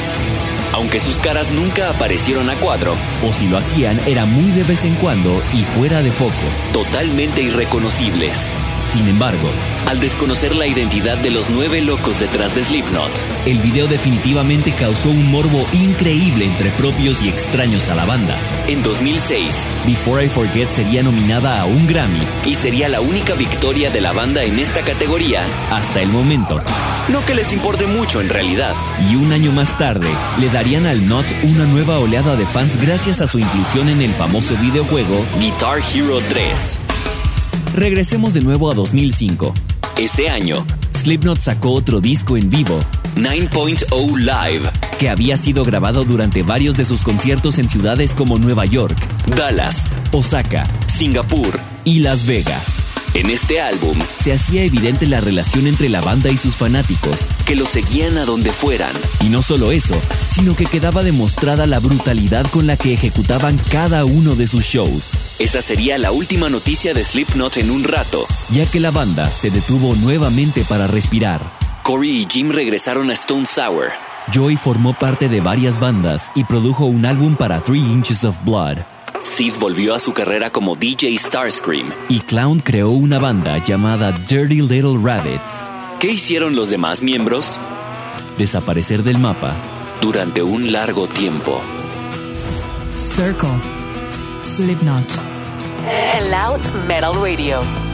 Aunque 0.80 1.02
sus 1.02 1.20
caras 1.20 1.52
nunca 1.52 1.90
aparecieron 1.90 2.50
a 2.50 2.58
cuadro, 2.58 2.96
o 3.22 3.34
si 3.34 3.50
lo 3.50 3.58
hacían 3.58 4.00
era 4.08 4.26
muy 4.26 4.50
de 4.52 4.64
vez 4.64 4.86
en 4.86 4.96
cuando 4.96 5.44
y 5.54 5.66
fuera 5.66 6.02
de 6.02 6.10
foco, 6.10 6.32
totalmente 6.72 7.42
irreconocibles. 7.42 8.50
Sin 8.86 9.08
embargo, 9.08 9.50
al 9.88 10.00
desconocer 10.00 10.56
la 10.56 10.68
identidad 10.68 11.18
de 11.18 11.30
los 11.30 11.50
nueve 11.50 11.82
locos 11.82 12.20
detrás 12.20 12.56
de 12.56 12.64
Slipknot, 12.64 13.12
el 13.46 13.60
video 13.60 13.88
definitivamente 13.88 14.74
causó 14.74 15.10
un 15.10 15.30
morbo 15.30 15.66
increíble 15.74 16.46
entre 16.46 16.72
propios 16.72 17.22
y 17.22 17.30
extraños 17.30 17.88
a 17.90 17.96
la 17.96 18.06
banda. 18.06 18.40
En 18.68 18.82
2006, 18.84 19.56
Before 19.86 20.26
I 20.26 20.30
Forget 20.30 20.70
sería 20.72 21.04
nominada 21.04 21.62
a 21.62 21.66
un 21.66 21.88
Grammy 21.88 22.22
y 22.46 22.56
sería 22.56 22.90
la 22.90 23.02
única 23.02 23.34
victoria 23.34 23.90
de 23.90 24.02
la 24.02 24.12
banda 24.12 24.44
en 24.44 24.60
esta 24.60 24.82
categoría 24.82 25.44
hasta 25.72 26.02
el 26.02 26.10
momento. 26.10 26.62
No 27.10 27.26
que 27.26 27.34
les 27.34 27.52
importe 27.52 27.88
mucho 27.88 28.22
en 28.22 28.30
realidad. 28.30 28.76
Y 29.10 29.16
un 29.16 29.32
año 29.32 29.52
más 29.52 29.76
tarde, 29.78 30.10
le 30.40 30.50
darían 30.50 30.86
al 30.86 31.08
Not 31.08 31.26
una 31.44 31.66
nueva 31.66 31.98
oleada 31.98 32.36
de 32.36 32.46
fans 32.46 32.80
gracias 32.80 33.22
a 33.22 33.28
su 33.28 33.40
inclusión 33.40 33.90
en 33.90 34.02
el 34.02 34.14
famoso 34.14 34.56
videojuego 34.58 35.26
Guitar 35.40 35.80
Hero 35.94 36.20
3. 36.30 36.89
Regresemos 37.80 38.34
de 38.34 38.42
nuevo 38.42 38.70
a 38.70 38.74
2005. 38.74 39.54
Ese 39.98 40.30
año, 40.30 40.66
Slipknot 40.98 41.40
sacó 41.40 41.72
otro 41.72 42.02
disco 42.02 42.36
en 42.36 42.50
vivo, 42.50 42.78
9.0 43.16 44.18
Live, 44.18 44.70
que 45.00 45.10
había 45.10 45.38
sido 45.38 45.64
grabado 45.64 46.04
durante 46.04 46.44
varios 46.44 46.76
de 46.76 46.84
sus 46.84 47.00
conciertos 47.00 47.58
en 47.58 47.70
ciudades 47.70 48.14
como 48.14 48.38
Nueva 48.38 48.66
York, 48.66 48.98
Dallas, 49.34 49.88
Osaka, 50.12 50.68
Singapur 50.88 51.58
y 51.86 52.02
Las 52.02 52.28
Vegas. 52.28 52.89
En 53.20 53.30
este 53.30 53.60
álbum 53.60 54.00
se 54.16 54.32
hacía 54.32 54.64
evidente 54.64 55.06
la 55.06 55.20
relación 55.20 55.68
entre 55.68 55.90
la 55.90 56.00
banda 56.00 56.30
y 56.30 56.38
sus 56.38 56.56
fanáticos, 56.56 57.20
que 57.46 57.54
lo 57.54 57.66
seguían 57.66 58.18
a 58.18 58.24
donde 58.24 58.54
fueran. 58.54 58.94
Y 59.20 59.28
no 59.28 59.42
solo 59.42 59.74
eso, 59.74 60.00
sino 60.30 60.56
que 60.56 60.66
quedaba 60.66 61.04
demostrada 61.04 61.68
la 61.68 61.80
brutalidad 61.80 62.50
con 62.50 62.66
la 62.66 62.78
que 62.78 62.94
ejecutaban 62.94 63.60
cada 63.70 64.06
uno 64.06 64.36
de 64.36 64.48
sus 64.48 64.64
shows. 64.64 65.18
Esa 65.38 65.62
sería 65.62 65.98
la 65.98 66.14
última 66.14 66.50
noticia 66.50 66.94
de 66.94 67.04
Slipknot 67.04 67.58
en 67.58 67.72
un 67.72 67.84
rato, 67.84 68.26
ya 68.52 68.66
que 68.66 68.80
la 68.80 68.92
banda 68.92 69.30
se 69.30 69.52
detuvo 69.52 69.96
nuevamente 69.96 70.64
para 70.64 70.88
respirar. 70.88 71.42
Corey 71.84 72.22
y 72.22 72.28
Jim 72.32 72.52
regresaron 72.52 73.10
a 73.10 73.16
Stone 73.16 73.48
Sour. 73.48 73.90
Joy 74.32 74.56
formó 74.56 74.94
parte 74.94 75.28
de 75.28 75.42
varias 75.42 75.78
bandas 75.78 76.32
y 76.36 76.46
produjo 76.46 76.86
un 76.86 77.06
álbum 77.06 77.36
para 77.36 77.60
Three 77.60 77.82
Inches 77.82 78.24
of 78.24 78.38
Blood. 78.46 78.78
Sid 79.24 79.54
volvió 79.60 79.96
a 79.96 80.00
su 80.00 80.14
carrera 80.14 80.52
como 80.52 80.76
DJ 80.76 81.18
Starscream. 81.18 81.92
Y 82.10 82.20
Clown 82.22 82.60
creó 82.60 82.90
una 82.92 83.20
banda 83.20 83.64
llamada 83.64 84.12
Dirty 84.12 84.62
Little 84.62 84.98
Rabbits. 85.02 85.70
¿Qué 86.00 86.12
hicieron 86.12 86.56
los 86.56 86.70
demás 86.70 87.02
miembros? 87.02 87.60
Desaparecer 88.38 89.04
del 89.04 89.18
mapa. 89.18 89.56
Durante 90.02 90.42
un 90.42 90.72
largo 90.72 91.08
tiempo. 91.08 91.62
Circle. 92.92 93.60
Slipknot. 94.42 95.06
Loud 96.30 96.62
Metal 96.88 97.14
Radio. 97.22 97.89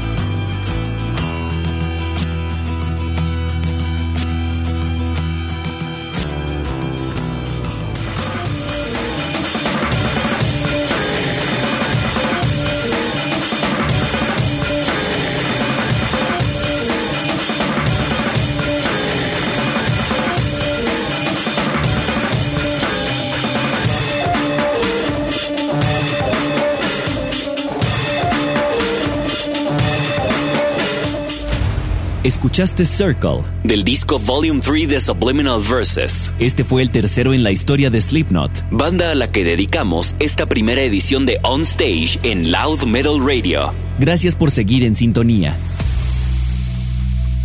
Escuchaste 32.26 32.88
Circle 32.88 33.44
del 33.64 33.84
disco 33.84 34.18
Volume 34.18 34.60
3 34.60 34.88
de 34.88 35.00
Subliminal 35.00 35.62
Verses. 35.62 36.32
Este 36.40 36.64
fue 36.64 36.82
el 36.82 36.90
tercero 36.90 37.36
en 37.36 37.44
la 37.44 37.52
historia 37.52 37.92
de 37.92 38.02
Slipknot, 38.02 38.66
banda 38.72 39.12
a 39.12 39.16
la 39.16 39.32
que 39.32 39.44
dedicamos 39.44 40.16
esta 40.18 40.48
primera 40.48 40.82
edición 40.82 41.28
de 41.28 41.38
On 41.44 41.62
Stage 41.62 42.18
en 42.24 42.52
Loud 42.52 42.82
Metal 42.86 43.20
Radio. 43.20 43.76
Gracias 44.00 44.36
por 44.36 44.50
seguir 44.50 44.84
en 44.84 44.96
sintonía. 44.96 45.56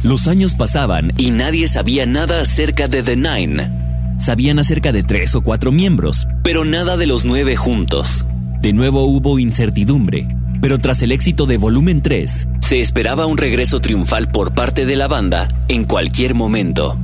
Los 0.03 0.27
años 0.27 0.55
pasaban 0.55 1.13
y 1.19 1.31
nadie 1.31 1.69
sabía 1.69 2.07
nada 2.07 2.41
acerca 2.41 2.89
de 2.89 3.03
The 3.03 3.17
Nine. 3.17 4.17
Sabían 4.19 4.59
acerca 4.59 4.93
de 4.93 5.03
tres 5.03 5.35
o 5.35 5.43
cuatro 5.43 5.73
miembros, 5.73 6.27
pero 6.43 6.65
nada 6.65 6.97
de 6.97 7.05
los 7.05 7.27
nueve 7.27 7.55
juntos. 7.55 8.25
De 8.63 8.73
nuevo 8.73 9.05
hubo 9.05 9.39
incertidumbre, 9.39 10.27
pero 10.63 10.79
tras 10.79 11.03
el 11.03 11.13
éxito 11.13 11.45
de 11.45 11.59
Volumen 11.59 12.01
3, 12.01 12.49
se 12.71 12.79
esperaba 12.79 13.27
un 13.27 13.37
regreso 13.37 13.81
triunfal 13.81 14.31
por 14.31 14.55
parte 14.55 14.87
de 14.87 14.95
la 14.95 15.09
banda 15.09 15.49
en 15.67 15.83
cualquier 15.83 16.35
momento. 16.37 16.97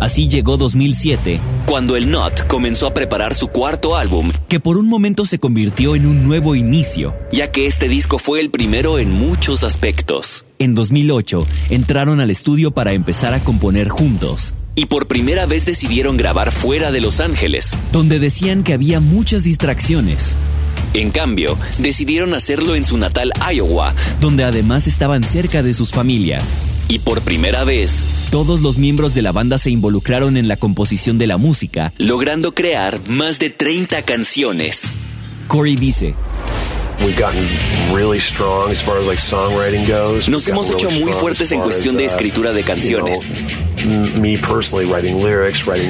Así 0.00 0.28
llegó 0.28 0.56
2007, 0.56 1.40
cuando 1.66 1.94
el 1.94 2.10
Not 2.10 2.46
comenzó 2.46 2.86
a 2.86 2.94
preparar 2.94 3.34
su 3.34 3.48
cuarto 3.48 3.94
álbum, 3.94 4.32
que 4.48 4.60
por 4.60 4.78
un 4.78 4.88
momento 4.88 5.26
se 5.26 5.38
convirtió 5.38 5.94
en 5.94 6.06
un 6.06 6.24
nuevo 6.24 6.54
inicio, 6.54 7.14
ya 7.30 7.52
que 7.52 7.66
este 7.66 7.86
disco 7.90 8.18
fue 8.18 8.40
el 8.40 8.48
primero 8.48 8.98
en 8.98 9.12
muchos 9.12 9.62
aspectos. 9.62 10.46
En 10.58 10.74
2008, 10.74 11.46
entraron 11.68 12.20
al 12.20 12.30
estudio 12.30 12.70
para 12.70 12.94
empezar 12.94 13.34
a 13.34 13.40
componer 13.40 13.90
juntos. 13.90 14.54
Y 14.74 14.86
por 14.86 15.06
primera 15.06 15.44
vez 15.44 15.66
decidieron 15.66 16.16
grabar 16.16 16.50
fuera 16.50 16.92
de 16.92 17.02
Los 17.02 17.20
Ángeles, 17.20 17.76
donde 17.92 18.20
decían 18.20 18.62
que 18.62 18.72
había 18.72 19.00
muchas 19.00 19.44
distracciones. 19.44 20.34
En 20.94 21.10
cambio, 21.10 21.58
decidieron 21.78 22.34
hacerlo 22.34 22.74
en 22.74 22.84
su 22.84 22.96
natal 22.98 23.32
Iowa, 23.52 23.94
donde 24.20 24.44
además 24.44 24.86
estaban 24.86 25.22
cerca 25.22 25.62
de 25.62 25.74
sus 25.74 25.90
familias. 25.90 26.56
Y 26.88 27.00
por 27.00 27.20
primera 27.22 27.64
vez, 27.64 28.04
todos 28.30 28.60
los 28.60 28.78
miembros 28.78 29.14
de 29.14 29.22
la 29.22 29.32
banda 29.32 29.58
se 29.58 29.70
involucraron 29.70 30.36
en 30.36 30.46
la 30.46 30.56
composición 30.56 31.18
de 31.18 31.26
la 31.26 31.36
música, 31.36 31.92
logrando 31.98 32.54
crear 32.54 33.00
más 33.08 33.38
de 33.38 33.50
30 33.50 34.02
canciones. 34.02 34.84
Corey 35.48 35.76
dice, 35.76 36.14
nos 40.28 40.48
hemos 40.48 40.70
hecho 40.70 40.90
muy 40.90 41.12
fuertes 41.12 41.52
en 41.52 41.60
cuestión 41.60 41.96
de 41.96 42.04
uh, 42.04 42.06
escritura 42.06 42.52
de 42.52 42.64
canciones. 42.64 43.28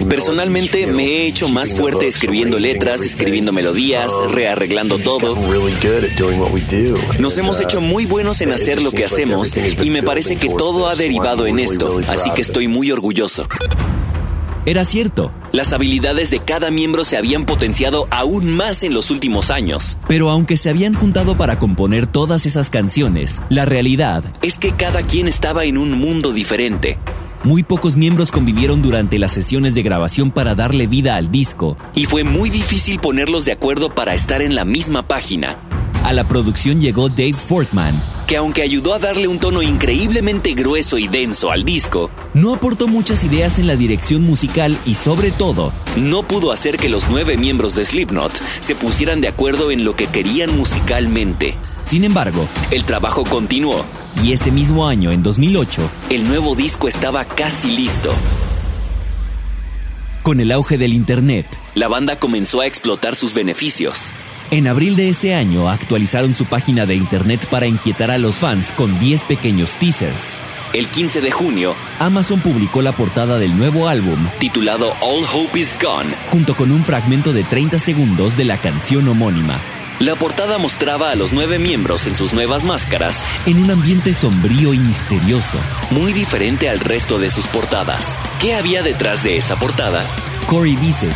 Personalmente 0.09 0.87
me 0.87 1.05
he 1.05 1.27
hecho 1.27 1.49
más 1.49 1.75
fuerte 1.75 2.09
escribiendo 2.09 2.59
letras, 2.59 3.01
escribiendo 3.03 3.53
melodías, 3.53 4.13
um, 4.13 4.33
rearreglando 4.33 4.99
todo. 4.99 5.37
Nos 7.19 7.39
hemos 7.39 7.61
hecho 7.61 7.79
uh, 7.79 7.83
muy 7.83 8.07
buenos 8.07 8.41
en 8.41 8.53
hacer 8.53 8.83
lo 8.83 8.91
que 8.91 9.05
hacemos 9.05 9.53
y 9.83 9.91
me 9.91 10.03
parece 10.03 10.37
que 10.37 10.49
todo 10.49 10.89
ha 10.89 10.97
derivado 10.97 11.47
en 11.47 11.59
esto, 11.59 12.01
así 12.09 12.31
que 12.33 12.43
estoy 12.43 12.69
muy 12.69 12.91
orgulloso. 12.91 13.47
Era 14.67 14.85
cierto. 14.85 15.31
Las 15.53 15.73
habilidades 15.73 16.29
de 16.31 16.41
cada 16.41 16.73
miembro 16.73 17.05
se 17.05 17.17
habían 17.17 17.47
potenciado 17.47 18.09
aún 18.11 18.57
más 18.57 18.83
en 18.83 18.95
los 18.95 19.13
últimos 19.13 19.53
años. 19.53 19.97
Pero 20.09 20.29
aunque 20.29 20.57
se 20.57 20.69
habían 20.69 20.93
juntado 20.93 21.37
para 21.37 21.61
componer 21.61 22.09
todas 22.09 22.47
esas 22.47 22.69
canciones, 22.69 23.41
la 23.49 23.65
realidad 23.65 24.25
es 24.43 24.59
que 24.59 24.73
cada 24.73 25.03
quien 25.03 25.29
estaba 25.29 25.65
en 25.67 25.79
un 25.79 25.93
mundo 25.93 26.33
diferente. 26.33 26.99
Muy 27.45 27.63
pocos 27.63 27.95
miembros 27.95 28.33
convivieron 28.33 28.83
durante 28.83 29.21
las 29.21 29.31
sesiones 29.31 29.77
de 29.77 29.85
grabación 29.85 30.33
para 30.33 30.57
darle 30.57 30.89
vida 30.89 31.15
al 31.15 31.31
disco. 31.31 31.77
Y 31.95 32.07
fue 32.07 32.25
muy 32.25 32.51
difícil 32.51 32.99
ponerlos 32.99 33.45
de 33.45 33.53
acuerdo 33.53 33.95
para 33.95 34.15
estar 34.15 34.43
en 34.43 34.57
la 34.57 34.65
misma 34.65 35.07
página. 35.07 35.61
A 36.07 36.13
la 36.13 36.23
producción 36.23 36.81
llegó 36.81 37.09
Dave 37.09 37.33
Fortman, 37.33 38.01
que 38.29 38.37
aunque 38.37 38.63
ayudó 38.63 38.95
a 38.95 39.01
darle 39.01 39.27
un 39.27 39.41
tono 39.41 39.61
increíblemente 39.61 40.55
grueso 40.55 40.99
y 40.99 41.09
denso 41.09 41.51
al 41.51 41.65
disco, 41.65 42.13
no 42.33 42.55
aportó 42.55 42.87
muchas 42.87 43.25
ideas 43.25 43.59
en 43.59 43.67
la 43.67 43.75
dirección 43.75 44.23
musical 44.23 44.79
y 44.87 44.95
sobre 44.95 45.33
todo, 45.33 45.73
no 45.97 46.23
pudo 46.23 46.53
hacer 46.53 46.77
que 46.77 46.89
los 46.89 47.09
nueve 47.11 47.37
miembros 47.37 47.75
de 47.75 47.85
Slipknot 47.85 48.31
se 48.61 48.77
pusieran 48.77 49.21
de 49.21 49.27
acuerdo 49.27 49.73
en 49.73 49.85
lo 49.85 49.97
que 49.97 50.07
querían 50.07 50.57
musicalmente. 50.57 51.57
Sin 51.83 52.05
embargo, 52.05 52.47
el 52.71 52.85
trabajo 52.85 53.25
continuó. 53.25 53.85
Y 54.23 54.33
ese 54.33 54.53
mismo 54.53 54.87
año, 54.87 55.11
en 55.11 55.25
2008, 55.25 55.91
el 56.11 56.29
nuevo 56.29 56.55
disco 56.55 56.87
estaba 56.87 57.25
casi 57.25 57.77
listo. 57.77 58.13
Con 60.23 60.39
el 60.39 60.53
auge 60.53 60.79
del 60.79 60.93
Internet, 60.93 61.47
la 61.75 61.89
banda 61.89 62.17
comenzó 62.21 62.61
a 62.61 62.67
explotar 62.69 63.17
sus 63.17 63.35
beneficios. 63.35 64.13
En 64.53 64.69
abril 64.69 64.95
de 64.95 65.09
ese 65.09 65.35
año 65.35 65.69
actualizaron 65.69 66.37
su 66.37 66.45
página 66.45 66.87
de 66.87 66.95
Internet 66.95 67.49
para 67.51 67.67
inquietar 67.67 68.13
a 68.13 68.19
los 68.19 68.37
fans 68.37 68.71
con 68.71 69.01
10 69.01 69.25
pequeños 69.25 69.73
teasers. 69.73 70.37
El 70.73 70.87
15 70.87 71.21
de 71.21 71.33
junio, 71.33 71.75
Amazon 71.99 72.41
publicó 72.41 72.81
la 72.81 72.93
portada 72.93 73.39
del 73.39 73.57
nuevo 73.57 73.89
álbum, 73.89 74.29
titulado 74.39 74.95
All 75.01 75.25
Hope 75.33 75.59
Is 75.59 75.77
Gone, 75.83 76.15
junto 76.31 76.55
con 76.55 76.71
un 76.71 76.85
fragmento 76.85 77.33
de 77.33 77.43
30 77.43 77.81
segundos 77.81 78.37
de 78.37 78.45
la 78.45 78.59
canción 78.59 79.09
homónima. 79.09 79.59
La 79.99 80.15
portada 80.15 80.59
mostraba 80.59 81.11
a 81.11 81.17
los 81.17 81.33
nueve 81.33 81.59
miembros 81.59 82.07
en 82.07 82.15
sus 82.15 82.33
nuevas 82.33 82.63
máscaras 82.63 83.25
en 83.47 83.63
un 83.63 83.71
ambiente 83.71 84.15
sombrío 84.15 84.75
y 84.75 84.79
misterioso, 84.79 85.59
muy 85.91 86.13
diferente 86.13 86.69
al 86.69 86.79
resto 86.79 87.19
de 87.19 87.31
sus 87.31 87.47
portadas. 87.49 88.17
¿Qué 88.41 88.55
había 88.55 88.83
detrás 88.83 89.25
de 89.25 89.39
esa 89.39 89.57
portada? 89.57 90.07
Corey 90.47 90.77
dice, 90.77 91.09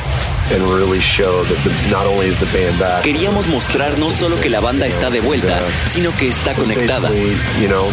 Queríamos 3.02 3.46
mostrar 3.46 3.98
no 3.98 4.10
solo 4.10 4.40
que 4.40 4.50
la 4.50 4.60
banda 4.60 4.86
está 4.86 5.08
de 5.10 5.20
vuelta, 5.20 5.60
sino 5.86 6.12
que 6.12 6.28
está 6.28 6.54
conectada. 6.54 7.10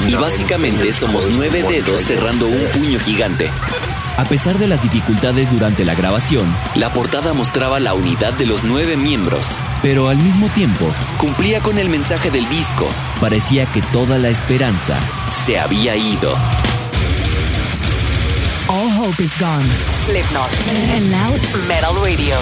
Y 0.08 0.16
básicamente 0.16 0.92
somos 0.92 1.28
nueve 1.30 1.64
dedos 1.64 2.02
cerrando 2.02 2.48
un 2.48 2.66
puño 2.74 3.00
gigante. 3.00 3.50
A 4.18 4.26
pesar 4.26 4.58
de 4.58 4.68
las 4.68 4.82
dificultades 4.82 5.52
durante 5.52 5.86
la 5.86 5.94
grabación, 5.94 6.52
la 6.74 6.92
portada 6.92 7.34
mostraba 7.34 7.80
la 7.80 7.94
unidad 7.94 8.34
de 8.34 8.48
los 8.48 8.64
nueve 8.64 8.98
miembros, 8.98 9.56
pero 9.84 10.10
al 10.10 10.18
mismo 10.18 10.50
tiempo 10.50 10.92
cumplía 11.18 11.62
con 11.62 11.78
el 11.78 11.90
mensaje 11.90 12.32
del 12.32 12.50
disco. 12.50 12.90
Parecía 13.22 13.68
que 13.68 13.84
toda 13.94 14.18
la 14.18 14.30
esperanza 14.30 15.00
se 15.46 15.60
había 15.60 15.96
ido. 15.96 16.36
Hope 19.08 19.24
is 19.24 19.38
gone. 19.40 19.64
Slipknot. 20.04 20.52
And 20.68 21.10
loud 21.10 21.40
metal 21.70 21.96
radio. 22.04 22.36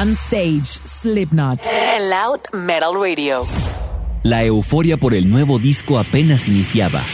On 0.00 0.12
stage, 0.14 0.66
Slipknot. 0.84 1.64
And 1.64 2.10
loud 2.10 2.40
metal 2.52 3.00
radio. 3.00 3.44
La 4.24 4.42
euforia 4.42 4.96
por 4.96 5.14
el 5.14 5.30
nuevo 5.30 5.60
disco 5.60 6.00
apenas 6.00 6.48
iniciaba. 6.48 7.04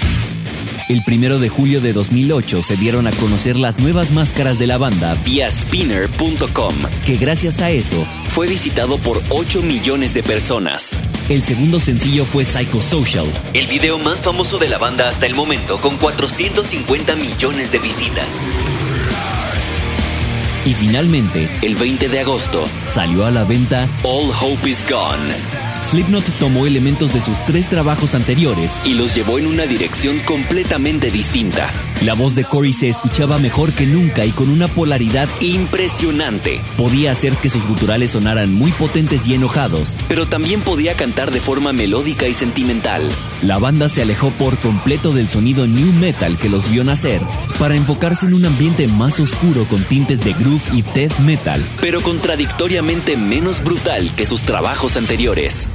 El 0.88 1.04
primero 1.04 1.38
de 1.38 1.50
julio 1.50 1.82
de 1.82 1.92
2008 1.92 2.62
se 2.62 2.76
dieron 2.76 3.06
a 3.06 3.10
conocer 3.10 3.58
las 3.58 3.78
nuevas 3.78 4.10
máscaras 4.10 4.58
de 4.58 4.66
la 4.66 4.78
banda 4.78 5.14
vía 5.22 5.50
spinner.com, 5.50 6.74
que 7.04 7.16
gracias 7.16 7.60
a 7.60 7.70
eso 7.70 8.06
fue 8.30 8.46
visitado 8.46 8.96
por 8.96 9.22
8 9.28 9.60
millones 9.62 10.14
de 10.14 10.22
personas. 10.22 10.96
El 11.28 11.44
segundo 11.44 11.78
sencillo 11.78 12.24
fue 12.24 12.46
Psychosocial, 12.46 13.26
el 13.52 13.66
video 13.66 13.98
más 13.98 14.22
famoso 14.22 14.56
de 14.56 14.68
la 14.68 14.78
banda 14.78 15.08
hasta 15.08 15.26
el 15.26 15.34
momento 15.34 15.76
con 15.76 15.98
450 15.98 17.16
millones 17.16 17.70
de 17.70 17.78
visitas. 17.80 18.40
Y 20.64 20.72
finalmente, 20.72 21.50
el 21.60 21.76
20 21.76 22.08
de 22.08 22.20
agosto, 22.20 22.64
salió 22.94 23.26
a 23.26 23.30
la 23.30 23.44
venta 23.44 23.86
All 24.04 24.30
Hope 24.30 24.70
Is 24.70 24.86
Gone 24.88 25.67
Slipknot 25.82 26.24
tomó 26.38 26.66
elementos 26.66 27.14
de 27.14 27.20
sus 27.20 27.36
tres 27.46 27.68
trabajos 27.68 28.14
anteriores 28.14 28.72
y 28.84 28.94
los 28.94 29.14
llevó 29.14 29.38
en 29.38 29.46
una 29.46 29.64
dirección 29.66 30.18
completamente 30.20 31.10
distinta. 31.10 31.70
La 32.02 32.14
voz 32.14 32.36
de 32.36 32.44
Corey 32.44 32.72
se 32.72 32.88
escuchaba 32.88 33.38
mejor 33.38 33.72
que 33.72 33.84
nunca 33.84 34.24
y 34.24 34.30
con 34.30 34.50
una 34.50 34.68
polaridad 34.68 35.28
impresionante. 35.40 36.60
Podía 36.76 37.10
hacer 37.10 37.36
que 37.36 37.50
sus 37.50 37.66
guturales 37.66 38.12
sonaran 38.12 38.54
muy 38.54 38.70
potentes 38.70 39.26
y 39.26 39.34
enojados, 39.34 39.96
pero 40.06 40.24
también 40.24 40.60
podía 40.60 40.94
cantar 40.94 41.32
de 41.32 41.40
forma 41.40 41.72
melódica 41.72 42.28
y 42.28 42.34
sentimental. 42.34 43.02
La 43.42 43.58
banda 43.58 43.88
se 43.88 44.02
alejó 44.02 44.30
por 44.30 44.56
completo 44.58 45.12
del 45.12 45.28
sonido 45.28 45.66
new 45.66 45.92
metal 45.94 46.36
que 46.38 46.48
los 46.48 46.70
vio 46.70 46.84
nacer 46.84 47.20
para 47.58 47.74
enfocarse 47.74 48.26
en 48.26 48.34
un 48.34 48.44
ambiente 48.44 48.86
más 48.86 49.18
oscuro 49.18 49.64
con 49.64 49.82
tintes 49.82 50.24
de 50.24 50.34
groove 50.34 50.62
y 50.72 50.82
death 50.82 51.18
metal, 51.18 51.60
pero 51.80 52.00
contradictoriamente 52.00 53.16
menos 53.16 53.62
brutal 53.64 54.14
que 54.14 54.24
sus 54.24 54.42
trabajos 54.42 54.96
anteriores. 54.96 55.68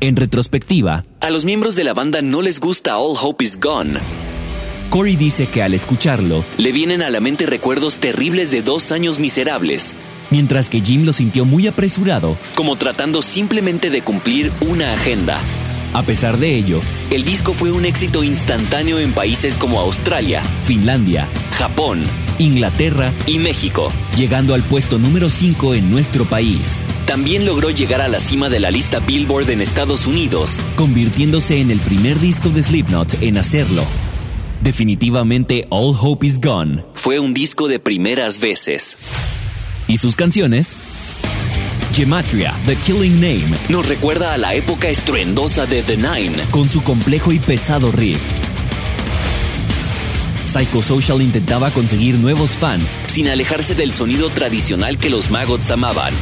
En 0.00 0.16
retrospectiva, 0.16 1.04
a 1.20 1.30
los 1.30 1.44
miembros 1.44 1.76
de 1.76 1.84
la 1.84 1.94
banda 1.94 2.22
no 2.22 2.42
les 2.42 2.58
gusta 2.58 2.98
All 2.98 3.16
Hope 3.20 3.44
Is 3.44 3.56
Gone. 3.56 4.00
Corey 4.90 5.16
dice 5.16 5.46
que 5.46 5.62
al 5.62 5.74
escucharlo, 5.74 6.44
le 6.56 6.72
vienen 6.72 7.02
a 7.02 7.10
la 7.10 7.20
mente 7.20 7.46
recuerdos 7.46 7.98
terribles 7.98 8.50
de 8.50 8.62
dos 8.62 8.92
años 8.92 9.18
miserables, 9.18 9.94
mientras 10.30 10.68
que 10.68 10.80
Jim 10.80 11.04
lo 11.04 11.12
sintió 11.12 11.44
muy 11.44 11.66
apresurado, 11.66 12.36
como 12.54 12.76
tratando 12.76 13.22
simplemente 13.22 13.90
de 13.90 14.02
cumplir 14.02 14.52
una 14.60 14.92
agenda. 14.92 15.40
A 15.92 16.02
pesar 16.02 16.38
de 16.38 16.56
ello, 16.56 16.80
el 17.10 17.24
disco 17.24 17.52
fue 17.52 17.70
un 17.70 17.84
éxito 17.84 18.24
instantáneo 18.24 18.98
en 18.98 19.12
países 19.12 19.56
como 19.56 19.78
Australia, 19.78 20.42
Finlandia, 20.66 21.28
Japón, 21.56 22.02
Inglaterra 22.38 23.12
y 23.28 23.38
México, 23.38 23.88
llegando 24.16 24.54
al 24.54 24.64
puesto 24.64 24.98
número 24.98 25.30
5 25.30 25.74
en 25.74 25.90
nuestro 25.92 26.24
país. 26.24 26.80
También 27.06 27.46
logró 27.46 27.70
llegar 27.70 28.00
a 28.00 28.08
la 28.08 28.18
cima 28.18 28.48
de 28.48 28.58
la 28.58 28.72
lista 28.72 28.98
Billboard 28.98 29.50
en 29.50 29.60
Estados 29.60 30.06
Unidos, 30.06 30.58
convirtiéndose 30.74 31.60
en 31.60 31.70
el 31.70 31.78
primer 31.78 32.18
disco 32.18 32.48
de 32.48 32.64
Slipknot 32.64 33.22
en 33.22 33.38
hacerlo. 33.38 33.84
Definitivamente 34.64 35.66
All 35.68 35.94
Hope 36.00 36.26
Is 36.26 36.40
Gone 36.40 36.86
fue 36.94 37.20
un 37.20 37.34
disco 37.34 37.68
de 37.68 37.78
primeras 37.78 38.40
veces. 38.40 38.96
¿Y 39.88 39.98
sus 39.98 40.16
canciones? 40.16 40.74
Gematria, 41.92 42.54
The 42.64 42.74
Killing 42.76 43.16
Name, 43.16 43.58
nos 43.68 43.86
recuerda 43.86 44.32
a 44.32 44.38
la 44.38 44.54
época 44.54 44.88
estruendosa 44.88 45.66
de 45.66 45.82
The 45.82 45.98
Nine, 45.98 46.42
con 46.50 46.66
su 46.66 46.82
complejo 46.82 47.30
y 47.30 47.40
pesado 47.40 47.92
riff. 47.92 48.22
Psychosocial 50.46 51.20
intentaba 51.20 51.70
conseguir 51.70 52.14
nuevos 52.14 52.52
fans, 52.52 52.98
sin 53.06 53.28
alejarse 53.28 53.74
del 53.74 53.92
sonido 53.92 54.30
tradicional 54.30 54.96
que 54.96 55.10
los 55.10 55.30
maggots 55.30 55.70
amaban. 55.70 56.14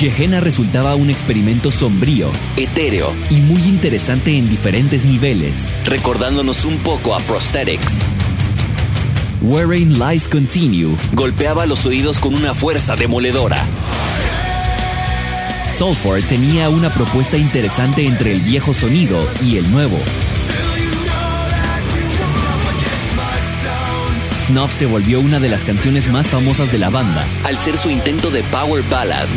Gehenna 0.00 0.40
resultaba 0.40 0.94
un 0.94 1.10
experimento 1.10 1.70
sombrío, 1.70 2.30
etéreo 2.56 3.12
y 3.28 3.34
muy 3.42 3.60
interesante 3.64 4.34
en 4.34 4.48
diferentes 4.48 5.04
niveles, 5.04 5.66
recordándonos 5.84 6.64
un 6.64 6.78
poco 6.78 7.14
a 7.14 7.18
Prosthetics. 7.18 7.98
Wherein 9.42 9.98
Lies 9.98 10.26
Continue 10.26 10.96
golpeaba 11.12 11.66
los 11.66 11.84
oídos 11.84 12.18
con 12.18 12.34
una 12.34 12.54
fuerza 12.54 12.96
demoledora. 12.96 13.62
Sulfur 15.76 16.22
tenía 16.22 16.70
una 16.70 16.88
propuesta 16.88 17.36
interesante 17.36 18.06
entre 18.06 18.32
el 18.32 18.40
viejo 18.40 18.72
sonido 18.72 19.22
y 19.44 19.58
el 19.58 19.70
nuevo. 19.70 19.98
Snuff 24.50 24.72
se 24.72 24.86
volvió 24.86 25.20
una 25.20 25.38
de 25.38 25.48
las 25.48 25.62
canciones 25.62 26.08
más 26.08 26.26
famosas 26.26 26.72
de 26.72 26.78
la 26.78 26.90
banda, 26.90 27.24
al 27.44 27.56
ser 27.56 27.78
su 27.78 27.88
intento 27.88 28.32
de 28.32 28.42
power 28.42 28.82
ballad. 28.90 29.28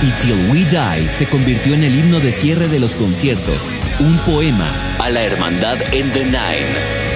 Y 0.00 0.10
Till 0.22 0.32
We 0.48 0.58
Die 0.60 1.08
se 1.08 1.26
convirtió 1.26 1.74
en 1.74 1.82
el 1.82 1.98
himno 1.98 2.20
de 2.20 2.30
cierre 2.30 2.68
de 2.68 2.78
los 2.78 2.94
conciertos, 2.94 3.72
un 3.98 4.16
poema 4.18 4.70
a 5.00 5.10
la 5.10 5.22
hermandad 5.22 5.78
en 5.92 6.08
The 6.12 6.24
Nine. 6.24 7.07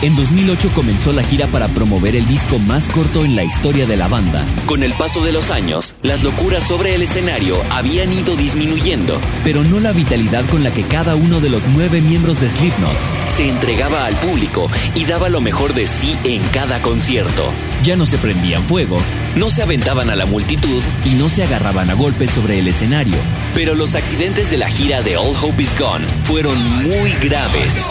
En 0.00 0.14
2008 0.14 0.70
comenzó 0.76 1.12
la 1.12 1.24
gira 1.24 1.48
para 1.48 1.66
promover 1.66 2.14
el 2.14 2.24
disco 2.24 2.60
más 2.60 2.88
corto 2.88 3.24
en 3.24 3.34
la 3.34 3.42
historia 3.42 3.84
de 3.84 3.96
la 3.96 4.06
banda. 4.06 4.46
Con 4.66 4.84
el 4.84 4.92
paso 4.92 5.24
de 5.24 5.32
los 5.32 5.50
años, 5.50 5.96
las 6.02 6.22
locuras 6.22 6.62
sobre 6.62 6.94
el 6.94 7.02
escenario 7.02 7.60
habían 7.70 8.12
ido 8.12 8.36
disminuyendo, 8.36 9.20
pero 9.42 9.64
no 9.64 9.80
la 9.80 9.90
vitalidad 9.90 10.46
con 10.50 10.62
la 10.62 10.72
que 10.72 10.84
cada 10.84 11.16
uno 11.16 11.40
de 11.40 11.50
los 11.50 11.64
nueve 11.74 12.00
miembros 12.00 12.40
de 12.40 12.48
Slipknot 12.48 12.96
se 13.28 13.48
entregaba 13.48 14.06
al 14.06 14.14
público 14.20 14.70
y 14.94 15.04
daba 15.04 15.28
lo 15.30 15.40
mejor 15.40 15.74
de 15.74 15.88
sí 15.88 16.16
en 16.22 16.42
cada 16.52 16.80
concierto. 16.80 17.50
Ya 17.82 17.96
no 17.96 18.06
se 18.06 18.18
prendían 18.18 18.62
fuego, 18.62 18.98
no 19.34 19.50
se 19.50 19.62
aventaban 19.62 20.10
a 20.10 20.16
la 20.16 20.26
multitud 20.26 20.80
y 21.04 21.14
no 21.14 21.28
se 21.28 21.42
agarraban 21.42 21.90
a 21.90 21.94
golpes 21.94 22.30
sobre 22.30 22.60
el 22.60 22.68
escenario. 22.68 23.16
Pero 23.52 23.74
los 23.74 23.96
accidentes 23.96 24.48
de 24.48 24.58
la 24.58 24.68
gira 24.68 25.02
de 25.02 25.16
All 25.16 25.34
Hope 25.42 25.60
Is 25.60 25.76
Gone 25.76 26.06
fueron 26.22 26.56
muy 26.84 27.10
graves. 27.20 27.84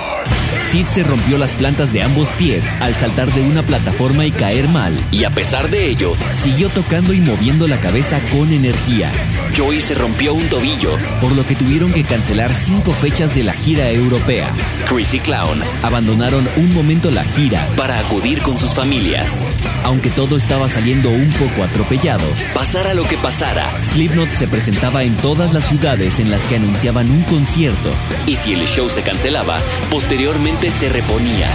Sid 0.70 0.86
se 0.88 1.04
rompió 1.04 1.38
las 1.38 1.54
plantas 1.54 1.94
de 1.94 2.04
ambos 2.04 2.30
pies 2.32 2.66
al 2.82 2.94
saltar 2.96 3.32
de 3.32 3.42
una 3.42 3.64
plataforma 3.64 4.26
y 4.26 4.32
caer 4.32 4.68
mal. 4.68 4.94
Y 5.12 5.24
a 5.24 5.30
pesar 5.30 5.70
de 5.70 5.90
ello, 5.90 6.14
siguió 6.36 6.68
tocando 6.68 7.14
y 7.14 7.22
moviendo 7.22 7.70
la 7.70 7.78
cabeza 7.78 8.20
con 8.32 8.52
energía. 8.52 9.10
Joey 9.58 9.82
se 9.82 9.96
rompió 9.96 10.36
un 10.36 10.48
tobillo, 10.50 10.92
por 11.20 11.32
lo 11.32 11.44
que 11.44 11.56
tuvieron 11.56 11.92
que 11.92 12.04
cancelar 12.04 12.56
cinco 12.56 12.92
fechas 12.92 13.34
de 13.34 13.42
la 13.42 13.54
gira 13.54 13.90
europea. 13.90 14.54
Chris 14.88 15.16
y 15.16 15.20
Clown 15.20 15.64
abandonaron 15.82 16.48
un 16.58 16.76
momento 16.76 17.10
la 17.10 17.24
gira 17.24 17.68
para 17.76 17.98
acudir 17.98 18.44
con 18.44 18.60
sus 18.60 18.76
familias. 18.76 19.44
Aunque 19.84 20.12
todo 20.12 20.38
estaba 20.38 20.70
saliendo 20.70 21.10
un 21.10 21.32
poco 21.32 21.64
atropellado, 21.64 22.28
pasara 22.54 22.94
lo 22.94 23.08
que 23.08 23.18
pasara, 23.18 23.68
Slipknot 23.84 24.30
se 24.30 24.48
presentaba 24.48 25.02
en 25.02 25.18
todas 25.18 25.56
las 25.56 25.68
ciudades 25.68 26.20
en 26.20 26.30
las 26.30 26.44
que 26.44 26.58
anunciaban 26.58 27.10
un 27.10 27.24
concierto. 27.24 27.90
Y 28.28 28.36
si 28.36 28.54
el 28.54 28.68
show 28.68 28.90
se 28.90 29.02
cancelaba, 29.02 29.60
posteriormente 29.90 30.70
se 30.70 30.90
reponía. 30.90 31.50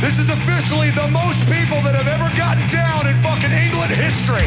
This 0.00 0.18
is 0.18 0.30
officially 0.30 0.90
the 0.92 1.08
most 1.08 1.44
people 1.44 1.76
that 1.82 1.94
have 1.94 2.08
ever 2.08 2.30
gotten 2.34 2.66
down 2.68 3.06
in 3.06 3.14
fucking 3.22 3.52
England 3.52 3.92
history. 3.92 4.46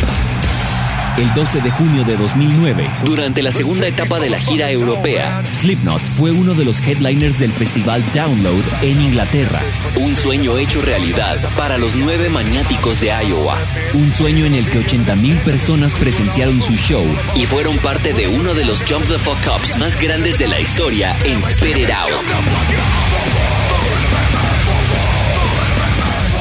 El 1.16 1.32
12 1.36 1.62
de 1.62 1.70
junio 1.70 2.04
de 2.04 2.18
2009, 2.18 2.90
durante 3.06 3.44
la 3.44 3.52
segunda 3.52 3.86
etapa 3.86 4.20
de 4.20 4.32
la 4.32 4.40
gira 4.40 4.72
europea, 4.72 5.44
Slipknot 5.54 6.02
fue 6.18 6.32
uno 6.32 6.56
de 6.56 6.66
los 6.66 6.82
headliners 6.82 7.38
del 7.38 7.52
festival 7.52 8.04
Download 8.16 8.64
en 8.82 9.00
Inglaterra. 9.00 9.62
Un 9.96 10.16
sueño 10.16 10.58
hecho 10.58 10.82
realidad 10.82 11.38
para 11.56 11.78
los 11.78 11.96
nueve 11.96 12.30
maniáticos 12.30 13.00
de 13.00 13.10
Iowa. 13.10 13.60
Un 13.94 14.12
sueño 14.12 14.46
en 14.46 14.56
el 14.56 14.68
que 14.68 14.84
80.000 14.84 15.44
personas 15.44 15.94
presenciaron 15.94 16.64
su 16.64 16.74
show 16.78 17.06
y 17.36 17.46
fueron 17.46 17.78
parte 17.78 18.14
de 18.14 18.28
uno 18.28 18.56
de 18.56 18.66
los 18.66 18.80
Jump 18.90 19.06
the 19.06 19.20
Fuck 19.20 19.38
Ups 19.56 19.78
más 19.78 20.02
grandes 20.02 20.40
de 20.40 20.48
la 20.48 20.60
historia 20.60 21.16
en 21.26 21.44
Spit 21.44 21.78
It 21.78 21.92
Out. 21.92 23.33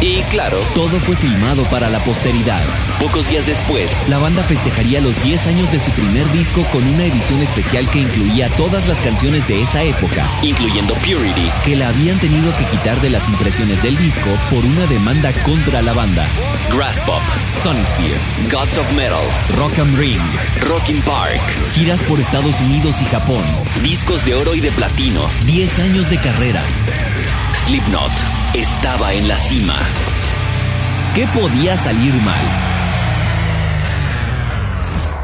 Y 0.02 0.20
claro, 0.22 0.58
todo 0.74 0.98
fue 0.98 1.14
filmado 1.14 1.62
para 1.70 1.88
la 1.88 2.00
posteridad. 2.00 2.60
Pocos 2.98 3.28
días 3.28 3.46
después, 3.46 3.96
la 4.08 4.18
banda 4.18 4.42
festejaría 4.42 5.00
los 5.00 5.14
10 5.22 5.46
años 5.46 5.70
de 5.70 5.78
su 5.78 5.92
primer 5.92 6.28
disco 6.32 6.64
con 6.72 6.84
una 6.84 7.04
edición 7.04 7.40
especial 7.40 7.88
que 7.88 8.00
incluía 8.00 8.48
todas 8.56 8.88
las 8.88 8.98
canciones 8.98 9.46
de 9.46 9.62
esa 9.62 9.80
época, 9.84 10.28
incluyendo 10.42 10.94
Purity, 10.94 11.48
que 11.64 11.76
la 11.76 11.90
habían 11.90 12.18
tenido 12.18 12.52
que 12.56 12.64
quitar 12.64 13.00
de 13.00 13.10
las 13.10 13.28
impresiones 13.28 13.80
del 13.84 13.96
disco 13.96 14.28
por 14.50 14.64
una 14.64 14.86
demanda 14.86 15.30
contra 15.44 15.80
la 15.82 15.92
banda. 15.92 16.28
Grass 16.74 16.98
Pop, 17.06 17.22
Gods 18.50 18.78
of 18.78 18.92
Metal, 18.94 19.22
Rock 19.56 19.78
and 19.78 19.96
Ring, 19.96 20.20
Rockin' 20.68 21.00
Park, 21.02 21.40
giras 21.74 22.02
por 22.02 22.18
Estados 22.18 22.60
Unidos 22.62 23.00
y 23.00 23.04
Japón, 23.04 23.44
discos 23.84 24.24
de 24.24 24.34
oro 24.34 24.56
y 24.56 24.60
de 24.60 24.72
platino, 24.72 25.28
10 25.46 25.78
años 25.78 26.10
de 26.10 26.16
carrera. 26.16 26.64
Slipknot 27.54 28.41
estaba 28.54 29.14
en 29.14 29.28
la 29.28 29.36
cima. 29.38 29.78
¿Qué 31.14 31.26
podía 31.28 31.74
salir 31.76 32.12
mal? 32.22 32.44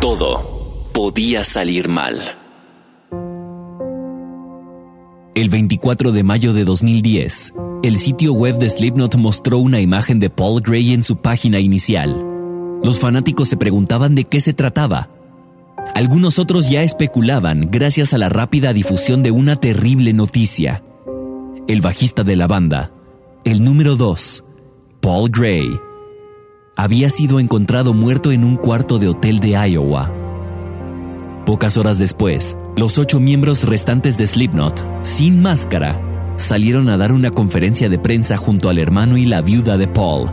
Todo 0.01 0.87
podía 0.95 1.45
salir 1.45 1.89
mal. 1.89 2.19
El 5.35 5.51
24 5.51 6.13
de 6.13 6.23
mayo 6.23 6.55
de 6.55 6.65
2010, 6.65 7.53
el 7.83 7.99
sitio 7.99 8.33
web 8.33 8.57
de 8.57 8.71
Slipknot 8.71 9.17
mostró 9.17 9.59
una 9.59 9.81
imagen 9.81 10.19
de 10.21 10.31
Paul 10.31 10.63
Gray 10.63 10.95
en 10.95 11.03
su 11.03 11.19
página 11.19 11.61
inicial. 11.61 12.25
Los 12.83 12.99
fanáticos 12.99 13.49
se 13.49 13.59
preguntaban 13.59 14.15
de 14.15 14.25
qué 14.25 14.41
se 14.41 14.55
trataba. 14.55 15.11
Algunos 15.95 16.39
otros 16.39 16.71
ya 16.71 16.83
especulaban 16.83 17.71
gracias 17.71 18.15
a 18.15 18.19
la 18.19 18.31
rápida 18.31 18.73
difusión 18.73 19.23
de 19.23 19.33
una 19.33 19.57
terrible 19.57 20.15
noticia. 20.15 20.83
El 21.67 21.83
bajista 21.83 22.25
de 22.25 22.35
la 22.35 22.47
banda, 22.47 22.93
el 23.45 23.63
número 23.63 23.97
2, 23.97 24.45
Paul 25.01 25.31
Gray, 25.31 25.79
había 26.77 27.11
sido 27.11 27.41
encontrado 27.41 27.95
muerto 27.95 28.33
en 28.33 28.45
un 28.45 28.57
cuarto 28.57 28.99
de 28.99 29.09
hotel 29.09 29.41
de 29.41 29.51
Iowa. 29.51 30.13
Pocas 31.47 31.77
horas 31.77 31.99
después, 31.99 32.57
los 32.77 32.99
ocho 32.99 33.21
miembros 33.21 33.65
restantes 33.65 34.19
de 34.19 34.27
Slipknot, 34.27 34.87
sin 35.03 35.41
máscara, 35.41 36.01
salieron 36.37 36.89
a 36.89 36.97
dar 36.97 37.13
una 37.13 37.31
conferencia 37.31 37.89
de 37.89 37.99
prensa 37.99 38.37
junto 38.37 38.69
al 38.69 38.79
hermano 38.79 39.17
y 39.17 39.25
la 39.25 39.41
viuda 39.41 39.79
de 39.79 39.89
Paul. 39.89 40.31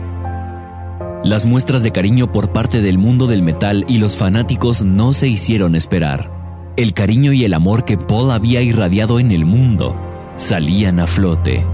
Las 1.24 1.46
muestras 1.46 1.82
de 1.82 1.90
cariño 1.90 2.30
por 2.30 2.52
parte 2.52 2.82
del 2.82 2.98
mundo 2.98 3.26
del 3.26 3.42
metal 3.42 3.84
y 3.88 3.98
los 3.98 4.16
fanáticos 4.16 4.82
no 4.82 5.12
se 5.12 5.28
hicieron 5.28 5.74
esperar. 5.74 6.72
El 6.76 6.92
cariño 6.92 7.32
y 7.32 7.44
el 7.44 7.54
amor 7.54 7.84
que 7.84 7.96
Paul 7.96 8.30
había 8.30 8.60
irradiado 8.60 9.18
en 9.18 9.32
el 9.32 9.46
mundo 9.46 9.96
salían 10.36 11.00
a 11.00 11.06
flote. 11.06 11.64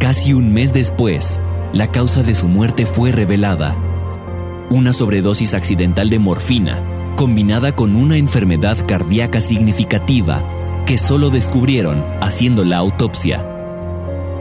Casi 0.00 0.32
un 0.32 0.50
mes 0.50 0.72
después, 0.72 1.38
la 1.74 1.92
causa 1.92 2.22
de 2.22 2.34
su 2.34 2.48
muerte 2.48 2.86
fue 2.86 3.12
revelada. 3.12 3.76
Una 4.70 4.94
sobredosis 4.94 5.52
accidental 5.52 6.08
de 6.08 6.18
morfina, 6.18 6.78
combinada 7.16 7.76
con 7.76 7.94
una 7.94 8.16
enfermedad 8.16 8.78
cardíaca 8.88 9.42
significativa, 9.42 10.42
que 10.86 10.96
solo 10.96 11.28
descubrieron 11.28 12.02
haciendo 12.22 12.64
la 12.64 12.78
autopsia. 12.78 13.46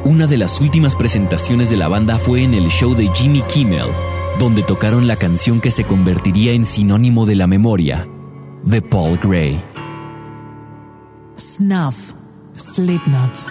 Una 0.05 0.27
de 0.27 0.37
las 0.37 0.61
últimas 0.61 0.95
presentaciones 0.95 1.69
de 1.69 1.75
la 1.75 1.89
banda 1.89 2.19
fue 2.19 2.41
en 2.43 2.53
el 2.53 2.69
show 2.69 2.95
de 2.95 3.09
Jimmy 3.13 3.41
Kimmel, 3.41 3.89
donde 4.39 4.63
tocaron 4.63 5.07
la 5.07 5.17
canción 5.17 5.59
que 5.59 5.71
se 5.71 5.83
convertiría 5.83 6.53
en 6.53 6.65
sinónimo 6.65 7.25
de 7.25 7.35
la 7.35 7.47
memoria, 7.47 8.07
de 8.63 8.81
Paul 8.81 9.19
Gray. 9.21 9.61
Snuff, 11.37 12.13
Slipknot. 12.53 13.45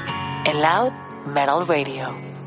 El 0.46 0.62
Loud 0.62 1.07
Metal 1.34 1.66
Radio. 1.66 2.37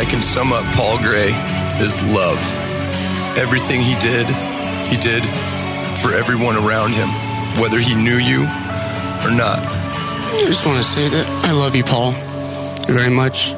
I 0.00 0.04
can 0.06 0.22
sum 0.22 0.50
up 0.50 0.64
Paul 0.74 0.96
Gray 0.96 1.28
is 1.76 2.00
love. 2.16 2.40
Everything 3.36 3.82
he 3.82 3.94
did, 4.00 4.26
he 4.88 4.96
did 4.96 5.22
for 6.00 6.16
everyone 6.16 6.56
around 6.56 6.92
him, 6.92 7.08
whether 7.60 7.78
he 7.78 7.94
knew 7.94 8.16
you 8.16 8.40
or 9.20 9.30
not. 9.30 9.60
I 9.60 10.44
just 10.46 10.64
want 10.64 10.78
to 10.78 10.82
say 10.82 11.06
that 11.10 11.26
I 11.44 11.52
love 11.52 11.76
you, 11.76 11.84
Paul, 11.84 12.12
very 12.86 13.10
much. 13.10 13.52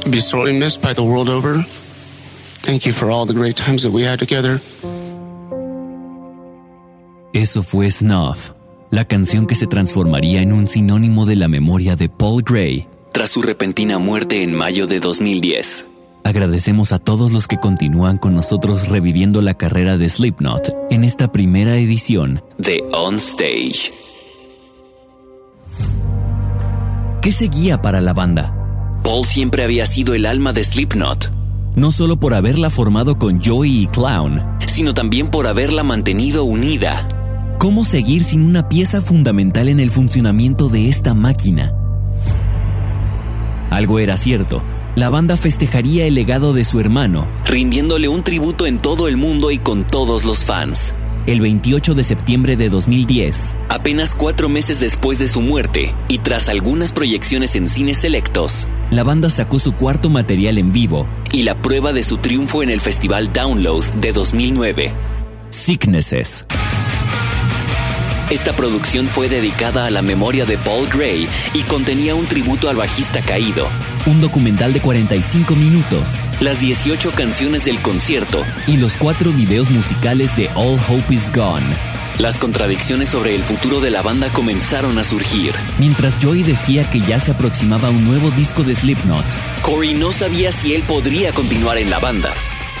You'll 0.00 0.12
be 0.12 0.20
sorely 0.20 0.58
missed 0.58 0.80
by 0.80 0.94
the 0.94 1.04
world 1.04 1.28
over. 1.28 1.62
Thank 2.64 2.86
you 2.86 2.94
for 2.94 3.10
all 3.10 3.26
the 3.26 3.34
great 3.34 3.58
times 3.58 3.82
that 3.82 3.90
we 3.90 4.04
had 4.04 4.18
together. 4.18 4.60
Eso 7.34 7.62
fue 7.62 7.90
Snuff, 7.90 8.52
la 8.90 9.04
canción 9.04 9.46
que 9.46 9.54
se 9.54 9.66
transformaría 9.66 10.40
en 10.40 10.54
un 10.54 10.66
sinónimo 10.66 11.26
de 11.26 11.36
la 11.36 11.46
memoria 11.46 11.94
de 11.94 12.08
Paul 12.08 12.40
Gray 12.42 12.88
tras 13.18 13.30
su 13.30 13.42
repentina 13.42 13.98
muerte 13.98 14.44
en 14.44 14.54
mayo 14.54 14.86
de 14.86 15.00
2010. 15.00 15.88
Agradecemos 16.22 16.92
a 16.92 17.00
todos 17.00 17.32
los 17.32 17.48
que 17.48 17.58
continúan 17.58 18.16
con 18.16 18.32
nosotros 18.32 18.86
reviviendo 18.86 19.42
la 19.42 19.54
carrera 19.54 19.98
de 19.98 20.08
Slipknot 20.08 20.72
en 20.88 21.02
esta 21.02 21.32
primera 21.32 21.78
edición 21.78 22.44
de 22.58 22.80
On 22.92 23.16
Stage. 23.16 23.92
¿Qué 27.20 27.32
seguía 27.32 27.82
para 27.82 28.00
la 28.00 28.12
banda? 28.12 28.54
Paul 29.02 29.24
siempre 29.24 29.64
había 29.64 29.86
sido 29.86 30.14
el 30.14 30.24
alma 30.24 30.52
de 30.52 30.62
Slipknot. 30.62 31.32
No 31.74 31.90
solo 31.90 32.20
por 32.20 32.34
haberla 32.34 32.70
formado 32.70 33.18
con 33.18 33.42
Joey 33.44 33.82
y 33.82 33.86
Clown, 33.88 34.44
sino 34.68 34.94
también 34.94 35.28
por 35.32 35.48
haberla 35.48 35.82
mantenido 35.82 36.44
unida. 36.44 37.08
¿Cómo 37.58 37.84
seguir 37.84 38.22
sin 38.22 38.42
una 38.42 38.68
pieza 38.68 39.00
fundamental 39.00 39.68
en 39.68 39.80
el 39.80 39.90
funcionamiento 39.90 40.68
de 40.68 40.88
esta 40.88 41.14
máquina? 41.14 41.74
Algo 43.70 43.98
era 43.98 44.16
cierto. 44.16 44.62
La 44.94 45.10
banda 45.10 45.36
festejaría 45.36 46.06
el 46.06 46.14
legado 46.14 46.52
de 46.52 46.64
su 46.64 46.80
hermano, 46.80 47.28
rindiéndole 47.44 48.08
un 48.08 48.24
tributo 48.24 48.66
en 48.66 48.78
todo 48.78 49.06
el 49.08 49.16
mundo 49.16 49.50
y 49.50 49.58
con 49.58 49.86
todos 49.86 50.24
los 50.24 50.44
fans. 50.44 50.94
el 51.26 51.42
28 51.42 51.92
de 51.94 52.04
septiembre 52.04 52.56
de 52.56 52.70
2010. 52.70 53.54
Apenas 53.68 54.14
cuatro 54.14 54.48
meses 54.48 54.80
después 54.80 55.18
de 55.18 55.28
su 55.28 55.42
muerte 55.42 55.94
y 56.08 56.20
tras 56.20 56.48
algunas 56.48 56.90
proyecciones 56.92 57.54
en 57.54 57.68
cines 57.68 57.98
selectos, 57.98 58.66
la 58.90 59.04
banda 59.04 59.28
sacó 59.28 59.58
su 59.58 59.74
cuarto 59.74 60.08
material 60.08 60.56
en 60.56 60.72
vivo 60.72 61.06
y 61.30 61.42
la 61.42 61.60
prueba 61.60 61.92
de 61.92 62.02
su 62.02 62.16
triunfo 62.16 62.62
en 62.62 62.70
el 62.70 62.80
festival 62.80 63.30
Download 63.30 63.84
de 63.96 64.12
2009. 64.12 64.92
Sicknesses. 65.50 66.46
Esta 68.30 68.52
producción 68.52 69.08
fue 69.08 69.30
dedicada 69.30 69.86
a 69.86 69.90
la 69.90 70.02
memoria 70.02 70.44
de 70.44 70.58
Paul 70.58 70.86
Gray 70.86 71.26
y 71.54 71.62
contenía 71.62 72.14
un 72.14 72.26
tributo 72.26 72.68
al 72.68 72.76
bajista 72.76 73.22
caído. 73.22 73.66
Un 74.04 74.20
documental 74.20 74.74
de 74.74 74.82
45 74.82 75.56
minutos. 75.56 76.20
Las 76.40 76.60
18 76.60 77.12
canciones 77.12 77.64
del 77.64 77.80
concierto. 77.80 78.44
Y 78.66 78.76
los 78.76 78.98
cuatro 78.98 79.32
videos 79.32 79.70
musicales 79.70 80.36
de 80.36 80.50
All 80.56 80.78
Hope 80.90 81.14
Is 81.14 81.32
Gone. 81.32 81.64
Las 82.18 82.36
contradicciones 82.36 83.08
sobre 83.08 83.34
el 83.34 83.42
futuro 83.42 83.80
de 83.80 83.90
la 83.90 84.02
banda 84.02 84.30
comenzaron 84.30 84.98
a 84.98 85.04
surgir. 85.04 85.54
Mientras 85.78 86.18
Joey 86.22 86.42
decía 86.42 86.88
que 86.90 87.00
ya 87.00 87.18
se 87.18 87.30
aproximaba 87.30 87.88
un 87.88 88.04
nuevo 88.04 88.30
disco 88.32 88.62
de 88.62 88.74
Slipknot, 88.74 89.24
Corey 89.62 89.94
no 89.94 90.12
sabía 90.12 90.52
si 90.52 90.74
él 90.74 90.82
podría 90.82 91.32
continuar 91.32 91.78
en 91.78 91.88
la 91.88 91.98
banda. 91.98 92.34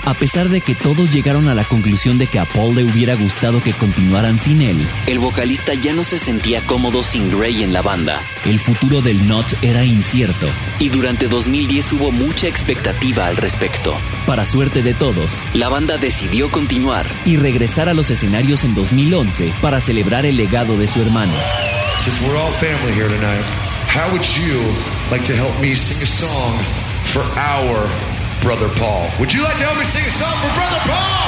A 0.04 0.14
pesar 0.14 0.48
de 0.48 0.60
que 0.60 0.74
todos 0.74 1.12
llegaron 1.12 1.48
a 1.48 1.54
la 1.54 1.64
conclusión 1.64 2.18
de 2.18 2.26
que 2.26 2.38
a 2.38 2.44
Paul 2.44 2.76
le 2.76 2.84
hubiera 2.84 3.14
gustado 3.14 3.62
que 3.62 3.72
continuaran 3.72 4.40
sin 4.40 4.62
él, 4.62 4.88
el 5.06 5.18
vocalista 5.18 5.74
ya 5.74 5.92
no 5.92 6.04
se 6.04 6.18
sentía 6.18 6.64
cómodo 6.64 7.02
sin 7.02 7.30
Gray 7.30 7.62
en 7.62 7.72
la 7.72 7.82
banda. 7.82 8.20
El 8.44 8.58
futuro 8.58 9.00
del 9.00 9.26
Not 9.28 9.46
era 9.62 9.84
incierto. 9.84 10.48
Y 10.78 10.88
durante 10.88 11.28
2010 11.28 11.92
hubo 11.94 12.10
mucha 12.10 12.48
expectativa 12.48 13.26
al 13.26 13.36
respecto. 13.36 13.94
Para 14.26 14.46
suerte 14.46 14.82
de 14.82 14.94
todos, 14.94 15.40
la 15.54 15.68
banda 15.68 15.98
decidió 15.98 16.50
continuar 16.50 17.06
y 17.24 17.36
regresar 17.36 17.88
a 17.88 17.94
los 17.94 18.10
escenarios 18.10 18.64
en 18.64 18.74
2011 18.74 19.52
para 19.60 19.80
celebrar 19.80 20.26
el 20.26 20.36
legado 20.36 20.76
de 20.76 20.88
su 20.88 21.02
hermano. 21.02 21.32
Since 21.98 22.20
we're 22.22 22.38
all 22.38 22.52
family 22.52 22.92
here 22.94 23.08
tonight, 23.08 23.44
how 23.88 24.10
would 24.12 24.24
you 24.36 24.60
like 25.10 25.24
to 25.24 25.34
help 25.34 25.60
me 25.60 25.74
sing 25.74 26.00
a 26.02 26.06
song 26.06 26.58
for 27.04 27.22
our 27.36 27.88
Brother 28.42 28.68
Paul. 28.78 29.10
Would 29.18 29.32
you 29.32 29.42
like 29.42 29.56
to 29.58 29.64
help 29.64 29.78
me 29.78 29.84
sing 29.84 30.04
a 30.04 30.10
song 30.10 30.36
for 30.38 30.50
Brother 30.54 30.80
Paul? 30.86 31.18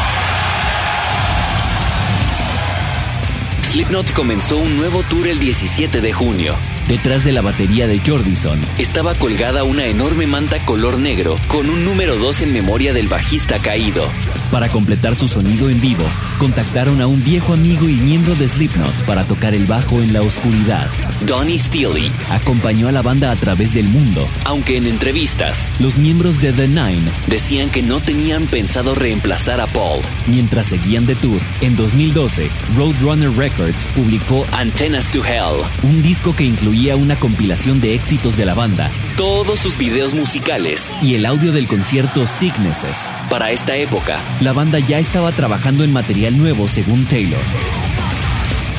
Slipknot 3.62 4.12
comenzó 4.12 4.56
un 4.56 4.76
nuevo 4.76 5.02
tour 5.04 5.26
el 5.28 5.38
17 5.38 6.00
de 6.00 6.12
junio. 6.12 6.56
Detrás 6.90 7.22
de 7.22 7.30
la 7.30 7.40
batería 7.40 7.86
de 7.86 8.00
Jordison 8.04 8.60
estaba 8.76 9.14
colgada 9.14 9.62
una 9.62 9.84
enorme 9.84 10.26
manta 10.26 10.58
color 10.64 10.98
negro 10.98 11.36
con 11.46 11.70
un 11.70 11.84
número 11.84 12.16
2 12.16 12.42
en 12.42 12.52
memoria 12.52 12.92
del 12.92 13.06
bajista 13.06 13.60
caído. 13.60 14.08
Para 14.50 14.72
completar 14.72 15.14
su 15.14 15.28
sonido 15.28 15.70
en 15.70 15.80
vivo, 15.80 16.02
contactaron 16.40 17.00
a 17.00 17.06
un 17.06 17.22
viejo 17.22 17.52
amigo 17.52 17.88
y 17.88 17.94
miembro 17.94 18.34
de 18.34 18.48
Slipknot 18.48 18.92
para 19.04 19.24
tocar 19.24 19.54
el 19.54 19.66
bajo 19.66 20.02
en 20.02 20.12
la 20.12 20.22
oscuridad. 20.22 20.88
Donnie 21.26 21.58
Steely 21.58 22.10
acompañó 22.28 22.88
a 22.88 22.92
la 22.92 23.02
banda 23.02 23.30
a 23.30 23.36
través 23.36 23.72
del 23.72 23.86
mundo, 23.86 24.26
aunque 24.44 24.76
en 24.76 24.88
entrevistas, 24.88 25.68
los 25.78 25.96
miembros 25.96 26.40
de 26.40 26.52
The 26.52 26.66
Nine 26.66 27.08
decían 27.28 27.70
que 27.70 27.82
no 27.82 28.00
tenían 28.00 28.46
pensado 28.46 28.96
reemplazar 28.96 29.60
a 29.60 29.68
Paul. 29.68 30.00
Mientras 30.26 30.66
seguían 30.66 31.06
de 31.06 31.14
tour, 31.14 31.40
en 31.60 31.76
2012, 31.76 32.50
Roadrunner 32.76 33.30
Records 33.30 33.86
publicó 33.94 34.44
Antennas 34.50 35.08
to 35.12 35.24
Hell, 35.24 35.62
un 35.84 36.02
disco 36.02 36.34
que 36.34 36.46
incluía 36.46 36.79
una 36.88 37.16
compilación 37.16 37.80
de 37.80 37.94
éxitos 37.94 38.38
de 38.38 38.46
la 38.46 38.54
banda, 38.54 38.90
todos 39.16 39.58
sus 39.58 39.76
videos 39.76 40.14
musicales 40.14 40.90
y 41.02 41.14
el 41.14 41.26
audio 41.26 41.52
del 41.52 41.68
concierto 41.68 42.26
Sicknesses. 42.26 43.10
Para 43.28 43.50
esta 43.50 43.76
época, 43.76 44.18
la 44.40 44.54
banda 44.54 44.78
ya 44.78 44.98
estaba 44.98 45.32
trabajando 45.32 45.84
en 45.84 45.92
material 45.92 46.38
nuevo 46.38 46.68
según 46.68 47.04
Taylor. 47.04 47.42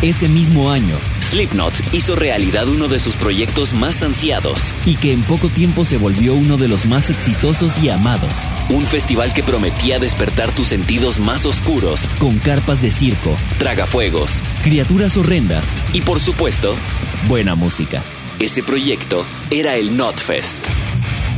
Ese 0.01 0.27
mismo 0.27 0.71
año, 0.71 0.97
Slipknot 1.19 1.93
hizo 1.93 2.15
realidad 2.15 2.67
uno 2.67 2.87
de 2.87 2.99
sus 2.99 3.15
proyectos 3.15 3.75
más 3.75 4.01
ansiados 4.01 4.73
y 4.83 4.95
que 4.95 5.13
en 5.13 5.21
poco 5.21 5.49
tiempo 5.49 5.85
se 5.85 5.97
volvió 5.97 6.33
uno 6.33 6.57
de 6.57 6.67
los 6.67 6.87
más 6.87 7.11
exitosos 7.11 7.77
y 7.83 7.89
amados. 7.89 8.33
Un 8.69 8.83
festival 8.83 9.31
que 9.31 9.43
prometía 9.43 9.99
despertar 9.99 10.49
tus 10.55 10.69
sentidos 10.69 11.19
más 11.19 11.45
oscuros 11.45 12.07
con 12.17 12.39
carpas 12.39 12.81
de 12.81 12.89
circo, 12.89 13.37
tragafuegos, 13.59 14.41
criaturas 14.63 15.17
horrendas 15.17 15.67
y 15.93 16.01
por 16.01 16.19
supuesto, 16.19 16.75
buena 17.27 17.53
música. 17.53 18.01
Ese 18.39 18.63
proyecto 18.63 19.23
era 19.51 19.75
el 19.75 19.95
Notfest. 19.95 20.57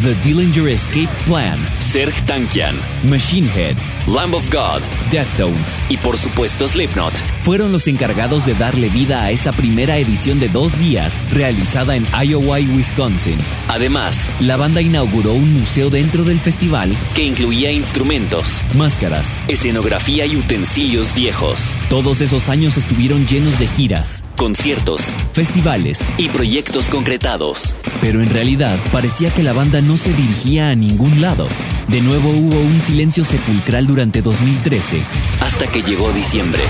The 0.04 0.16
Dillinger 0.16 0.70
Escape 0.70 1.10
Plan, 1.26 1.60
Serge 1.80 2.22
Tankian, 2.22 2.78
Machine 3.10 3.50
Head, 3.54 3.76
Lamb 4.08 4.36
of 4.36 4.54
God, 4.54 4.82
Deftones 5.12 5.82
y 5.88 5.96
por 5.96 6.18
supuesto 6.18 6.68
Slipknot 6.68 7.14
fueron 7.42 7.72
los 7.72 7.88
encargados 7.88 8.46
de 8.46 8.54
darle 8.54 8.90
vida 8.90 9.24
a 9.24 9.32
esa 9.32 9.54
primera 9.54 9.98
edición 9.98 10.42
de 10.42 10.50
dos 10.50 10.78
días 10.78 11.22
realizada 11.32 11.96
en 11.96 12.06
Iowa 12.22 12.60
y 12.60 12.68
Wisconsin. 12.68 13.38
Además, 13.70 14.30
la 14.42 14.58
banda 14.58 14.82
inauguró 14.82 15.34
un 15.34 15.54
museo 15.54 15.90
dentro 15.90 16.26
del 16.26 16.40
festival 16.40 16.94
que 17.16 17.24
incluía 17.24 17.72
instrumentos, 17.72 18.62
máscaras, 18.76 19.36
escenografía 19.48 20.26
y 20.26 20.36
utensilios 20.36 21.14
viejos. 21.16 21.74
Todos 21.90 22.20
esos 22.20 22.50
años 22.50 22.76
estuvieron 22.76 23.26
llenos 23.26 23.58
de 23.58 23.68
giras, 23.68 24.24
conciertos, 24.36 25.02
festivales 25.32 26.02
y 26.18 26.28
proyectos 26.28 26.90
concretados. 26.90 27.74
Pero 28.02 28.22
en 28.22 28.30
realidad 28.30 28.78
parecía 28.92 29.34
que 29.34 29.44
la 29.44 29.54
banda 29.54 29.82
no 29.82 29.96
se 29.96 30.14
dirigía 30.14 30.72
a 30.72 30.76
ningún 30.76 31.22
lado. 31.22 31.48
De 31.88 32.02
nuevo 32.02 32.30
hubo 32.30 32.60
un 32.60 32.82
silencio 32.82 33.26
sepulcral 33.26 33.86
durante 33.88 34.22
2013. 34.22 35.02
Hasta 35.42 35.68
que 35.68 35.82
llegó 35.82 36.12
diciembre. 36.12 36.62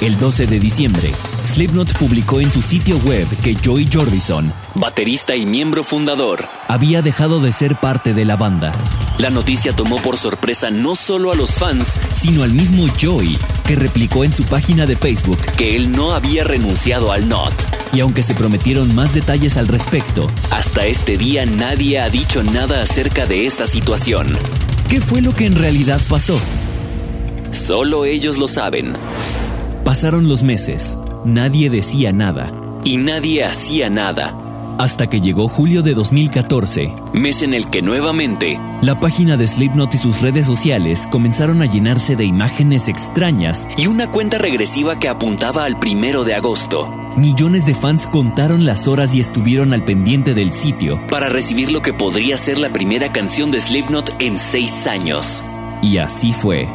El 0.00 0.18
12 0.18 0.46
de 0.46 0.58
diciembre, 0.58 1.12
Slipknot 1.48 1.96
publicó 1.96 2.40
en 2.40 2.50
su 2.50 2.60
sitio 2.60 2.98
web 2.98 3.26
que 3.42 3.56
Joey 3.64 3.88
Jordison, 3.90 4.52
baterista 4.74 5.34
y 5.34 5.46
miembro 5.46 5.82
fundador, 5.82 6.46
había 6.68 7.00
dejado 7.00 7.40
de 7.40 7.52
ser 7.52 7.76
parte 7.80 8.12
de 8.12 8.26
la 8.26 8.36
banda. 8.36 8.72
La 9.16 9.30
noticia 9.30 9.74
tomó 9.74 9.96
por 9.96 10.18
sorpresa 10.18 10.70
no 10.70 10.94
solo 10.94 11.32
a 11.32 11.34
los 11.34 11.52
fans, 11.52 11.98
sino 12.12 12.42
al 12.42 12.52
mismo 12.52 12.86
Joey, 13.00 13.38
que 13.66 13.76
replicó 13.76 14.24
en 14.24 14.32
su 14.32 14.44
página 14.44 14.84
de 14.84 14.96
Facebook 14.96 15.38
que 15.56 15.74
él 15.74 15.90
no 15.90 16.12
había 16.12 16.44
renunciado 16.44 17.12
al 17.12 17.28
NOT. 17.28 17.54
Y 17.94 18.00
aunque 18.00 18.22
se 18.22 18.34
prometieron 18.34 18.94
más 18.94 19.14
detalles 19.14 19.56
al 19.56 19.68
respecto, 19.68 20.26
hasta 20.50 20.84
este 20.84 21.16
día 21.16 21.46
nadie 21.46 21.98
ha 21.98 22.10
dicho 22.10 22.42
nada 22.42 22.82
acerca 22.82 23.24
de 23.24 23.46
esa 23.46 23.66
situación. 23.66 24.26
¿Qué 24.88 25.00
fue 25.00 25.22
lo 25.22 25.34
que 25.34 25.46
en 25.46 25.56
realidad 25.56 26.00
pasó? 26.10 26.38
Solo 27.52 28.04
ellos 28.04 28.36
lo 28.36 28.48
saben. 28.48 28.92
Pasaron 29.82 30.28
los 30.28 30.42
meses, 30.42 30.98
nadie 31.24 31.70
decía 31.70 32.12
nada. 32.12 32.52
Y 32.84 32.96
nadie 32.96 33.44
hacía 33.44 33.90
nada. 33.90 34.36
Hasta 34.78 35.08
que 35.08 35.20
llegó 35.20 35.48
julio 35.48 35.82
de 35.82 35.94
2014, 35.94 36.94
mes 37.12 37.42
en 37.42 37.52
el 37.52 37.66
que 37.66 37.82
nuevamente 37.82 38.60
la 38.80 39.00
página 39.00 39.36
de 39.36 39.48
Slipknot 39.48 39.92
y 39.94 39.98
sus 39.98 40.22
redes 40.22 40.46
sociales 40.46 41.08
comenzaron 41.10 41.62
a 41.62 41.66
llenarse 41.66 42.14
de 42.14 42.24
imágenes 42.24 42.86
extrañas 42.86 43.66
y 43.76 43.88
una 43.88 44.08
cuenta 44.08 44.38
regresiva 44.38 44.96
que 44.96 45.08
apuntaba 45.08 45.64
al 45.64 45.80
primero 45.80 46.22
de 46.22 46.34
agosto. 46.34 46.88
Millones 47.16 47.66
de 47.66 47.74
fans 47.74 48.06
contaron 48.06 48.64
las 48.64 48.86
horas 48.86 49.12
y 49.16 49.20
estuvieron 49.20 49.72
al 49.72 49.84
pendiente 49.84 50.32
del 50.32 50.52
sitio 50.52 51.00
para 51.10 51.28
recibir 51.28 51.72
lo 51.72 51.82
que 51.82 51.92
podría 51.92 52.38
ser 52.38 52.58
la 52.58 52.72
primera 52.72 53.10
canción 53.10 53.50
de 53.50 53.60
Slipknot 53.60 54.14
en 54.20 54.38
seis 54.38 54.86
años. 54.86 55.42
Y 55.82 55.98
así 55.98 56.32
fue. 56.32 56.68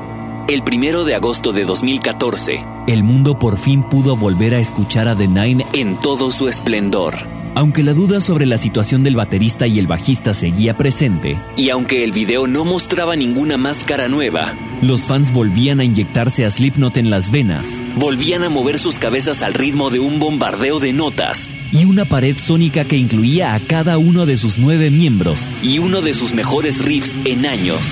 El 0.50 0.62
primero 0.62 1.06
de 1.06 1.16
agosto 1.16 1.54
de 1.54 1.64
2014, 1.64 2.66
el 2.88 3.04
mundo 3.04 3.40
por 3.40 3.58
fin 3.58 3.82
pudo 3.82 4.18
volver 4.18 4.54
a 4.54 4.60
escuchar 4.60 5.08
a 5.08 5.16
The 5.16 5.30
Nine 5.30 5.66
en 5.72 5.98
todo 6.02 6.32
su 6.32 6.50
esplendor. 6.50 7.16
Aunque 7.56 7.82
la 7.82 7.94
duda 7.94 8.20
sobre 8.20 8.46
la 8.46 8.58
situación 8.58 9.04
del 9.04 9.16
baterista 9.16 9.68
y 9.68 9.80
el 9.80 9.88
bajista 9.88 10.34
seguía 10.34 10.76
presente, 10.76 11.40
y 11.56 11.70
aunque 11.70 12.04
el 12.04 12.12
video 12.12 12.46
no 12.46 12.66
mostraba 12.66 13.16
ninguna 13.16 13.56
máscara 13.56 14.10
nueva, 14.10 14.54
los 14.82 15.04
fans 15.04 15.32
volvían 15.32 15.80
a 15.80 15.86
inyectarse 15.86 16.46
a 16.46 16.52
Slipknot 16.52 16.98
en 16.98 17.10
las 17.10 17.32
venas, 17.32 17.82
volvían 17.96 18.44
a 18.44 18.50
mover 18.50 18.80
sus 18.80 19.00
cabezas 19.00 19.44
al 19.44 19.54
ritmo 19.54 19.92
de 19.92 20.02
un 20.02 20.20
bombardeo 20.20 20.82
de 20.82 20.92
notas 20.92 21.50
y 21.72 21.86
una 21.86 22.04
pared 22.04 22.38
sónica 22.38 22.84
que 22.84 22.98
incluía 22.98 23.56
a 23.56 23.66
cada 23.66 23.98
uno 23.98 24.26
de 24.26 24.36
sus 24.36 24.58
nueve 24.58 24.92
miembros 24.92 25.50
y 25.62 25.80
uno 25.80 26.02
de 26.02 26.14
sus 26.14 26.34
mejores 26.34 26.84
riffs 26.84 27.18
en 27.24 27.46
años. 27.46 27.86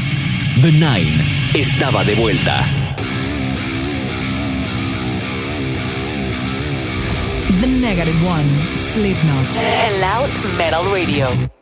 The 0.59 0.71
Nine 0.71 1.51
estaba 1.53 2.03
de 2.03 2.13
vuelta. 2.13 2.65
The 7.61 7.67
Negative 7.67 8.27
One, 8.27 8.49
Slipknot. 8.75 9.47
El 9.55 10.01
Loud 10.01 10.57
Metal 10.57 10.83
Radio. 10.91 11.60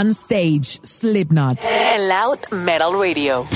On 0.00 0.14
stage, 0.14 0.80
Slipknot. 0.82 1.58
Loud 2.08 2.58
Metal 2.64 2.92
Radio. 2.98 3.46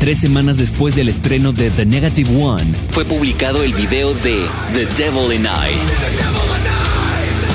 Tres 0.00 0.18
semanas 0.18 0.56
después 0.56 0.96
del 0.96 1.08
estreno 1.08 1.52
de 1.52 1.70
The 1.70 1.86
Negative 1.86 2.42
One, 2.42 2.64
fue 2.90 3.04
publicado 3.04 3.62
el 3.62 3.72
video 3.72 4.14
de 4.14 4.48
The 4.74 4.86
Devil 4.96 5.32
in 5.32 5.44
I. 5.44 6.47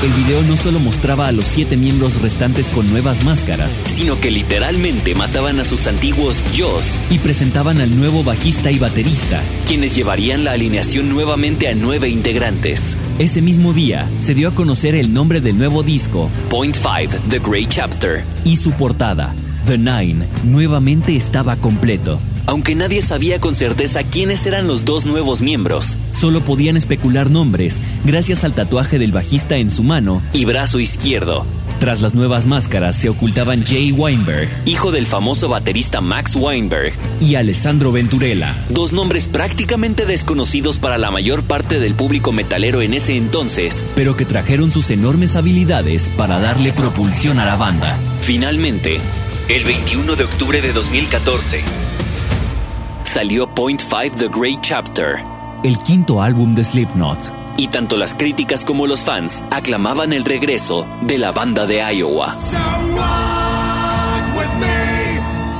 El 0.04 0.12
video 0.12 0.42
no 0.42 0.58
solo 0.58 0.82
mostraba 0.82 1.30
a 1.30 1.32
los 1.32 1.46
siete 1.46 1.78
miembros 1.78 2.22
restantes 2.22 2.68
con 2.68 2.90
nuevas 2.90 3.24
máscaras, 3.24 3.74
sino 3.86 4.20
que 4.20 4.32
literalmente 4.32 5.16
mataban 5.16 5.62
a 5.62 5.64
sus 5.64 5.88
antiguos 5.88 6.38
yo's 6.54 7.00
y 7.10 7.20
presentaban 7.20 7.80
al 7.80 7.96
nuevo 7.96 8.22
bajista 8.22 8.70
y 8.70 8.80
baterista, 8.80 9.42
quienes 9.66 9.96
llevarían 9.96 10.44
la 10.44 10.52
alineación 10.52 11.08
nuevamente 11.08 11.70
a 11.70 11.76
nueve 11.76 12.10
integrantes. 12.10 12.98
Ese 13.18 13.42
mismo 13.42 13.72
día 13.72 14.10
se 14.20 14.34
dio 14.34 14.50
a 14.50 14.56
conocer 14.56 14.94
el 14.96 15.14
nombre 15.14 15.40
del 15.40 15.58
nuevo 15.58 15.84
disco, 15.84 16.30
Point 16.50 16.76
5, 16.76 17.24
The 17.30 17.40
Great 17.40 17.70
Chapter, 17.70 18.26
y 18.44 18.58
su 18.58 18.72
portada, 18.74 19.34
The 19.66 19.78
Nine, 19.78 20.26
nuevamente 20.44 21.16
estaba 21.16 21.56
completo. 21.56 22.20
Aunque 22.46 22.76
nadie 22.76 23.02
sabía 23.02 23.40
con 23.40 23.56
certeza 23.56 24.04
quiénes 24.04 24.46
eran 24.46 24.68
los 24.68 24.86
dos 24.86 25.06
nuevos 25.06 25.42
miembros, 25.42 25.98
solo 26.12 26.42
podían 26.42 26.78
especular 26.78 27.30
nombres 27.30 27.82
gracias 28.06 28.44
al 28.44 28.54
tatuaje 28.54 29.00
del 29.00 29.12
bajista 29.12 29.58
en 29.58 29.72
su 29.72 29.84
mano 29.84 30.22
y 30.34 30.46
brazo 30.46 30.80
izquierdo. 30.80 31.46
Tras 31.80 32.02
las 32.02 32.14
nuevas 32.14 32.46
máscaras 32.46 32.96
se 32.96 33.10
ocultaban 33.10 33.66
Jay 33.66 33.92
Weinberg, 33.92 34.50
hijo 34.66 34.92
del 34.92 35.06
famoso 35.06 35.50
baterista 35.50 36.00
Max 36.00 36.34
Weinberg, 36.36 36.94
y 37.20 37.36
Alessandro 37.36 37.92
Venturella, 37.92 38.56
dos 38.70 38.94
nombres 38.94 39.28
prácticamente 39.28 40.06
desconocidos 40.06 40.80
para 40.80 40.98
la 40.98 41.12
mayor 41.12 41.44
parte 41.44 41.82
del 41.82 41.94
público 41.94 42.32
metalero 42.32 42.82
en 42.82 42.94
ese 42.94 43.18
entonces, 43.18 43.84
pero 43.96 44.16
que 44.16 44.24
trajeron 44.24 44.72
sus 44.72 44.92
enormes 44.92 45.36
habilidades 45.36 46.10
para 46.16 46.40
darle 46.40 46.72
propulsión 46.72 47.40
a 47.40 47.46
la 47.46 47.58
banda. 47.58 47.98
Finalmente, 48.22 49.00
el 49.50 49.66
21 49.66 50.16
de 50.16 50.24
octubre 50.24 50.62
de 50.62 50.72
2014, 50.72 51.64
salió 53.14 53.48
Point 53.48 53.80
5 53.80 54.16
The 54.18 54.28
Great 54.28 54.62
Chapter, 54.62 55.24
el 55.64 55.78
quinto 55.84 56.20
álbum 56.20 56.56
de 56.56 56.64
Slipknot. 56.64 57.20
Y 57.58 57.68
tanto 57.68 57.96
las 57.96 58.16
críticas 58.16 58.66
como 58.66 58.88
los 58.88 59.02
fans 59.02 59.44
aclamaban 59.52 60.14
el 60.14 60.26
regreso 60.26 60.88
de 61.04 61.20
la 61.20 61.32
banda 61.32 61.68
de 61.68 61.78
Iowa. 61.94 62.36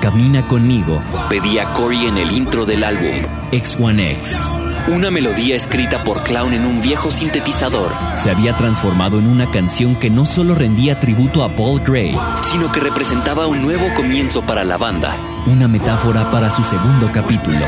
Camina 0.02 0.48
conmigo, 0.48 1.00
pedía 1.30 1.66
Corey 1.74 2.08
en 2.08 2.18
el 2.18 2.32
intro 2.32 2.66
del 2.66 2.84
álbum 2.84 3.22
X1X. 3.52 4.63
Una 4.88 5.10
melodía 5.10 5.56
escrita 5.56 6.04
por 6.04 6.24
Clown 6.24 6.54
en 6.54 6.66
un 6.66 6.82
viejo 6.82 7.10
sintetizador 7.10 7.90
se 8.22 8.30
había 8.30 8.58
transformado 8.58 9.18
en 9.18 9.30
una 9.30 9.50
canción 9.50 9.96
que 9.96 10.10
no 10.10 10.26
solo 10.26 10.56
rendía 10.56 11.00
tributo 11.00 11.46
a 11.46 11.56
Paul 11.56 11.80
Gray, 11.80 12.18
sino 12.42 12.70
que 12.70 12.82
representaba 12.82 13.48
un 13.48 13.62
nuevo 13.62 13.86
comienzo 13.96 14.42
para 14.42 14.66
la 14.66 14.78
banda, 14.78 15.16
una 15.48 15.70
metáfora 15.70 16.30
para 16.32 16.52
su 16.52 16.64
segundo 16.64 17.10
capítulo. 17.14 17.60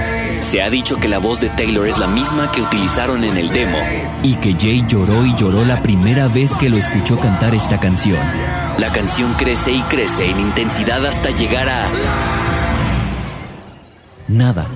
Se 0.41 0.61
ha 0.61 0.69
dicho 0.69 0.97
que 0.97 1.07
la 1.07 1.19
voz 1.19 1.39
de 1.39 1.49
Taylor 1.49 1.87
es 1.87 1.99
la 1.99 2.07
misma 2.07 2.51
que 2.51 2.61
utilizaron 2.61 3.23
en 3.23 3.37
el 3.37 3.47
demo 3.47 3.77
y 4.21 4.35
que 4.35 4.53
Jay 4.59 4.83
lloró 4.85 5.25
y 5.25 5.33
lloró 5.35 5.63
la 5.63 5.81
primera 5.81 6.27
vez 6.27 6.53
que 6.57 6.69
lo 6.69 6.75
escuchó 6.75 7.17
cantar 7.17 7.55
esta 7.55 7.79
canción. 7.79 8.19
La 8.77 8.91
canción 8.91 9.33
crece 9.35 9.71
y 9.71 9.81
crece 9.83 10.29
en 10.29 10.41
intensidad 10.41 11.05
hasta 11.05 11.29
llegar 11.29 11.69
a... 11.69 11.87
Nada. 14.27 14.67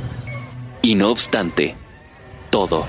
Y 0.82 0.96
no 0.96 1.10
obstante, 1.10 1.76
todo. 2.50 2.86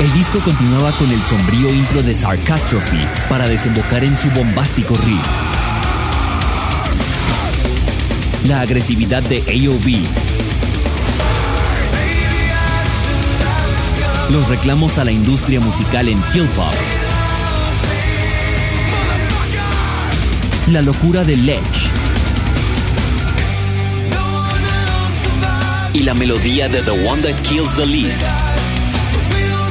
El 0.00 0.12
disco 0.14 0.40
continuaba 0.40 0.90
con 0.92 1.10
el 1.10 1.22
sombrío 1.22 1.72
intro 1.72 2.02
de 2.02 2.14
Sarcastrophe 2.14 3.06
para 3.28 3.48
desembocar 3.48 4.02
en 4.02 4.16
su 4.16 4.28
bombástico 4.30 4.96
riff. 4.96 5.26
La 8.48 8.62
agresividad 8.62 9.22
de 9.22 9.38
AOV. 9.38 10.32
Los 14.32 14.48
reclamos 14.48 14.98
a 14.98 15.04
la 15.04 15.12
industria 15.12 15.60
musical 15.60 16.08
en 16.08 16.20
Kill 16.32 16.46
Pop. 16.48 16.74
La 20.68 20.82
locura 20.82 21.22
de 21.22 21.36
Ledge. 21.36 22.01
Y 25.94 26.02
la 26.02 26.14
melodía 26.14 26.68
de 26.68 26.82
The 26.82 26.90
One 26.90 27.22
That 27.22 27.40
Kills 27.42 27.76
the 27.76 27.86
Least 27.86 28.22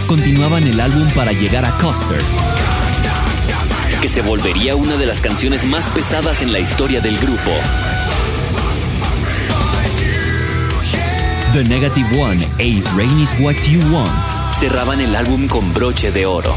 continuaban 0.07 0.67
el 0.67 0.79
álbum 0.79 1.09
para 1.11 1.31
llegar 1.31 1.65
a 1.65 1.71
Custer, 1.77 2.21
que 4.01 4.07
se 4.07 4.21
volvería 4.21 4.75
una 4.75 4.97
de 4.97 5.05
las 5.05 5.21
canciones 5.21 5.65
más 5.65 5.85
pesadas 5.89 6.41
en 6.41 6.51
la 6.51 6.59
historia 6.59 7.01
del 7.01 7.17
grupo. 7.17 7.51
The 11.53 11.63
Negative 11.63 12.21
One, 12.21 12.43
A 12.43 12.95
Rain 12.95 13.19
is 13.19 13.33
What 13.39 13.55
You 13.69 13.79
Want, 13.93 14.55
cerraban 14.55 14.99
el 14.99 15.15
álbum 15.15 15.47
con 15.47 15.73
broche 15.73 16.11
de 16.11 16.25
oro. 16.25 16.55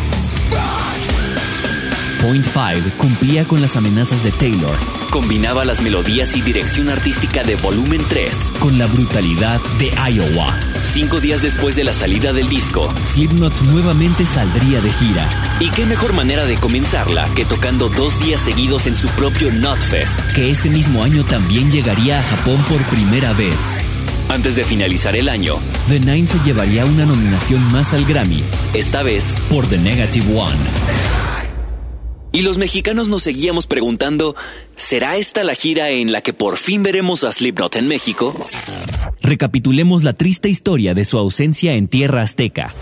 Point 2.21 2.45
5 2.45 2.91
cumplía 2.99 3.45
con 3.45 3.61
las 3.61 3.77
amenazas 3.77 4.23
de 4.23 4.31
Taylor. 4.33 4.94
Combinaba 5.15 5.65
las 5.65 5.81
melodías 5.81 6.35
y 6.35 6.43
dirección 6.43 6.89
artística 6.89 7.45
de 7.45 7.55
Volumen 7.55 8.03
3 8.09 8.51
con 8.59 8.79
la 8.79 8.87
brutalidad 8.87 9.61
de 9.79 9.93
Iowa. 10.11 10.59
Cinco 10.83 11.21
días 11.21 11.41
después 11.41 11.77
de 11.77 11.85
la 11.85 11.93
salida 11.93 12.33
del 12.33 12.49
disco, 12.49 12.93
Slipknot 13.12 13.61
nuevamente 13.61 14.27
saldría 14.27 14.81
de 14.81 14.91
gira. 14.91 15.31
Y 15.61 15.71
qué 15.71 15.87
mejor 15.87 16.15
manera 16.15 16.47
de 16.47 16.57
comenzarla 16.57 17.29
que 17.37 17.45
tocando 17.45 17.89
dos 17.91 18.19
días 18.25 18.41
seguidos 18.41 18.89
en 18.89 18.97
su 18.97 19.07
propio 19.11 19.53
Notfest, 19.53 20.19
que 20.35 20.51
ese 20.51 20.69
mismo 20.69 21.05
año 21.05 21.23
también 21.23 21.71
llegaría 21.71 22.19
a 22.19 22.23
Japón 22.25 22.65
por 22.69 22.83
primera 22.87 23.33
vez. 23.35 23.55
Antes 24.29 24.57
de 24.57 24.65
finalizar 24.65 25.15
el 25.15 25.29
año, 25.29 25.61
The 25.87 26.01
Nine 26.01 26.27
se 26.27 26.41
llevaría 26.41 26.87
una 26.87 27.07
nominación 27.07 27.62
más 27.71 27.95
al 27.95 28.05
Grammy, 28.05 28.43
esta 28.73 29.05
vez 29.05 29.37
por 29.49 29.69
The 29.69 29.79
Negative 29.79 30.27
One. 30.37 31.24
Y 32.35 32.43
los 32.43 32.59
mexicanos 32.59 33.09
nos 33.09 33.22
seguíamos 33.22 33.68
preguntando, 33.68 34.35
¿será 34.74 35.16
esta 35.16 35.45
la 35.45 35.55
gira 35.55 35.91
en 35.91 36.11
la 36.11 36.20
que 36.20 36.32
por 36.32 36.57
fin 36.57 36.82
veremos 36.82 37.22
a 37.22 37.30
Slipknot 37.30 37.76
en 37.76 37.87
México? 37.87 38.35
Recapitulemos 39.22 40.03
la 40.03 40.14
triste 40.14 40.49
historia 40.49 40.95
de 40.95 41.05
su 41.05 41.16
ausencia 41.16 41.74
en 41.74 41.87
tierra 41.87 42.22
azteca. 42.22 42.74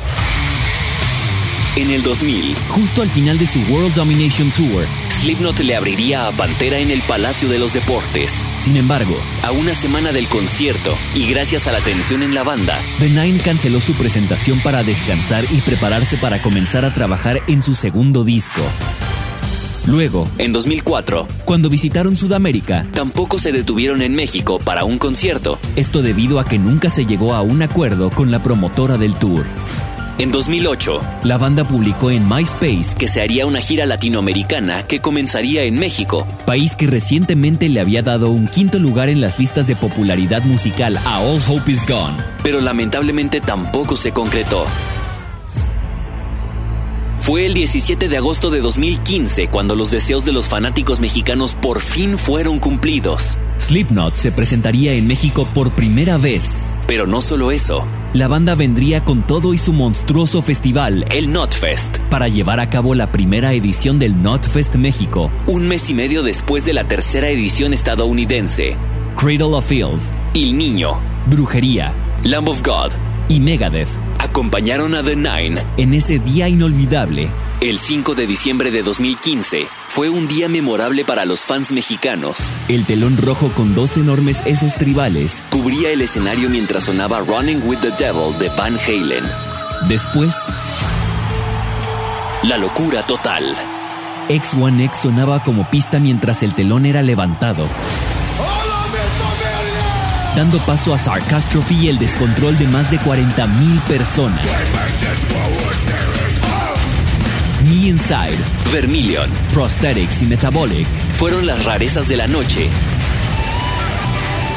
En 1.77 1.91
el 1.91 2.03
2000, 2.03 2.57
justo 2.71 3.03
al 3.03 3.11
final 3.11 3.39
de 3.39 3.47
su 3.47 3.59
World 3.71 3.95
Domination 3.95 4.51
Tour, 4.53 4.87
Slipknot 5.21 5.59
le 5.59 5.77
abriría 5.77 6.29
a 6.29 6.33
Pantera 6.33 6.79
en 6.79 6.91
el 6.91 7.03
Palacio 7.03 7.51
de 7.51 7.59
los 7.59 7.75
Deportes. 7.75 8.33
Sin 8.59 8.79
embargo, 8.79 9.19
a 9.43 9.53
una 9.53 9.75
semana 9.75 10.13
del 10.13 10.29
concierto 10.29 10.97
y 11.15 11.27
gracias 11.27 11.67
a 11.67 11.73
la 11.73 11.81
tensión 11.81 12.23
en 12.23 12.35
la 12.35 12.43
banda, 12.43 12.81
The 13.01 13.11
Nine 13.11 13.39
canceló 13.41 13.83
su 13.83 13.93
presentación 13.93 14.61
para 14.63 14.83
descansar 14.83 15.45
y 15.53 15.61
prepararse 15.61 16.17
para 16.17 16.41
comenzar 16.41 16.87
a 16.87 16.95
trabajar 16.95 17.43
en 17.49 17.63
su 17.63 17.75
segundo 17.75 18.25
disco. 18.25 18.63
Luego, 19.87 20.29
en 20.39 20.53
2004, 20.53 21.27
cuando 21.45 21.69
visitaron 21.69 22.17
Sudamérica, 22.17 22.87
tampoco 22.93 23.39
se 23.39 23.51
detuvieron 23.51 24.01
en 24.01 24.15
México 24.15 24.59
para 24.65 24.85
un 24.85 24.99
concierto, 24.99 25.59
esto 25.75 26.03
debido 26.03 26.39
a 26.39 26.45
que 26.45 26.59
nunca 26.59 26.89
se 26.89 27.05
llegó 27.05 27.35
a 27.35 27.43
un 27.43 27.63
acuerdo 27.63 28.11
con 28.11 28.31
la 28.31 28.43
promotora 28.43 28.97
del 28.97 29.15
tour. 29.15 29.45
En 30.19 30.31
2008, 30.31 31.01
la 31.25 31.37
banda 31.37 31.65
publicó 31.65 32.13
en 32.13 32.29
MySpace 32.29 32.95
que 32.97 33.09
se 33.09 33.23
haría 33.23 33.45
una 33.45 33.61
gira 33.61 33.87
latinoamericana 33.87 34.87
que 34.87 35.01
comenzaría 35.01 35.65
en 35.65 35.77
México, 35.77 36.29
país 36.47 36.77
que 36.77 36.87
recientemente 36.87 37.69
le 37.69 37.81
había 37.81 38.03
dado 38.03 38.31
un 38.31 38.47
quinto 38.47 38.79
lugar 38.79 39.09
en 39.09 39.21
las 39.21 39.41
listas 39.41 39.67
de 39.67 39.75
popularidad 39.75 40.45
musical 40.45 40.97
a 41.05 41.19
All 41.21 41.41
Hope 41.49 41.73
Is 41.73 41.85
Gone, 41.89 42.19
pero 42.45 42.61
lamentablemente 42.61 43.41
tampoco 43.41 43.97
se 43.97 44.13
concretó. 44.13 44.65
Fue 47.23 47.47
el 47.47 47.55
17 47.55 48.09
de 48.09 48.17
agosto 48.17 48.51
de 48.51 48.61
2015 48.61 49.47
cuando 49.47 49.77
los 49.77 49.93
deseos 49.93 50.25
de 50.25 50.33
los 50.33 50.49
fanáticos 50.49 50.99
mexicanos 50.99 51.55
por 51.55 51.81
fin 51.81 52.19
fueron 52.19 52.59
cumplidos. 52.59 53.39
Slipknot 53.59 54.17
se 54.17 54.33
presentaría 54.33 54.95
en 54.95 55.07
México 55.07 55.49
por 55.55 55.71
primera 55.73 56.19
vez. 56.19 56.65
Pero 56.89 57.07
no 57.07 57.21
solo 57.21 57.53
eso, 57.53 57.87
la 58.13 58.27
banda 58.27 58.57
vendría 58.57 59.05
con 59.05 59.25
todo 59.25 59.55
y 59.55 59.59
su 59.59 59.73
monstruoso 59.73 60.43
festival, 60.43 61.07
el 61.11 61.31
Notfest, 61.31 61.99
para 62.11 62.27
llevar 62.27 62.59
a 62.59 62.71
cabo 62.71 62.97
la 62.97 63.13
primera 63.13 63.53
edición 63.53 64.01
del 64.01 64.21
Notfest 64.21 64.75
México, 64.75 65.31
un 65.47 65.69
mes 65.69 65.89
y 65.91 65.95
medio 65.95 66.25
después 66.25 66.65
de 66.65 66.73
la 66.73 66.89
tercera 66.89 67.29
edición 67.29 67.73
estadounidense. 67.73 68.77
Cradle 69.17 69.55
of 69.55 69.65
Filth, 69.65 70.03
El 70.35 70.59
Niño, 70.59 70.99
Brujería, 71.31 71.95
Lamb 72.25 72.49
of 72.49 72.63
God, 72.65 72.91
y 73.29 73.39
Megadeth 73.39 74.12
acompañaron 74.23 74.95
a 74.95 75.03
The 75.03 75.17
Nine 75.17 75.63
en 75.77 75.95
ese 75.95 76.19
día 76.19 76.49
inolvidable. 76.49 77.29
El 77.61 77.79
5 77.79 78.15
de 78.15 78.27
diciembre 78.27 78.71
de 78.71 78.83
2015 78.83 79.67
fue 79.89 80.09
un 80.11 80.27
día 80.27 80.49
memorable 80.49 81.05
para 81.05 81.25
los 81.25 81.45
fans 81.45 81.73
mexicanos. 81.73 82.37
El 82.69 82.87
telón 82.87 83.17
rojo 83.17 83.51
con 83.53 83.75
dos 83.75 83.97
enormes 83.97 84.41
S 84.47 84.73
tribales 84.79 85.43
cubría 85.51 85.91
el 85.91 86.01
escenario 86.01 86.49
mientras 86.49 86.85
sonaba 86.85 87.21
Running 87.21 87.63
with 87.65 87.79
the 87.79 87.91
Devil 87.91 88.39
de 88.39 88.49
Van 88.51 88.79
Halen. 88.79 89.25
Después, 89.89 90.35
la 92.45 92.59
locura 92.59 93.05
total. 93.05 93.57
X1X 94.29 94.95
sonaba 95.03 95.43
como 95.43 95.69
pista 95.69 95.99
mientras 95.99 96.43
el 96.45 96.55
telón 96.55 96.87
era 96.87 97.03
levantado, 97.03 97.67
dando 100.37 100.59
paso 100.65 100.95
a 100.95 100.99
Sarcastrophe 100.99 101.75
y 101.75 101.89
el 101.89 101.99
descontrol 101.99 102.57
de 102.59 102.67
más 102.67 102.91
de 102.91 102.99
40.000 102.99 103.81
personas. 103.83 104.41
Me 107.65 107.89
Inside, 107.89 108.39
Vermilion, 108.73 109.31
Prosthetics 109.53 110.23
y 110.23 110.27
Metabolic 110.27 110.87
fueron 111.15 111.47
las 111.47 111.65
rarezas 111.65 112.09
de 112.09 112.17
la 112.17 112.27
noche. 112.27 112.69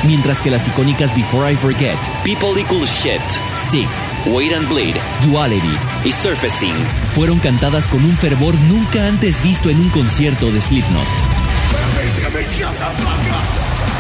Mientras 0.04 0.40
que 0.40 0.52
las 0.52 0.68
icónicas 0.68 1.16
Before 1.16 1.52
I 1.52 1.56
Forget, 1.56 1.98
People 2.24 2.60
Equal 2.60 2.86
Shit, 2.86 3.22
Sick, 3.58 3.88
Wait 4.26 4.54
and 4.54 4.68
Bleed, 4.70 4.96
Duality 5.24 5.78
y 6.04 6.12
Surfacing 6.12 6.76
fueron 7.14 7.40
cantadas 7.40 7.88
con 7.88 8.04
un 8.04 8.16
fervor 8.16 8.56
nunca 8.62 9.08
antes 9.08 9.42
visto 9.42 9.70
en 9.70 9.80
un 9.80 9.90
concierto 9.90 10.52
de 10.52 10.62
Slipknot. 10.62 11.08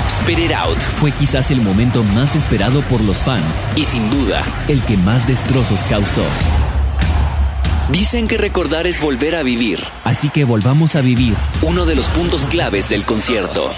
Spit 0.09 0.39
It 0.39 0.51
Out 0.53 0.79
fue 0.99 1.11
quizás 1.11 1.51
el 1.51 1.61
momento 1.61 2.03
más 2.03 2.35
esperado 2.35 2.81
por 2.83 3.01
los 3.01 3.17
fans 3.19 3.55
y 3.75 3.83
sin 3.85 4.09
duda 4.09 4.43
el 4.67 4.83
que 4.83 4.97
más 4.97 5.27
destrozos 5.27 5.79
causó. 5.89 6.23
Dicen 7.89 8.27
que 8.27 8.37
recordar 8.37 8.87
es 8.87 8.99
volver 8.99 9.35
a 9.35 9.43
vivir, 9.43 9.83
así 10.03 10.29
que 10.29 10.43
volvamos 10.43 10.95
a 10.95 11.01
vivir 11.01 11.35
uno 11.61 11.85
de 11.85 11.95
los 11.95 12.07
puntos 12.07 12.43
claves 12.43 12.89
del 12.89 13.05
concierto. 13.05 13.71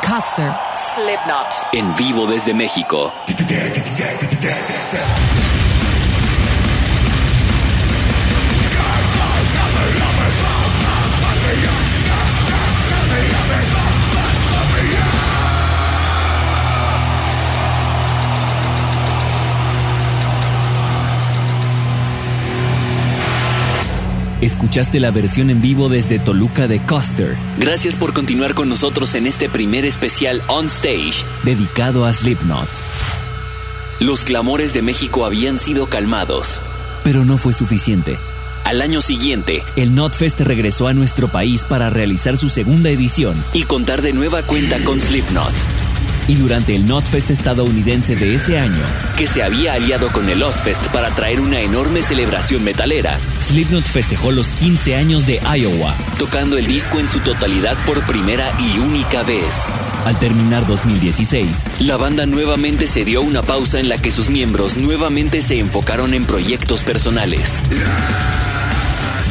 Custer, 0.00 0.52
Slipknot. 0.94 1.46
En 1.72 1.94
vivo 1.96 2.26
desde 2.26 2.54
México. 2.54 3.12
Escuchaste 24.46 25.00
la 25.00 25.10
versión 25.10 25.50
en 25.50 25.60
vivo 25.60 25.88
desde 25.88 26.20
Toluca 26.20 26.68
de 26.68 26.80
Custer. 26.80 27.36
Gracias 27.58 27.96
por 27.96 28.14
continuar 28.14 28.54
con 28.54 28.68
nosotros 28.68 29.16
en 29.16 29.26
este 29.26 29.48
primer 29.48 29.84
especial 29.84 30.40
On 30.46 30.66
Stage 30.66 31.24
dedicado 31.42 32.04
a 32.04 32.12
Slipknot. 32.12 32.68
Los 33.98 34.22
clamores 34.22 34.72
de 34.72 34.82
México 34.82 35.24
habían 35.26 35.58
sido 35.58 35.88
calmados, 35.88 36.62
pero 37.02 37.24
no 37.24 37.38
fue 37.38 37.54
suficiente. 37.54 38.18
Al 38.62 38.82
año 38.82 39.00
siguiente, 39.00 39.64
el 39.74 39.96
NotFest 39.96 40.40
regresó 40.42 40.86
a 40.86 40.94
nuestro 40.94 41.26
país 41.26 41.64
para 41.64 41.90
realizar 41.90 42.38
su 42.38 42.48
segunda 42.48 42.88
edición 42.88 43.34
y 43.52 43.64
contar 43.64 44.00
de 44.00 44.12
nueva 44.12 44.44
cuenta 44.44 44.78
con 44.84 45.00
Slipknot 45.00 45.54
y 46.28 46.34
durante 46.34 46.74
el 46.74 46.86
NotFest 46.86 47.30
estadounidense 47.30 48.16
de 48.16 48.34
ese 48.34 48.58
año, 48.58 48.82
que 49.16 49.26
se 49.26 49.42
había 49.42 49.74
aliado 49.74 50.08
con 50.12 50.28
el 50.28 50.42
Ozfest 50.42 50.84
para 50.88 51.14
traer 51.14 51.40
una 51.40 51.60
enorme 51.60 52.02
celebración 52.02 52.64
metalera, 52.64 53.18
Slipknot 53.40 53.84
festejó 53.84 54.32
los 54.32 54.48
15 54.50 54.96
años 54.96 55.26
de 55.26 55.40
Iowa, 55.56 55.96
tocando 56.18 56.58
el 56.58 56.66
disco 56.66 56.98
en 56.98 57.08
su 57.08 57.20
totalidad 57.20 57.76
por 57.86 58.04
primera 58.06 58.50
y 58.58 58.78
única 58.78 59.22
vez. 59.22 59.66
Al 60.04 60.18
terminar 60.18 60.66
2016, 60.66 61.80
la 61.80 61.96
banda 61.96 62.26
nuevamente 62.26 62.86
se 62.86 63.04
dio 63.04 63.22
una 63.22 63.42
pausa 63.42 63.80
en 63.80 63.88
la 63.88 63.98
que 63.98 64.10
sus 64.10 64.28
miembros 64.28 64.76
nuevamente 64.76 65.42
se 65.42 65.58
enfocaron 65.58 66.14
en 66.14 66.24
proyectos 66.24 66.82
personales. 66.82 67.60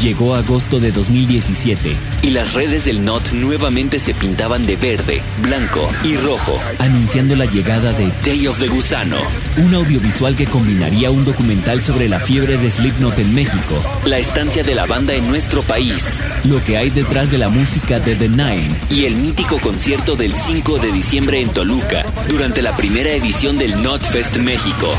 Llegó 0.01 0.35
agosto 0.35 0.79
de 0.79 0.91
2017 0.91 1.95
y 2.21 2.29
las 2.31 2.53
redes 2.53 2.85
del 2.85 3.03
NOT 3.03 3.31
nuevamente 3.31 3.97
se 3.97 4.13
pintaban 4.13 4.65
de 4.65 4.75
verde, 4.75 5.21
blanco 5.41 5.89
y 6.03 6.15
rojo, 6.17 6.59
anunciando 6.79 7.35
la 7.35 7.45
llegada 7.45 7.93
de 7.93 8.11
Day 8.23 8.45
of 8.47 8.59
the 8.59 8.67
Gusano, 8.67 9.17
un 9.57 9.73
audiovisual 9.73 10.35
que 10.35 10.45
combinaría 10.45 11.11
un 11.11 11.23
documental 11.23 11.81
sobre 11.81 12.09
la 12.09 12.19
fiebre 12.19 12.57
de 12.57 12.69
Slipknot 12.69 13.17
en 13.19 13.33
México, 13.33 13.81
la 14.05 14.19
estancia 14.19 14.63
de 14.63 14.75
la 14.75 14.85
banda 14.85 15.13
en 15.13 15.27
nuestro 15.27 15.63
país, 15.63 16.19
lo 16.43 16.63
que 16.63 16.77
hay 16.77 16.89
detrás 16.89 17.31
de 17.31 17.37
la 17.37 17.49
música 17.49 17.99
de 17.99 18.15
The 18.15 18.29
Nine 18.29 18.75
y 18.89 19.05
el 19.05 19.15
mítico 19.15 19.59
concierto 19.59 20.15
del 20.15 20.35
5 20.35 20.77
de 20.79 20.91
diciembre 20.91 21.41
en 21.41 21.49
Toluca, 21.49 22.05
durante 22.29 22.61
la 22.61 22.75
primera 22.75 23.11
edición 23.11 23.57
del 23.57 23.81
NotFest 23.81 24.37
México. 24.37 24.93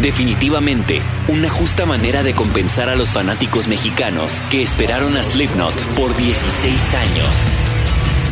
Definitivamente, 0.00 1.00
una 1.28 1.48
justa 1.48 1.86
manera 1.86 2.22
de 2.22 2.34
compensar 2.34 2.90
a 2.90 2.96
los 2.96 3.12
fanáticos 3.12 3.66
mexicanos 3.66 4.42
que 4.50 4.62
esperaron 4.62 5.16
a 5.16 5.24
Slipknot 5.24 5.74
por 5.94 6.14
16 6.16 6.94
años. 6.94 7.28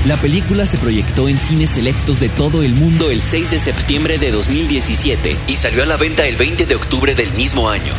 La 0.04 0.20
película 0.20 0.66
se 0.66 0.76
proyectó 0.76 1.30
en 1.30 1.38
cines 1.38 1.70
selectos 1.70 2.20
de 2.20 2.28
todo 2.28 2.62
el 2.62 2.74
mundo 2.74 3.10
el 3.10 3.22
6 3.22 3.50
de 3.50 3.58
septiembre 3.58 4.18
de 4.18 4.30
2017 4.30 5.38
y 5.46 5.56
salió 5.56 5.82
a 5.82 5.86
la 5.86 5.96
venta 5.96 6.26
el 6.26 6.36
20 6.36 6.66
de 6.66 6.74
octubre 6.74 7.14
del 7.14 7.32
mismo 7.32 7.70
año. 7.70 7.94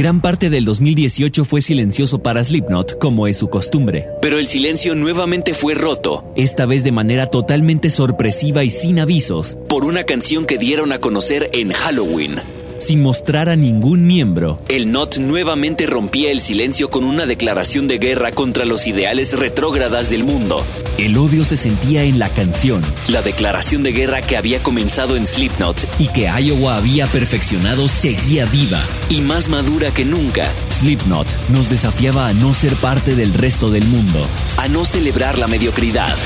Gran 0.00 0.22
parte 0.22 0.48
del 0.48 0.64
2018 0.64 1.44
fue 1.44 1.60
silencioso 1.60 2.22
para 2.22 2.42
Slipknot, 2.42 2.96
como 2.98 3.26
es 3.26 3.36
su 3.36 3.50
costumbre. 3.50 4.06
Pero 4.22 4.38
el 4.38 4.48
silencio 4.48 4.94
nuevamente 4.94 5.52
fue 5.52 5.74
roto, 5.74 6.32
esta 6.36 6.64
vez 6.64 6.84
de 6.84 6.90
manera 6.90 7.26
totalmente 7.26 7.90
sorpresiva 7.90 8.64
y 8.64 8.70
sin 8.70 8.98
avisos, 8.98 9.58
por 9.68 9.84
una 9.84 10.04
canción 10.04 10.46
que 10.46 10.56
dieron 10.56 10.92
a 10.92 11.00
conocer 11.00 11.50
en 11.52 11.72
Halloween. 11.72 12.40
Sin 12.80 13.02
mostrar 13.02 13.50
a 13.50 13.56
ningún 13.56 14.06
miembro, 14.06 14.58
el 14.68 14.90
NOT 14.90 15.18
nuevamente 15.18 15.86
rompía 15.86 16.32
el 16.32 16.40
silencio 16.40 16.88
con 16.88 17.04
una 17.04 17.26
declaración 17.26 17.86
de 17.86 17.98
guerra 17.98 18.32
contra 18.32 18.64
los 18.64 18.86
ideales 18.86 19.38
retrógradas 19.38 20.08
del 20.08 20.24
mundo. 20.24 20.64
El 20.96 21.18
odio 21.18 21.44
se 21.44 21.56
sentía 21.56 22.04
en 22.04 22.18
la 22.18 22.30
canción, 22.30 22.82
la 23.06 23.20
declaración 23.20 23.82
de 23.82 23.92
guerra 23.92 24.22
que 24.22 24.38
había 24.38 24.62
comenzado 24.62 25.16
en 25.16 25.26
Slipknot 25.26 25.76
y 25.98 26.08
que 26.08 26.22
Iowa 26.22 26.76
había 26.76 27.06
perfeccionado 27.06 27.86
seguía 27.86 28.46
viva 28.46 28.82
y 29.10 29.20
más 29.20 29.48
madura 29.48 29.90
que 29.90 30.06
nunca. 30.06 30.50
Slipknot 30.72 31.26
nos 31.50 31.68
desafiaba 31.68 32.28
a 32.28 32.32
no 32.32 32.54
ser 32.54 32.74
parte 32.76 33.14
del 33.14 33.34
resto 33.34 33.68
del 33.68 33.84
mundo, 33.84 34.26
a 34.56 34.68
no 34.68 34.86
celebrar 34.86 35.38
la 35.38 35.48
mediocridad. 35.48 36.16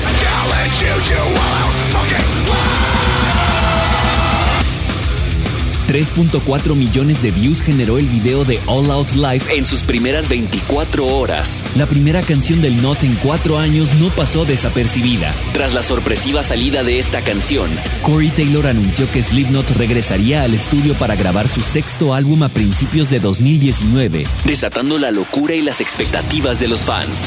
3.4 5.87 6.75
millones 6.75 7.21
de 7.21 7.31
views 7.31 7.61
generó 7.61 7.97
el 7.97 8.07
video 8.07 8.43
de 8.43 8.59
All 8.65 8.89
Out 8.89 9.11
Live 9.11 9.43
en 9.55 9.65
sus 9.65 9.83
primeras 9.83 10.27
24 10.27 11.05
horas. 11.05 11.61
La 11.75 11.85
primera 11.85 12.21
canción 12.21 12.61
del 12.61 12.81
Not 12.81 13.03
en 13.03 13.15
cuatro 13.15 13.59
años 13.59 13.93
no 13.95 14.09
pasó 14.09 14.45
desapercibida. 14.45 15.33
Tras 15.53 15.73
la 15.73 15.83
sorpresiva 15.83 16.43
salida 16.43 16.83
de 16.83 16.99
esta 16.99 17.21
canción, 17.21 17.69
Corey 18.01 18.29
Taylor 18.29 18.67
anunció 18.67 19.09
que 19.11 19.21
Slipknot 19.21 19.69
regresaría 19.71 20.43
al 20.43 20.53
estudio 20.53 20.95
para 20.95 21.15
grabar 21.15 21.47
su 21.47 21.61
sexto 21.61 22.13
álbum 22.13 22.43
a 22.43 22.49
principios 22.49 23.09
de 23.09 23.19
2019, 23.19 24.25
desatando 24.45 24.97
la 24.97 25.11
locura 25.11 25.53
y 25.53 25.61
las 25.61 25.81
expectativas 25.81 26.59
de 26.59 26.67
los 26.67 26.81
fans. 26.81 27.19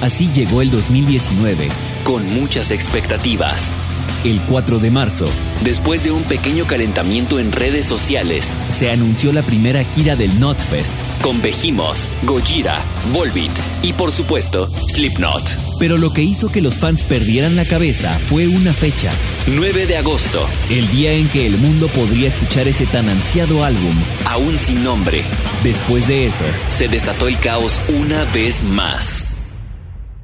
Así 0.00 0.30
llegó 0.32 0.62
el 0.62 0.70
2019, 0.70 1.68
con 2.04 2.26
muchas 2.28 2.70
expectativas. 2.70 3.72
El 4.24 4.40
4 4.40 4.80
de 4.80 4.90
marzo, 4.90 5.26
después 5.62 6.02
de 6.02 6.10
un 6.10 6.24
pequeño 6.24 6.66
calentamiento 6.66 7.38
en 7.38 7.52
redes 7.52 7.86
sociales, 7.86 8.52
se 8.68 8.90
anunció 8.90 9.32
la 9.32 9.42
primera 9.42 9.84
gira 9.84 10.16
del 10.16 10.40
Notfest 10.40 10.92
con 11.22 11.40
Behemoth, 11.40 11.98
Gojira, 12.24 12.82
Volbeat 13.12 13.52
y 13.82 13.92
por 13.92 14.10
supuesto 14.10 14.68
Slipknot. 14.88 15.44
Pero 15.78 15.98
lo 15.98 16.12
que 16.12 16.22
hizo 16.22 16.50
que 16.50 16.60
los 16.60 16.78
fans 16.78 17.04
perdieran 17.04 17.54
la 17.54 17.64
cabeza 17.64 18.18
fue 18.26 18.48
una 18.48 18.72
fecha, 18.72 19.12
9 19.46 19.86
de 19.86 19.98
agosto, 19.98 20.48
el 20.68 20.90
día 20.90 21.12
en 21.12 21.28
que 21.28 21.46
el 21.46 21.56
mundo 21.56 21.86
podría 21.86 22.26
escuchar 22.26 22.66
ese 22.66 22.86
tan 22.86 23.08
ansiado 23.08 23.62
álbum, 23.62 23.94
aún 24.24 24.58
sin 24.58 24.82
nombre. 24.82 25.22
Después 25.62 26.08
de 26.08 26.26
eso, 26.26 26.44
se 26.66 26.88
desató 26.88 27.28
el 27.28 27.38
caos 27.38 27.80
una 27.88 28.24
vez 28.24 28.64
más. 28.64 29.26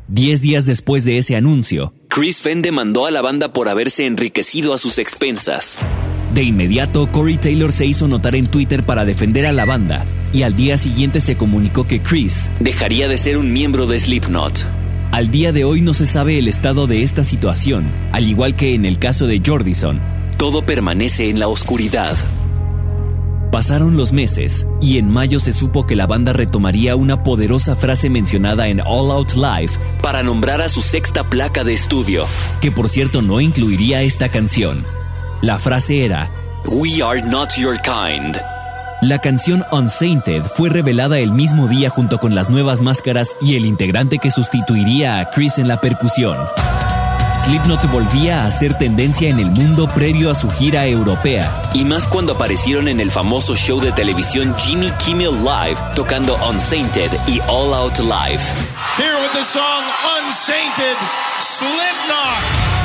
Diez 0.09 0.41
días 0.41 0.67
después 0.67 1.05
de 1.05 1.17
ese 1.19 1.35
anuncio, 1.35 1.95
Chris 2.15 2.41
Fenn 2.41 2.63
demandó 2.63 3.07
a 3.07 3.11
la 3.11 3.23
banda 3.23 3.53
por 3.53 3.69
haberse 3.69 4.07
enriquecido 4.07 4.73
a 4.73 4.79
sus 4.79 4.99
expensas. 4.99 5.77
De 6.33 6.45
inmediato, 6.45 7.11
Corey 7.11 7.39
Taylor 7.39 7.73
se 7.73 7.87
hizo 7.87 8.07
notar 8.07 8.37
en 8.37 8.47
Twitter 8.47 8.87
para 8.87 9.05
defender 9.05 9.47
a 9.47 9.53
la 9.53 9.65
banda, 9.65 10.05
y 10.33 10.45
al 10.45 10.55
día 10.55 10.79
siguiente 10.79 11.21
se 11.21 11.37
comunicó 11.37 11.89
que 11.89 12.05
Chris 12.05 12.51
dejaría 12.61 13.09
de 13.09 13.19
ser 13.19 13.37
un 13.37 13.53
miembro 13.53 13.89
de 13.89 13.99
Slipknot. 13.99 14.65
Al 15.11 15.33
día 15.33 15.51
de 15.51 15.65
hoy 15.65 15.81
no 15.81 15.93
se 15.93 16.07
sabe 16.07 16.39
el 16.39 16.47
estado 16.47 16.87
de 16.87 17.03
esta 17.03 17.25
situación, 17.25 17.93
al 18.13 18.29
igual 18.29 18.55
que 18.55 18.77
en 18.77 18.85
el 18.85 19.01
caso 19.01 19.27
de 19.27 19.43
Jordison. 19.45 20.01
Todo 20.39 20.65
permanece 20.65 21.31
en 21.31 21.41
la 21.41 21.49
oscuridad. 21.49 22.17
Pasaron 23.55 23.97
los 23.97 24.13
meses 24.13 24.67
y 24.81 24.99
en 24.99 25.09
mayo 25.09 25.39
se 25.39 25.53
supo 25.53 25.87
que 25.87 25.95
la 25.95 26.09
banda 26.09 26.33
retomaría 26.33 26.97
una 26.97 27.23
poderosa 27.23 27.77
frase 27.77 28.11
mencionada 28.11 28.67
en 28.67 28.81
All 28.81 29.13
Out 29.13 29.35
Live 29.35 29.71
para 30.03 30.25
nombrar 30.25 30.61
a 30.61 30.69
su 30.69 30.83
sexta 30.83 31.23
placa 31.23 31.63
de 31.63 31.73
estudio, 31.73 32.27
que 32.61 32.73
por 32.73 32.89
cierto 32.89 33.23
no 33.23 33.41
incluiría 33.41 34.03
esta 34.03 34.29
canción. 34.29 34.85
La 35.41 35.61
frase 35.61 36.05
era 36.05 36.29
We 36.67 37.01
are 37.01 37.23
not 37.23 37.51
your 37.57 37.81
kind. 37.81 38.37
La 39.03 39.21
canción 39.21 39.63
Unsainted 39.71 40.43
fue 40.57 40.69
revelada 40.69 41.21
el 41.21 41.31
mismo 41.31 41.69
día 41.69 41.91
junto 41.91 42.19
con 42.19 42.35
las 42.35 42.51
nuevas 42.51 42.81
máscaras 42.81 43.37
y 43.41 43.55
el 43.55 43.67
integrante 43.67 44.19
que 44.19 44.33
sustituiría 44.33 45.21
a 45.21 45.31
Chris 45.31 45.59
en 45.59 45.69
la 45.69 45.81
percusión. 45.81 46.37
Slipknot 47.45 47.91
volvía 47.91 48.43
a 48.43 48.47
hacer 48.47 48.73
tendencia 48.79 49.29
en 49.29 49.39
el 49.39 49.51
mundo 49.51 49.87
previo 49.87 50.31
a 50.31 50.35
su 50.35 50.49
gira 50.51 50.87
europea. 50.87 51.61
Y 51.75 51.85
más 51.85 52.09
cuando 52.09 52.33
aparecieron 52.33 52.89
en 52.89 53.01
el 53.01 53.11
famoso 53.11 53.55
show 53.55 53.81
de 53.81 53.93
televisión 53.93 54.57
Jimmy 54.57 54.91
Kimmel 54.93 55.45
Live 55.45 55.79
tocando 55.95 56.39
Unsainted 56.49 57.11
y 57.27 57.41
All 57.47 57.75
Out 57.75 57.99
Live. 57.99 58.43
Here 58.97 59.15
with 59.21 59.33
the 59.35 59.45
song 59.45 59.85
Unsainted, 60.25 60.97
Slipknot. 61.43 62.84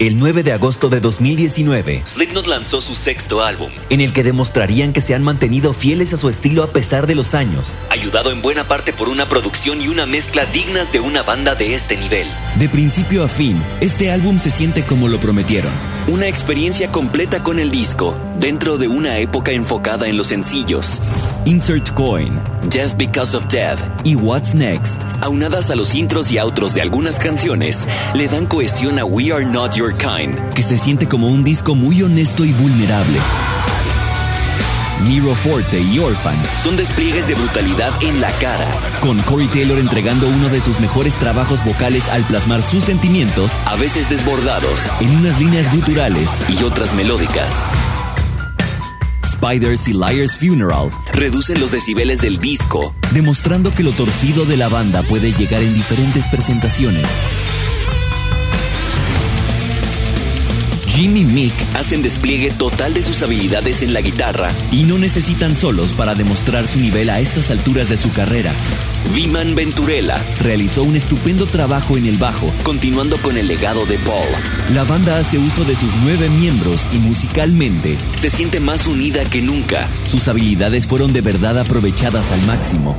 El 0.00 0.18
9 0.18 0.42
de 0.42 0.52
agosto 0.52 0.88
de 0.88 0.98
2019, 0.98 2.02
Slipknot 2.04 2.48
lanzó 2.48 2.80
su 2.80 2.96
sexto 2.96 3.44
álbum, 3.44 3.70
en 3.90 4.00
el 4.00 4.12
que 4.12 4.24
demostrarían 4.24 4.92
que 4.92 5.00
se 5.00 5.14
han 5.14 5.22
mantenido 5.22 5.72
fieles 5.72 6.12
a 6.12 6.16
su 6.16 6.28
estilo 6.28 6.64
a 6.64 6.66
pesar 6.66 7.06
de 7.06 7.14
los 7.14 7.32
años, 7.32 7.78
ayudado 7.90 8.32
en 8.32 8.42
buena 8.42 8.64
parte 8.64 8.92
por 8.92 9.08
una 9.08 9.26
producción 9.26 9.80
y 9.80 9.86
una 9.86 10.04
mezcla 10.04 10.46
dignas 10.46 10.90
de 10.90 10.98
una 10.98 11.22
banda 11.22 11.54
de 11.54 11.76
este 11.76 11.96
nivel. 11.96 12.26
De 12.56 12.68
principio 12.68 13.22
a 13.22 13.28
fin, 13.28 13.62
este 13.80 14.10
álbum 14.10 14.40
se 14.40 14.50
siente 14.50 14.82
como 14.82 15.06
lo 15.06 15.20
prometieron. 15.20 15.70
Una 16.08 16.26
experiencia 16.26 16.90
completa 16.90 17.44
con 17.44 17.60
el 17.60 17.70
disco, 17.70 18.18
dentro 18.40 18.78
de 18.78 18.88
una 18.88 19.18
época 19.18 19.52
enfocada 19.52 20.08
en 20.08 20.16
los 20.16 20.26
sencillos. 20.26 21.00
Insert 21.46 21.92
Coin, 21.94 22.40
Death 22.70 22.96
Because 22.96 23.36
of 23.36 23.46
Death 23.46 23.78
y 24.02 24.14
What's 24.14 24.54
Next, 24.54 24.98
aunadas 25.20 25.70
a 25.70 25.76
los 25.76 25.94
intros 25.94 26.32
y 26.32 26.38
outros 26.38 26.74
de 26.74 26.82
algunas 26.82 27.18
canciones, 27.18 27.86
le 28.14 28.28
dan 28.28 28.46
cohesión 28.46 28.98
a 28.98 29.04
We 29.04 29.32
Are 29.32 29.44
Not 29.44 29.74
Your 29.74 29.83
Que 30.54 30.62
se 30.62 30.78
siente 30.78 31.06
como 31.06 31.28
un 31.28 31.44
disco 31.44 31.74
muy 31.74 32.02
honesto 32.02 32.44
y 32.44 32.52
vulnerable. 32.52 33.18
Miro 35.06 35.34
Forte 35.34 35.78
y 35.78 35.98
Orphan 35.98 36.36
son 36.56 36.76
despliegues 36.78 37.28
de 37.28 37.34
brutalidad 37.34 37.92
en 38.02 38.20
la 38.22 38.30
cara, 38.38 38.66
con 39.00 39.20
Corey 39.24 39.46
Taylor 39.48 39.78
entregando 39.78 40.26
uno 40.28 40.48
de 40.48 40.62
sus 40.62 40.80
mejores 40.80 41.14
trabajos 41.16 41.62
vocales 41.64 42.08
al 42.08 42.22
plasmar 42.22 42.62
sus 42.62 42.84
sentimientos, 42.84 43.52
a 43.66 43.76
veces 43.76 44.08
desbordados, 44.08 44.80
en 45.00 45.10
unas 45.16 45.38
líneas 45.38 45.70
guturales 45.74 46.30
y 46.48 46.62
otras 46.62 46.94
melódicas. 46.94 47.52
Spiders 49.26 49.86
y 49.88 49.92
Liar's 49.92 50.36
Funeral 50.36 50.90
reducen 51.12 51.60
los 51.60 51.70
decibeles 51.70 52.22
del 52.22 52.38
disco, 52.38 52.94
demostrando 53.12 53.74
que 53.74 53.82
lo 53.82 53.92
torcido 53.92 54.46
de 54.46 54.56
la 54.56 54.68
banda 54.68 55.02
puede 55.02 55.32
llegar 55.32 55.62
en 55.62 55.74
diferentes 55.74 56.26
presentaciones. 56.28 57.06
Jimmy 60.94 61.24
Mick 61.24 61.54
hacen 61.74 62.02
despliegue 62.02 62.52
total 62.52 62.94
de 62.94 63.02
sus 63.02 63.20
habilidades 63.24 63.82
en 63.82 63.92
la 63.92 64.00
guitarra 64.00 64.52
y 64.70 64.84
no 64.84 64.96
necesitan 64.96 65.56
solos 65.56 65.92
para 65.92 66.14
demostrar 66.14 66.68
su 66.68 66.78
nivel 66.78 67.10
a 67.10 67.18
estas 67.18 67.50
alturas 67.50 67.88
de 67.88 67.96
su 67.96 68.12
carrera. 68.12 68.52
Viman 69.12 69.56
Venturella 69.56 70.24
realizó 70.40 70.84
un 70.84 70.94
estupendo 70.94 71.46
trabajo 71.46 71.96
en 71.96 72.06
el 72.06 72.16
bajo, 72.16 72.48
continuando 72.62 73.16
con 73.16 73.36
el 73.36 73.48
legado 73.48 73.86
de 73.86 73.98
Paul. 73.98 74.28
La 74.72 74.84
banda 74.84 75.18
hace 75.18 75.36
uso 75.36 75.64
de 75.64 75.74
sus 75.74 75.92
nueve 75.96 76.28
miembros 76.28 76.88
y 76.92 76.98
musicalmente 76.98 77.98
se 78.14 78.30
siente 78.30 78.60
más 78.60 78.86
unida 78.86 79.24
que 79.24 79.42
nunca. 79.42 79.88
Sus 80.06 80.28
habilidades 80.28 80.86
fueron 80.86 81.12
de 81.12 81.22
verdad 81.22 81.58
aprovechadas 81.58 82.30
al 82.30 82.40
máximo. 82.42 82.96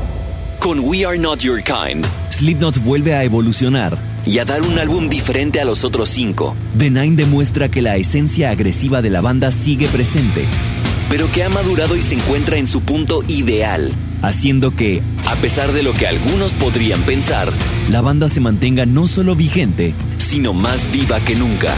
Con 0.59 0.81
We 0.81 1.05
Are 1.05 1.17
Not 1.17 1.39
Your 1.39 1.63
Kind, 1.63 2.05
Slipknot 2.29 2.83
vuelve 2.83 3.13
a 3.13 3.23
evolucionar 3.23 4.14
y 4.25 4.39
a 4.39 4.45
dar 4.45 4.61
un 4.63 4.79
álbum 4.79 5.07
diferente 5.07 5.61
a 5.61 5.65
los 5.65 5.83
otros 5.83 6.09
cinco. 6.09 6.55
The 6.77 6.89
Nine 6.89 7.15
demuestra 7.15 7.69
que 7.69 7.81
la 7.81 7.97
esencia 7.97 8.49
agresiva 8.49 9.01
de 9.01 9.09
la 9.09 9.21
banda 9.21 9.51
sigue 9.51 9.87
presente, 9.87 10.45
pero 11.09 11.31
que 11.31 11.43
ha 11.43 11.49
madurado 11.49 11.95
y 11.95 12.01
se 12.01 12.15
encuentra 12.15 12.57
en 12.57 12.67
su 12.67 12.81
punto 12.81 13.23
ideal, 13.27 13.91
haciendo 14.21 14.75
que, 14.75 15.01
a 15.25 15.35
pesar 15.35 15.71
de 15.71 15.83
lo 15.83 15.93
que 15.93 16.07
algunos 16.07 16.53
podrían 16.53 17.03
pensar, 17.03 17.53
la 17.89 18.01
banda 18.01 18.29
se 18.29 18.41
mantenga 18.41 18.85
no 18.85 19.07
solo 19.07 19.35
vigente, 19.35 19.93
sino 20.17 20.53
más 20.53 20.91
viva 20.91 21.19
que 21.19 21.35
nunca. 21.35 21.73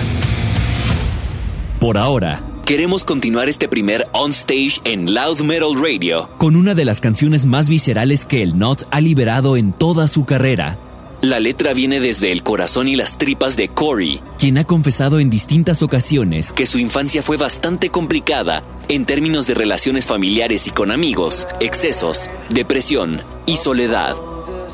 Por 1.80 1.98
ahora, 1.98 2.44
Queremos 2.68 3.06
continuar 3.06 3.48
este 3.48 3.70
primer 3.70 4.10
on 4.12 4.32
stage 4.32 4.82
en 4.84 5.14
Loud 5.14 5.40
Metal 5.40 5.70
Radio 5.82 6.30
con 6.38 6.58
una 6.58 6.76
de 6.76 6.84
las 6.84 7.00
canciones 7.00 7.46
más 7.46 7.70
viscerales 7.70 8.26
que 8.26 8.44
el 8.44 8.60
Not 8.60 8.86
ha 8.92 9.00
liberado 9.00 9.56
en 9.56 9.72
toda 9.72 10.10
su 10.10 10.26
carrera. 10.26 10.78
La 11.22 11.40
letra 11.40 11.74
viene 11.74 12.00
desde 12.00 12.32
el 12.32 12.44
corazón 12.44 12.88
y 12.88 12.96
las 12.96 13.18
tripas 13.18 13.56
de 13.56 13.70
Corey, 13.70 14.22
quien 14.38 14.60
ha 14.60 14.66
confesado 14.66 15.20
en 15.20 15.32
distintas 15.32 15.82
ocasiones 15.82 16.54
que 16.54 16.68
su 16.68 16.78
infancia 16.78 17.24
fue 17.24 17.38
bastante 17.38 17.90
complicada 17.90 18.64
en 18.88 19.06
términos 19.06 19.48
de 19.48 19.56
relaciones 19.56 20.06
familiares 20.06 20.68
y 20.68 20.70
con 20.70 20.92
amigos, 20.92 21.48
excesos, 21.60 22.30
depresión 22.52 23.20
y 23.48 23.58
soledad. 23.58 24.16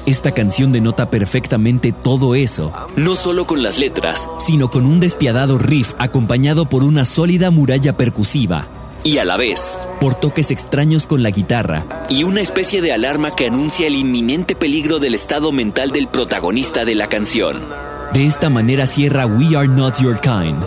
Esta 0.05 0.33
canción 0.33 0.73
denota 0.73 1.09
perfectamente 1.09 1.93
todo 1.93 2.35
eso. 2.35 2.73
No 2.97 3.15
solo 3.15 3.45
con 3.45 3.63
las 3.63 3.79
letras, 3.79 4.27
sino 4.37 4.69
con 4.69 4.85
un 4.85 4.99
despiadado 4.99 5.57
riff 5.57 5.93
acompañado 5.97 6.65
por 6.65 6.83
una 6.83 7.05
sólida 7.05 7.51
muralla 7.51 7.95
percusiva. 7.95 8.67
Y 9.05 9.17
a 9.17 9.25
la 9.25 9.35
vez, 9.35 9.77
por 9.99 10.15
toques 10.15 10.49
extraños 10.49 11.07
con 11.07 11.23
la 11.23 11.29
guitarra. 11.29 12.05
Y 12.09 12.23
una 12.23 12.41
especie 12.41 12.81
de 12.81 12.93
alarma 12.93 13.35
que 13.35 13.47
anuncia 13.47 13.87
el 13.87 13.95
inminente 13.95 14.55
peligro 14.55 14.99
del 14.99 15.13
estado 15.13 15.51
mental 15.51 15.91
del 15.91 16.07
protagonista 16.07 16.85
de 16.85 16.95
la 16.95 17.07
canción. 17.07 17.67
De 18.13 18.25
esta 18.25 18.49
manera 18.49 18.87
cierra 18.87 19.25
We 19.25 19.57
Are 19.57 19.67
Not 19.67 19.99
Your 19.99 20.21
Kind. 20.21 20.63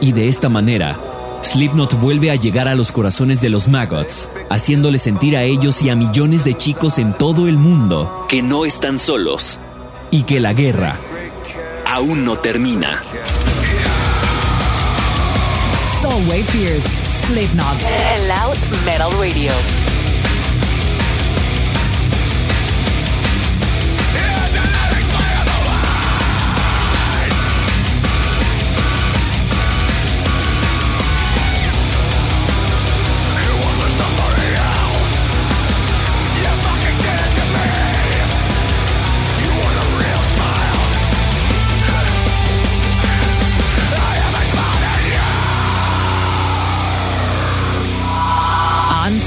Y 0.00 0.12
de 0.12 0.28
esta 0.28 0.48
manera, 0.48 0.98
Slipknot 1.42 2.00
vuelve 2.00 2.30
a 2.30 2.36
llegar 2.36 2.68
a 2.68 2.74
los 2.74 2.90
corazones 2.90 3.40
de 3.42 3.50
los 3.50 3.68
maggots, 3.68 4.30
haciéndole 4.48 4.98
sentir 4.98 5.36
a 5.36 5.42
ellos 5.42 5.82
y 5.82 5.90
a 5.90 5.96
millones 5.96 6.42
de 6.42 6.54
chicos 6.54 6.98
en 6.98 7.12
todo 7.18 7.48
el 7.48 7.58
mundo 7.58 8.24
que 8.28 8.42
no 8.42 8.64
están 8.64 8.98
solos 8.98 9.58
y 10.10 10.22
que 10.22 10.40
la 10.40 10.54
guerra 10.54 10.98
aún 11.86 12.24
no 12.24 12.38
termina. 12.38 13.02
Soulway 16.00 16.42
Fear, 16.44 16.80
Slipknot. 17.26 17.80
Loud 18.28 18.58
Metal 18.84 19.10
Radio. 19.12 19.83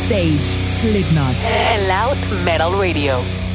Stage, 0.08 0.46
Slipknot. 0.80 1.36
Loud 1.90 2.46
Metal 2.46 2.72
Radio. 2.80 3.47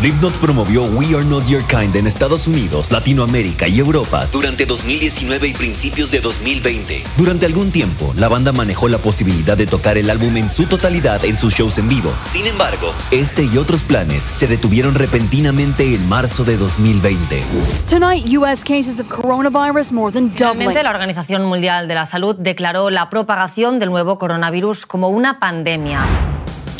Slipknot 0.00 0.38
promovió 0.38 0.84
We 0.84 1.14
Are 1.14 1.26
Not 1.26 1.44
Your 1.44 1.62
Kind 1.64 1.94
en 1.94 2.06
Estados 2.06 2.46
Unidos, 2.46 2.90
Latinoamérica 2.90 3.68
y 3.68 3.80
Europa 3.80 4.26
durante 4.32 4.64
2019 4.64 5.48
y 5.48 5.52
principios 5.52 6.10
de 6.10 6.20
2020. 6.20 7.04
Durante 7.18 7.44
algún 7.44 7.70
tiempo, 7.70 8.14
la 8.16 8.28
banda 8.28 8.50
manejó 8.50 8.88
la 8.88 8.96
posibilidad 8.96 9.58
de 9.58 9.66
tocar 9.66 9.98
el 9.98 10.08
álbum 10.08 10.38
en 10.38 10.48
su 10.48 10.64
totalidad 10.64 11.22
en 11.26 11.36
sus 11.36 11.52
shows 11.52 11.76
en 11.76 11.90
vivo. 11.90 12.14
Sin 12.22 12.46
embargo, 12.46 12.94
este 13.10 13.44
y 13.44 13.58
otros 13.58 13.82
planes 13.82 14.24
se 14.24 14.46
detuvieron 14.46 14.94
repentinamente 14.94 15.94
en 15.94 16.08
marzo 16.08 16.44
de 16.44 16.56
2020. 16.56 17.42
Tonight, 17.86 18.26
US 18.38 18.64
cases 18.64 18.98
of 19.00 19.06
coronavirus 19.06 19.92
more 19.92 20.10
than 20.10 20.30
doubling. 20.30 20.60
Finalmente, 20.60 20.82
la 20.82 20.90
Organización 20.92 21.44
Mundial 21.44 21.88
de 21.88 21.96
la 21.96 22.06
Salud 22.06 22.36
declaró 22.38 22.88
la 22.88 23.10
propagación 23.10 23.78
del 23.78 23.90
nuevo 23.90 24.18
coronavirus 24.18 24.86
como 24.86 25.10
una 25.10 25.38
pandemia. 25.38 26.29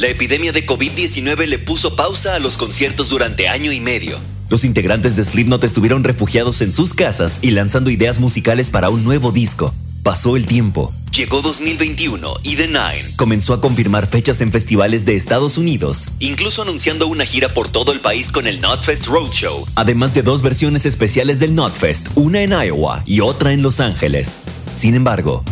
La 0.00 0.08
epidemia 0.08 0.50
de 0.50 0.64
COVID-19 0.64 1.44
le 1.44 1.58
puso 1.58 1.94
pausa 1.94 2.34
a 2.34 2.38
los 2.38 2.56
conciertos 2.56 3.10
durante 3.10 3.48
año 3.48 3.70
y 3.70 3.80
medio. 3.80 4.18
Los 4.48 4.64
integrantes 4.64 5.14
de 5.14 5.26
Slipknot 5.26 5.62
estuvieron 5.62 6.04
refugiados 6.04 6.62
en 6.62 6.72
sus 6.72 6.94
casas 6.94 7.38
y 7.42 7.50
lanzando 7.50 7.90
ideas 7.90 8.18
musicales 8.18 8.70
para 8.70 8.88
un 8.88 9.04
nuevo 9.04 9.30
disco. 9.30 9.74
Pasó 10.02 10.36
el 10.36 10.46
tiempo. 10.46 10.90
Llegó 11.14 11.42
2021 11.42 12.36
y 12.42 12.56
The 12.56 12.68
Nine 12.68 13.14
comenzó 13.16 13.52
a 13.52 13.60
confirmar 13.60 14.06
fechas 14.06 14.40
en 14.40 14.50
festivales 14.50 15.04
de 15.04 15.16
Estados 15.16 15.58
Unidos, 15.58 16.06
incluso 16.18 16.62
anunciando 16.62 17.06
una 17.06 17.26
gira 17.26 17.52
por 17.52 17.68
todo 17.68 17.92
el 17.92 18.00
país 18.00 18.32
con 18.32 18.46
el 18.46 18.62
Notfest 18.62 19.04
Roadshow, 19.04 19.66
además 19.74 20.14
de 20.14 20.22
dos 20.22 20.40
versiones 20.40 20.86
especiales 20.86 21.40
del 21.40 21.54
Notfest, 21.54 22.06
una 22.14 22.40
en 22.40 22.52
Iowa 22.52 23.02
y 23.04 23.20
otra 23.20 23.52
en 23.52 23.60
Los 23.60 23.80
Ángeles. 23.80 24.40
Sin 24.74 24.94
embargo, 24.94 25.44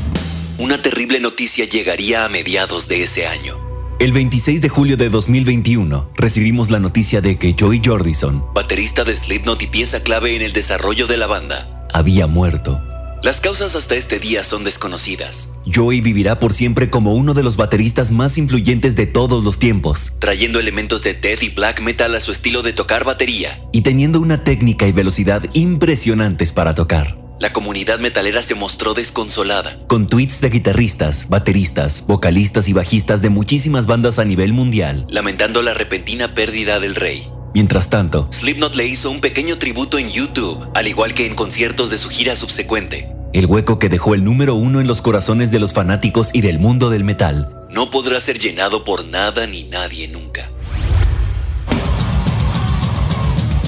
una 0.56 0.80
terrible 0.80 1.20
noticia 1.20 1.66
llegaría 1.66 2.24
a 2.24 2.30
mediados 2.30 2.88
de 2.88 3.02
ese 3.02 3.26
año. 3.26 3.67
El 4.00 4.12
26 4.12 4.60
de 4.60 4.68
julio 4.68 4.96
de 4.96 5.10
2021 5.10 6.12
recibimos 6.14 6.70
la 6.70 6.78
noticia 6.78 7.20
de 7.20 7.36
que 7.36 7.56
Joey 7.58 7.82
Jordison, 7.84 8.44
baterista 8.54 9.02
de 9.02 9.16
Slipknot 9.16 9.60
y 9.62 9.66
pieza 9.66 10.04
clave 10.04 10.36
en 10.36 10.42
el 10.42 10.52
desarrollo 10.52 11.08
de 11.08 11.16
la 11.16 11.26
banda, 11.26 11.88
había 11.92 12.28
muerto. 12.28 12.80
Las 13.24 13.40
causas 13.40 13.74
hasta 13.74 13.96
este 13.96 14.20
día 14.20 14.44
son 14.44 14.62
desconocidas. 14.62 15.58
Joey 15.66 16.00
vivirá 16.00 16.38
por 16.38 16.52
siempre 16.52 16.90
como 16.90 17.14
uno 17.14 17.34
de 17.34 17.42
los 17.42 17.56
bateristas 17.56 18.12
más 18.12 18.38
influyentes 18.38 18.94
de 18.94 19.06
todos 19.06 19.42
los 19.42 19.58
tiempos, 19.58 20.12
trayendo 20.20 20.60
elementos 20.60 21.02
de 21.02 21.14
death 21.14 21.42
y 21.42 21.48
black 21.48 21.80
metal 21.80 22.14
a 22.14 22.20
su 22.20 22.30
estilo 22.30 22.62
de 22.62 22.72
tocar 22.72 23.04
batería 23.04 23.60
y 23.72 23.80
teniendo 23.80 24.20
una 24.20 24.44
técnica 24.44 24.86
y 24.86 24.92
velocidad 24.92 25.42
impresionantes 25.54 26.52
para 26.52 26.72
tocar. 26.76 27.27
La 27.40 27.52
comunidad 27.52 28.00
metalera 28.00 28.42
se 28.42 28.54
mostró 28.54 28.94
desconsolada. 28.94 29.78
Con 29.86 30.08
tweets 30.08 30.40
de 30.40 30.50
guitarristas, 30.50 31.28
bateristas, 31.28 32.04
vocalistas 32.06 32.68
y 32.68 32.72
bajistas 32.72 33.22
de 33.22 33.30
muchísimas 33.30 33.86
bandas 33.86 34.18
a 34.18 34.24
nivel 34.24 34.52
mundial, 34.52 35.06
lamentando 35.08 35.62
la 35.62 35.74
repentina 35.74 36.34
pérdida 36.34 36.80
del 36.80 36.96
rey. 36.96 37.28
Mientras 37.54 37.90
tanto, 37.90 38.28
Slipknot 38.32 38.74
le 38.74 38.86
hizo 38.86 39.10
un 39.10 39.20
pequeño 39.20 39.58
tributo 39.58 39.98
en 39.98 40.08
YouTube, 40.08 40.68
al 40.74 40.88
igual 40.88 41.14
que 41.14 41.26
en 41.26 41.34
conciertos 41.34 41.90
de 41.90 41.98
su 41.98 42.08
gira 42.08 42.34
subsecuente. 42.34 43.08
El 43.32 43.46
hueco 43.46 43.78
que 43.78 43.88
dejó 43.88 44.14
el 44.14 44.24
número 44.24 44.54
uno 44.54 44.80
en 44.80 44.86
los 44.86 45.02
corazones 45.02 45.50
de 45.50 45.58
los 45.58 45.72
fanáticos 45.72 46.30
y 46.32 46.40
del 46.40 46.58
mundo 46.58 46.90
del 46.90 47.04
metal 47.04 47.54
no 47.70 47.90
podrá 47.90 48.20
ser 48.20 48.38
llenado 48.38 48.84
por 48.84 49.04
nada 49.04 49.46
ni 49.46 49.64
nadie 49.64 50.08
nunca. 50.08 50.50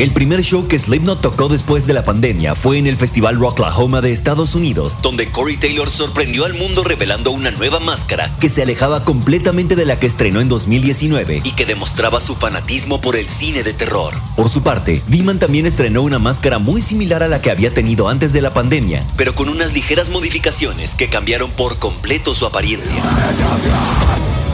El 0.00 0.14
primer 0.14 0.40
show 0.42 0.66
que 0.66 0.78
Slipknot 0.78 1.20
tocó 1.20 1.50
después 1.50 1.86
de 1.86 1.92
la 1.92 2.02
pandemia 2.02 2.54
fue 2.54 2.78
en 2.78 2.86
el 2.86 2.96
Festival 2.96 3.36
Rocklahoma 3.36 4.00
de 4.00 4.14
Estados 4.14 4.54
Unidos, 4.54 4.96
donde 5.02 5.30
Corey 5.30 5.58
Taylor 5.58 5.90
sorprendió 5.90 6.46
al 6.46 6.54
mundo 6.54 6.82
revelando 6.82 7.32
una 7.32 7.50
nueva 7.50 7.80
máscara 7.80 8.34
que 8.40 8.48
se 8.48 8.62
alejaba 8.62 9.04
completamente 9.04 9.76
de 9.76 9.84
la 9.84 10.00
que 10.00 10.06
estrenó 10.06 10.40
en 10.40 10.48
2019 10.48 11.42
y 11.44 11.50
que 11.50 11.66
demostraba 11.66 12.18
su 12.22 12.34
fanatismo 12.34 13.02
por 13.02 13.14
el 13.14 13.28
cine 13.28 13.62
de 13.62 13.74
terror. 13.74 14.14
Por 14.36 14.48
su 14.48 14.62
parte, 14.62 15.02
Diman 15.06 15.38
también 15.38 15.66
estrenó 15.66 16.00
una 16.00 16.18
máscara 16.18 16.58
muy 16.58 16.80
similar 16.80 17.22
a 17.22 17.28
la 17.28 17.42
que 17.42 17.50
había 17.50 17.70
tenido 17.70 18.08
antes 18.08 18.32
de 18.32 18.40
la 18.40 18.52
pandemia, 18.52 19.06
pero 19.18 19.34
con 19.34 19.50
unas 19.50 19.74
ligeras 19.74 20.08
modificaciones 20.08 20.94
que 20.94 21.10
cambiaron 21.10 21.50
por 21.50 21.78
completo 21.78 22.34
su 22.34 22.46
apariencia. 22.46 23.02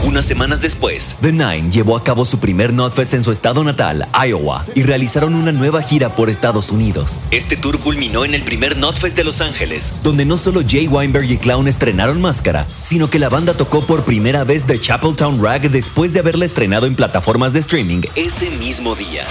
Unas 0.03 0.25
semanas 0.25 0.61
después, 0.61 1.15
The 1.21 1.31
Nine 1.31 1.71
llevó 1.71 1.97
a 1.97 2.03
cabo 2.03 2.25
su 2.25 2.39
primer 2.39 2.71
Notfest 2.71 3.13
en 3.13 3.23
su 3.23 3.31
estado 3.31 3.63
natal, 3.63 4.07
Iowa, 4.27 4.65
y 4.75 4.83
realizaron 4.83 5.35
una 5.35 5.51
nueva 5.51 5.81
gira 5.81 6.09
por 6.09 6.29
Estados 6.29 6.69
Unidos. 6.69 7.19
Este 7.31 7.57
tour 7.57 7.79
culminó 7.79 8.23
en 8.23 8.33
el 8.33 8.43
primer 8.43 8.77
Notfest 8.77 9.17
de 9.17 9.23
Los 9.23 9.41
Ángeles, 9.41 9.95
donde 10.03 10.25
no 10.25 10.37
solo 10.37 10.61
Jay 10.67 10.87
Weinberg 10.87 11.29
y 11.29 11.37
Clown 11.37 11.67
estrenaron 11.67 12.21
máscara, 12.21 12.67
sino 12.83 13.09
que 13.09 13.19
la 13.19 13.29
banda 13.29 13.55
tocó 13.55 13.81
por 13.81 14.03
primera 14.03 14.43
vez 14.43 14.65
The 14.65 14.79
Chapeltown 14.79 15.41
Rag 15.41 15.69
después 15.69 16.13
de 16.13 16.19
haberla 16.19 16.45
estrenado 16.45 16.85
en 16.85 16.95
plataformas 16.95 17.53
de 17.53 17.59
streaming 17.59 18.01
ese 18.15 18.49
mismo 18.51 18.95
día. 18.95 19.25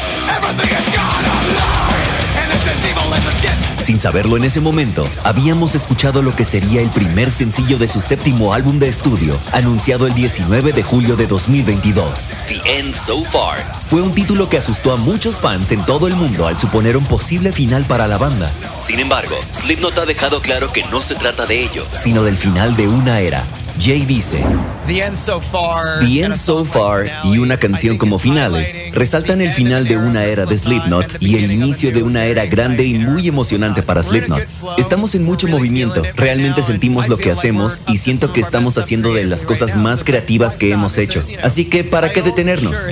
Sin 3.86 4.00
saberlo 4.00 4.36
en 4.36 4.42
ese 4.42 4.60
momento, 4.60 5.04
habíamos 5.22 5.76
escuchado 5.76 6.20
lo 6.20 6.34
que 6.34 6.44
sería 6.44 6.80
el 6.80 6.90
primer 6.90 7.30
sencillo 7.30 7.78
de 7.78 7.86
su 7.86 8.00
séptimo 8.00 8.52
álbum 8.52 8.80
de 8.80 8.88
estudio, 8.88 9.38
anunciado 9.52 10.08
el 10.08 10.14
19 10.14 10.72
de 10.72 10.82
julio 10.82 11.14
de 11.14 11.28
2022. 11.28 12.32
The 12.48 12.78
End 12.78 12.96
So 12.96 13.22
Far. 13.22 13.64
Fue 13.88 14.00
un 14.00 14.12
título 14.12 14.48
que 14.48 14.58
asustó 14.58 14.90
a 14.90 14.96
muchos 14.96 15.38
fans 15.38 15.70
en 15.70 15.84
todo 15.84 16.08
el 16.08 16.16
mundo 16.16 16.48
al 16.48 16.58
suponer 16.58 16.96
un 16.96 17.04
posible 17.04 17.52
final 17.52 17.84
para 17.84 18.08
la 18.08 18.18
banda. 18.18 18.50
Sin 18.80 18.98
embargo, 18.98 19.36
Slipknot 19.52 19.96
ha 19.98 20.04
dejado 20.04 20.42
claro 20.42 20.72
que 20.72 20.82
no 20.86 21.00
se 21.00 21.14
trata 21.14 21.46
de 21.46 21.62
ello, 21.62 21.86
sino 21.94 22.24
del 22.24 22.36
final 22.36 22.74
de 22.74 22.88
una 22.88 23.20
era. 23.20 23.44
Jay 23.78 24.07
dice, 24.07 24.43
The 24.86 25.05
End 25.05 25.19
So 25.19 25.40
Far, 25.40 26.01
The 26.01 26.23
End 26.23 26.36
So 26.36 26.65
Far 26.65 27.11
y 27.24 27.39
una 27.39 27.59
canción 27.59 27.98
como 27.98 28.19
finale 28.19 28.90
resaltan 28.93 29.43
el 29.43 29.53
final 29.53 29.86
de 29.86 29.98
una 29.98 30.24
era 30.24 30.47
de 30.47 30.57
Slipknot 30.57 31.19
y 31.20 31.36
el 31.36 31.53
inicio 31.53 31.93
de 31.93 32.03
una 32.03 32.24
era 32.24 32.47
grande 32.47 32.85
y 32.85 32.94
muy 32.94 33.28
emocionante 33.28 33.82
para 33.82 34.03
Slipknot. 34.03 34.43
Estamos 34.78 35.15
en 35.15 35.24
mucho 35.24 35.47
movimiento, 35.48 36.03
realmente 36.16 36.62
sentimos 36.62 37.09
lo 37.09 37.19
que 37.19 37.31
hacemos 37.31 37.81
y 37.89 37.98
siento 37.98 38.32
que 38.32 38.40
estamos 38.40 38.78
haciendo 38.78 39.12
de 39.12 39.24
las 39.24 39.44
cosas 39.44 39.77
más 39.77 40.05
creativas 40.05 40.57
que 40.57 40.73
hemos 40.73 40.97
hecho. 40.97 41.23
Así 41.43 41.66
que, 41.66 41.85
¿para 41.85 42.11
qué 42.11 42.23
detenernos? 42.23 42.86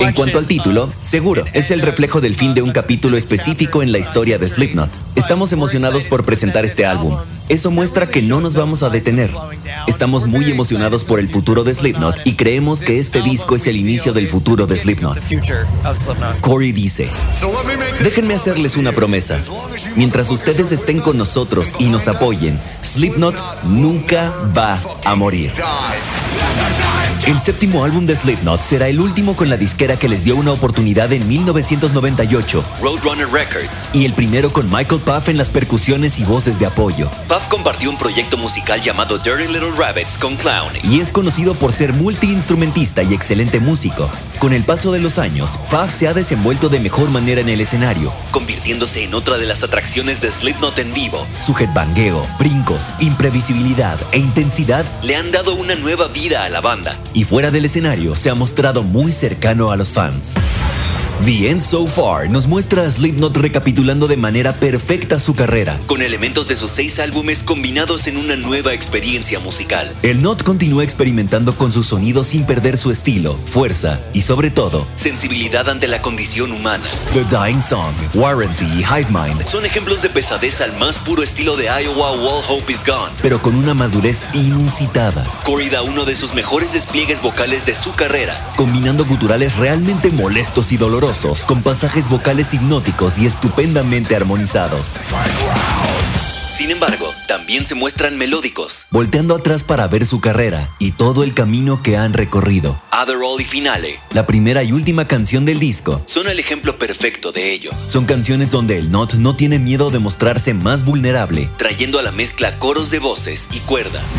En 0.00 0.12
cuanto 0.12 0.38
al 0.38 0.46
título, 0.46 0.92
seguro, 1.02 1.44
es 1.54 1.70
el 1.70 1.80
reflejo 1.80 2.20
del 2.20 2.34
fin 2.34 2.54
de 2.54 2.62
un 2.62 2.72
capítulo 2.72 3.16
específico 3.16 3.82
en 3.82 3.92
la 3.92 3.98
historia 3.98 4.36
de 4.36 4.48
Slipknot. 4.48 4.90
Estamos 5.14 5.52
emocionados 5.52 6.06
por 6.06 6.24
presentar 6.24 6.66
este 6.66 6.84
álbum. 6.84 7.16
Eso 7.48 7.70
muestra 7.70 8.06
que 8.06 8.22
no 8.22 8.40
nos 8.40 8.54
vamos 8.54 8.82
a 8.82 8.90
detener. 8.90 9.30
Estamos 9.86 10.25
muy 10.26 10.50
emocionados 10.50 11.04
por 11.04 11.20
el 11.20 11.28
futuro 11.28 11.64
de 11.64 11.74
Slipknot 11.74 12.16
y 12.24 12.34
creemos 12.34 12.80
que 12.82 12.98
este 12.98 13.22
disco 13.22 13.56
es 13.56 13.66
el 13.66 13.76
inicio 13.76 14.12
del 14.12 14.28
futuro 14.28 14.66
de 14.66 14.76
Slipknot. 14.76 15.18
Corey 16.40 16.72
dice, 16.72 17.08
déjenme 18.02 18.34
hacerles 18.34 18.76
una 18.76 18.92
promesa. 18.92 19.40
Mientras 19.94 20.30
ustedes 20.30 20.72
estén 20.72 21.00
con 21.00 21.18
nosotros 21.18 21.74
y 21.78 21.88
nos 21.88 22.08
apoyen, 22.08 22.58
Slipknot 22.82 23.64
nunca 23.64 24.32
va 24.56 24.80
a 25.04 25.14
morir. 25.14 25.52
El 27.26 27.40
séptimo 27.40 27.82
álbum 27.82 28.06
de 28.06 28.14
Slipknot 28.14 28.62
será 28.62 28.86
el 28.86 29.00
último 29.00 29.34
con 29.34 29.48
la 29.48 29.56
disquera 29.56 29.96
que 29.96 30.08
les 30.08 30.22
dio 30.22 30.36
una 30.36 30.52
oportunidad 30.52 31.12
en 31.12 31.26
1998, 31.26 32.64
Roadrunner 32.80 33.28
Records, 33.28 33.88
y 33.92 34.04
el 34.04 34.12
primero 34.12 34.52
con 34.52 34.70
Michael 34.70 35.00
Puff 35.00 35.28
en 35.28 35.36
las 35.36 35.50
percusiones 35.50 36.20
y 36.20 36.24
voces 36.24 36.60
de 36.60 36.66
apoyo. 36.66 37.10
Puff 37.26 37.48
compartió 37.48 37.90
un 37.90 37.98
proyecto 37.98 38.36
musical 38.36 38.80
llamado 38.80 39.18
Dirty 39.18 39.48
Little 39.48 39.72
Rabbits 39.76 40.16
con 40.18 40.36
Clown 40.36 40.74
y 40.84 41.00
es 41.00 41.10
conocido 41.10 41.56
por 41.56 41.72
ser 41.72 41.94
multiinstrumentista 41.94 43.02
y 43.02 43.12
excelente 43.12 43.58
músico. 43.58 44.08
Con 44.38 44.52
el 44.52 44.62
paso 44.62 44.92
de 44.92 45.00
los 45.00 45.18
años, 45.18 45.58
Puff 45.68 45.90
se 45.90 46.06
ha 46.06 46.14
desenvuelto 46.14 46.68
de 46.68 46.78
mejor 46.78 47.10
manera 47.10 47.40
en 47.40 47.48
el 47.48 47.60
escenario, 47.60 48.12
convirtiéndose 48.30 49.02
en 49.02 49.14
otra 49.14 49.36
de 49.36 49.46
las 49.46 49.64
atracciones 49.64 50.20
de 50.20 50.30
Slipknot 50.30 50.78
en 50.78 50.94
vivo. 50.94 51.26
Su 51.40 51.56
headbangueo, 51.58 52.24
brincos, 52.38 52.94
imprevisibilidad 53.00 53.98
e 54.12 54.18
intensidad 54.18 54.86
le 55.02 55.16
han 55.16 55.32
dado 55.32 55.56
una 55.56 55.74
nueva 55.74 56.06
vida 56.06 56.44
a 56.44 56.48
la 56.50 56.60
banda 56.60 56.96
y 57.16 57.24
fuera 57.24 57.50
del 57.50 57.64
escenario 57.64 58.14
se 58.14 58.28
ha 58.28 58.34
mostrado 58.34 58.82
muy 58.82 59.10
cercano 59.10 59.70
a 59.70 59.76
los 59.76 59.94
fans. 59.94 60.34
The 61.24 61.48
End 61.48 61.62
So 61.62 61.86
Far 61.86 62.28
nos 62.28 62.46
muestra 62.46 62.82
a 62.82 62.90
Slipknot 62.90 63.38
recapitulando 63.38 64.06
de 64.06 64.18
manera 64.18 64.52
perfecta 64.52 65.18
su 65.18 65.34
carrera, 65.34 65.80
con 65.86 66.02
elementos 66.02 66.46
de 66.46 66.56
sus 66.56 66.70
seis 66.70 66.98
álbumes 66.98 67.42
combinados 67.42 68.06
en 68.06 68.18
una 68.18 68.36
nueva 68.36 68.74
experiencia 68.74 69.40
musical. 69.40 69.90
El 70.02 70.20
Not 70.20 70.42
continúa 70.42 70.84
experimentando 70.84 71.56
con 71.56 71.72
su 71.72 71.84
sonido 71.84 72.22
sin 72.22 72.44
perder 72.44 72.76
su 72.76 72.90
estilo, 72.90 73.34
fuerza 73.46 73.98
y 74.12 74.22
sobre 74.22 74.50
todo, 74.50 74.86
sensibilidad 74.96 75.70
ante 75.70 75.88
la 75.88 76.02
condición 76.02 76.52
humana. 76.52 76.84
The 77.14 77.24
Dying 77.24 77.62
Song, 77.62 77.94
Warranty 78.14 78.66
y 78.66 78.80
Hive 78.80 79.08
Mind 79.08 79.46
son 79.46 79.64
ejemplos 79.64 80.02
de 80.02 80.10
pesadez 80.10 80.60
al 80.60 80.78
más 80.78 80.98
puro 80.98 81.22
estilo 81.22 81.56
de 81.56 81.64
Iowa 81.64 82.12
Wall 82.12 82.44
Hope 82.46 82.70
Is 82.70 82.84
Gone, 82.84 83.12
pero 83.22 83.40
con 83.40 83.54
una 83.54 83.72
madurez 83.72 84.22
inusitada. 84.34 85.24
Corey 85.44 85.70
da 85.70 85.80
uno 85.82 86.04
de 86.04 86.14
sus 86.14 86.34
mejores 86.34 86.74
despliegues 86.74 87.22
vocales 87.22 87.64
de 87.64 87.74
su 87.74 87.94
carrera, 87.94 88.52
combinando 88.56 89.06
guturales 89.06 89.56
realmente 89.56 90.10
molestos 90.10 90.72
y 90.72 90.76
dolorosos 90.76 91.05
con 91.46 91.62
pasajes 91.62 92.08
vocales 92.08 92.52
hipnóticos 92.52 93.18
y 93.18 93.26
estupendamente 93.26 94.16
armonizados. 94.16 94.96
Sin 96.56 96.70
embargo, 96.70 97.12
también 97.28 97.66
se 97.66 97.74
muestran 97.74 98.16
melódicos, 98.16 98.86
volteando 98.90 99.34
atrás 99.34 99.62
para 99.62 99.88
ver 99.88 100.06
su 100.06 100.22
carrera 100.22 100.74
y 100.78 100.92
todo 100.92 101.22
el 101.22 101.34
camino 101.34 101.82
que 101.82 101.98
han 101.98 102.14
recorrido. 102.14 102.80
Other 102.92 103.18
All 103.22 103.42
y 103.42 103.44
Finale, 103.44 104.00
la 104.12 104.26
primera 104.26 104.62
y 104.62 104.72
última 104.72 105.06
canción 105.06 105.44
del 105.44 105.58
disco, 105.58 106.00
son 106.06 106.28
el 106.28 106.38
ejemplo 106.38 106.78
perfecto 106.78 107.30
de 107.30 107.52
ello. 107.52 107.72
Son 107.88 108.06
canciones 108.06 108.50
donde 108.50 108.78
el 108.78 108.90
Not 108.90 109.16
no 109.16 109.36
tiene 109.36 109.58
miedo 109.58 109.90
de 109.90 109.98
mostrarse 109.98 110.54
más 110.54 110.86
vulnerable, 110.86 111.50
trayendo 111.58 111.98
a 111.98 112.02
la 112.02 112.10
mezcla 112.10 112.58
coros 112.58 112.90
de 112.90 113.00
voces 113.00 113.48
y 113.52 113.58
cuerdas. 113.58 114.14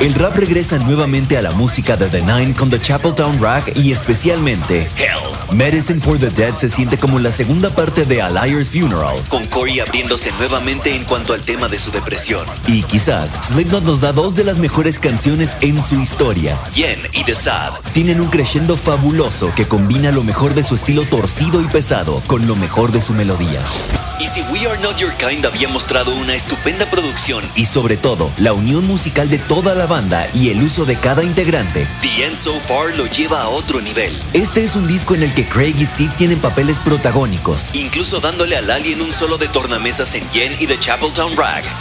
El 0.00 0.14
rap 0.14 0.34
regresa 0.34 0.76
nuevamente 0.78 1.36
a 1.36 1.42
la 1.42 1.52
música 1.52 1.96
de 1.96 2.08
The 2.08 2.22
Nine 2.22 2.52
con 2.54 2.68
The 2.68 2.80
Chapeltown 2.80 3.40
Rag 3.40 3.76
y 3.76 3.92
especialmente 3.92 4.88
Hell. 4.96 5.30
Medicine 5.52 6.00
for 6.00 6.18
the 6.18 6.30
Dead 6.30 6.56
se 6.56 6.68
siente 6.68 6.96
como 6.96 7.18
la 7.18 7.32
segunda 7.32 7.70
parte 7.70 8.04
de 8.04 8.22
A 8.22 8.30
Liar's 8.30 8.70
Funeral, 8.70 9.20
con 9.28 9.44
Corey 9.46 9.80
abriéndose 9.80 10.30
nuevamente 10.32 10.94
en 10.94 11.04
cuanto 11.04 11.32
al 11.32 11.42
tema 11.42 11.59
de 11.68 11.78
su 11.78 11.90
depresión. 11.90 12.46
Y 12.66 12.82
quizás 12.82 13.46
Slipknot 13.46 13.84
nos 13.84 14.00
da 14.00 14.12
dos 14.12 14.36
de 14.36 14.44
las 14.44 14.58
mejores 14.58 14.98
canciones 14.98 15.56
en 15.60 15.82
su 15.82 16.00
historia. 16.00 16.58
Yen 16.72 17.00
y 17.12 17.24
The 17.24 17.34
Sad. 17.34 17.72
Tienen 17.92 18.20
un 18.20 18.28
crescendo 18.28 18.76
fabuloso 18.76 19.52
que 19.54 19.66
combina 19.66 20.12
lo 20.12 20.22
mejor 20.22 20.54
de 20.54 20.62
su 20.62 20.74
estilo 20.74 21.04
torcido 21.04 21.60
y 21.60 21.66
pesado 21.66 22.22
con 22.26 22.46
lo 22.46 22.56
mejor 22.56 22.92
de 22.92 23.02
su 23.02 23.12
melodía. 23.12 23.60
Y 24.20 24.26
si 24.26 24.42
We 24.52 24.66
Are 24.66 24.78
Not 24.82 24.98
Your 24.98 25.14
Kind 25.14 25.46
había 25.46 25.66
mostrado 25.68 26.14
una 26.14 26.34
estupenda 26.34 26.84
producción 26.90 27.42
y 27.56 27.64
sobre 27.64 27.96
todo 27.96 28.30
la 28.36 28.52
unión 28.52 28.86
musical 28.86 29.30
de 29.30 29.38
toda 29.38 29.74
la 29.74 29.86
banda 29.86 30.28
y 30.34 30.50
el 30.50 30.62
uso 30.62 30.84
de 30.84 30.96
cada 30.96 31.22
integrante, 31.22 31.86
The 32.02 32.26
End 32.26 32.36
So 32.36 32.60
Far 32.60 32.94
lo 32.96 33.06
lleva 33.06 33.42
a 33.42 33.48
otro 33.48 33.80
nivel. 33.80 34.14
Este 34.34 34.62
es 34.62 34.76
un 34.76 34.86
disco 34.86 35.14
en 35.14 35.22
el 35.22 35.32
que 35.32 35.46
Craig 35.46 35.74
y 35.78 35.86
Sid 35.86 36.10
tienen 36.18 36.38
papeles 36.38 36.78
protagónicos, 36.78 37.70
incluso 37.72 38.20
dándole 38.20 38.58
al 38.58 38.70
alien 38.70 39.00
un 39.00 39.12
solo 39.12 39.38
de 39.38 39.48
tornamesas 39.48 40.14
en 40.14 40.30
Yen 40.32 40.54
y 40.60 40.66
The 40.66 40.78
Chapeltown 40.78 41.34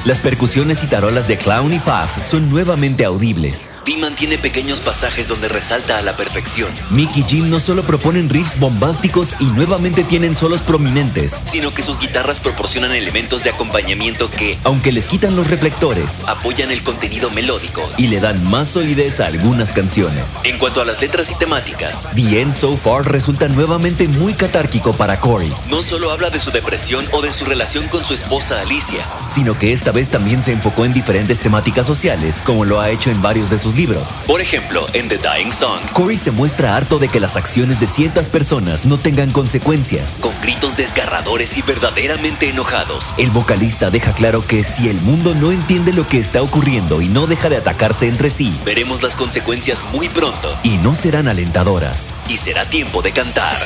Las 0.03 0.19
percusiones 0.19 0.83
y 0.83 0.87
tarolas 0.87 1.29
de 1.29 1.37
Clown 1.37 1.73
y 1.73 1.79
Puff 1.79 2.25
son 2.25 2.49
nuevamente 2.49 3.05
audibles. 3.05 3.71
Piman 3.85 4.15
tiene 4.15 4.37
pequeños 4.37 4.81
pasajes 4.81 5.29
donde 5.29 5.47
resalta 5.47 5.97
a 5.97 6.01
la 6.01 6.17
perfección. 6.17 6.69
Mick 6.89 7.15
y 7.15 7.23
Jim 7.23 7.49
no 7.49 7.61
solo 7.61 7.83
proponen 7.83 8.29
riffs 8.29 8.59
bombásticos 8.59 9.35
y 9.39 9.45
nuevamente 9.45 10.03
tienen 10.03 10.35
solos 10.35 10.61
prominentes, 10.61 11.41
sino 11.45 11.71
que 11.71 11.81
sus 11.81 11.97
guitarras 11.97 12.09
guitarras 12.09 12.39
proporcionan 12.39 12.93
elementos 12.93 13.43
de 13.43 13.51
acompañamiento 13.51 14.31
que, 14.31 14.57
aunque 14.63 14.91
les 14.91 15.05
quitan 15.05 15.35
los 15.35 15.47
reflectores, 15.47 16.21
apoyan 16.25 16.71
el 16.71 16.81
contenido 16.81 17.29
melódico 17.29 17.87
y 17.97 18.07
le 18.07 18.19
dan 18.19 18.49
más 18.49 18.69
solidez 18.69 19.19
a 19.19 19.27
algunas 19.27 19.73
canciones. 19.73 20.31
En 20.43 20.57
cuanto 20.57 20.81
a 20.81 20.85
las 20.85 20.99
letras 21.01 21.29
y 21.29 21.35
temáticas, 21.35 22.07
The 22.15 22.41
End 22.41 22.55
So 22.55 22.75
Far 22.75 23.11
resulta 23.11 23.47
nuevamente 23.47 24.07
muy 24.07 24.33
catárquico 24.33 24.93
para 24.93 25.19
Corey. 25.19 25.53
No 25.69 25.83
solo 25.83 26.11
habla 26.11 26.31
de 26.31 26.39
su 26.39 26.49
depresión 26.49 27.05
o 27.11 27.21
de 27.21 27.31
su 27.31 27.45
relación 27.45 27.87
con 27.89 28.03
su 28.03 28.15
esposa 28.15 28.59
Alicia, 28.59 29.05
sino 29.27 29.55
que 29.59 29.73
esta 29.73 29.91
vez 29.91 30.09
también 30.09 30.41
se 30.41 30.53
enfocó 30.53 30.85
en 30.85 30.93
diferentes 30.93 31.39
temáticas 31.39 31.85
sociales, 31.85 32.41
como 32.41 32.65
lo 32.65 32.79
ha 32.79 32.89
hecho 32.89 33.11
en 33.11 33.21
varios 33.21 33.49
de 33.49 33.59
sus 33.59 33.75
libros. 33.75 34.19
Por 34.25 34.41
ejemplo, 34.41 34.85
en 34.93 35.09
The 35.09 35.17
Dying 35.17 35.51
Song, 35.51 35.79
Corey 35.93 36.17
se 36.17 36.31
muestra 36.31 36.75
harto 36.75 36.97
de 36.97 37.09
que 37.09 37.19
las 37.19 37.35
acciones 37.35 37.79
de 37.79 37.87
ciertas 37.87 38.29
personas 38.29 38.85
no 38.85 38.97
tengan 38.97 39.31
consecuencias. 39.31 40.15
Con 40.21 40.33
gritos 40.41 40.77
desgarradores 40.77 41.57
y 41.57 41.61
verdaderamente 41.61 42.49
enojados. 42.49 43.13
El 43.17 43.29
vocalista 43.29 43.91
deja 43.91 44.13
claro 44.13 44.45
que 44.45 44.63
si 44.63 44.89
el 44.89 44.99
mundo 45.01 45.35
no 45.35 45.51
entiende 45.51 45.93
lo 45.93 46.07
que 46.07 46.19
está 46.19 46.41
ocurriendo 46.41 47.01
y 47.01 47.07
no 47.07 47.27
deja 47.27 47.49
de 47.49 47.57
atacarse 47.57 48.07
entre 48.07 48.29
sí, 48.29 48.57
veremos 48.65 49.03
las 49.03 49.15
consecuencias 49.15 49.83
muy 49.93 50.09
pronto. 50.09 50.57
Y 50.63 50.77
no 50.77 50.95
serán 50.95 51.27
alentadoras. 51.27 52.05
Y 52.29 52.37
será 52.37 52.65
tiempo 52.65 53.01
de 53.01 53.11
cantar. 53.11 53.57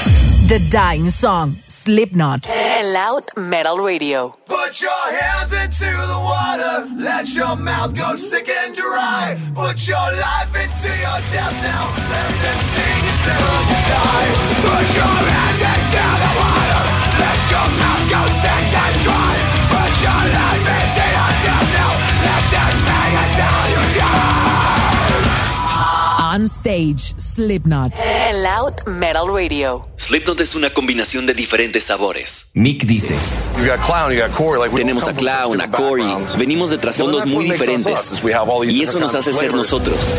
The 0.43 0.59
Dying 0.69 1.09
Song, 1.09 1.55
Slipknot. 1.67 2.49
Loud 2.49 3.23
Metal 3.37 3.77
Radio. 3.77 4.35
Put 4.45 4.81
your 4.81 4.91
hands 4.91 5.53
into 5.53 5.85
the 5.87 6.19
water, 6.19 6.85
let 6.97 7.33
your 7.33 7.55
mouth 7.55 7.95
go 7.95 8.13
sick 8.15 8.49
and 8.49 8.75
dry. 8.75 9.39
Put 9.55 9.87
your 9.87 9.95
life 9.95 10.51
into 10.51 10.91
your 10.99 11.19
death 11.31 11.57
now, 11.63 11.95
let 12.11 12.31
them 12.43 12.59
sting 12.59 13.03
until 13.07 13.55
you 13.71 13.79
die. 13.87 14.29
Put 14.67 14.87
your 14.99 15.15
hands 15.31 15.63
into 15.63 16.03
the 16.21 16.31
water, 16.35 16.83
let 17.23 17.39
your 17.47 17.67
mouth 17.79 18.05
go 18.11 18.21
sick 18.43 18.67
and 18.83 18.95
dry. 18.99 19.33
Put 19.71 19.93
your 20.03 20.23
life 20.27 20.67
into 20.75 21.05
your 21.07 21.31
death 21.47 21.67
now, 21.71 21.91
let 22.19 22.43
them 22.51 22.71
sting 22.83 23.15
until 23.23 23.63
you 23.71 23.83
die. 23.95 24.52
On 26.35 26.47
stage, 26.47 27.13
Slipknot. 27.17 27.93
Loud 28.41 28.91
Metal 28.97 29.27
Radio. 29.31 29.87
Slipknot 29.97 30.39
es 30.41 30.55
una 30.55 30.73
combinación 30.73 31.27
de 31.27 31.35
diferentes 31.35 31.83
sabores. 31.83 32.49
Mick 32.55 32.87
dice: 32.87 33.13
Tenemos 34.75 35.07
a 35.07 35.13
Clown, 35.13 35.61
a 35.61 35.69
Corey. 35.69 36.07
Venimos 36.39 36.71
de 36.71 36.79
trasfondos 36.79 37.27
muy 37.27 37.43
diferentes. 37.43 38.23
Y 38.67 38.81
eso 38.81 38.99
nos 38.99 39.13
hace 39.13 39.31
ser 39.31 39.53
nosotros. 39.53 40.11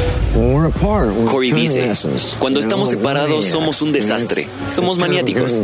Corey 1.29 1.51
dice: 1.51 1.93
Cuando 2.39 2.61
estamos 2.61 2.91
separados, 2.91 3.47
somos 3.47 3.83
un 3.83 3.91
desastre. 3.91 4.47
Somos 4.73 4.99
maniáticos. 4.99 5.61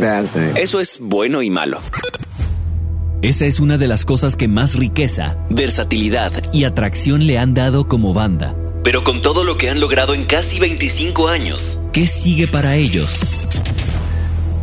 Eso 0.55 0.81
es 0.81 0.99
bueno 0.99 1.43
y 1.43 1.49
malo. 1.49 1.79
Esa 3.21 3.45
es 3.45 3.61
una 3.61 3.77
de 3.77 3.87
las 3.87 4.03
cosas 4.03 4.35
que 4.35 4.49
más 4.49 4.75
riqueza, 4.75 5.37
versatilidad 5.49 6.33
y 6.51 6.65
atracción 6.65 7.25
le 7.25 7.39
han 7.39 7.53
dado 7.53 7.87
como 7.87 8.13
banda. 8.13 8.53
Pero 8.83 9.03
con 9.03 9.21
todo 9.21 9.43
lo 9.43 9.57
que 9.57 9.69
han 9.69 9.79
logrado 9.79 10.13
en 10.13 10.25
casi 10.25 10.59
25 10.59 11.27
años, 11.27 11.81
¿qué 11.93 12.07
sigue 12.07 12.47
para 12.47 12.75
ellos? 12.75 13.19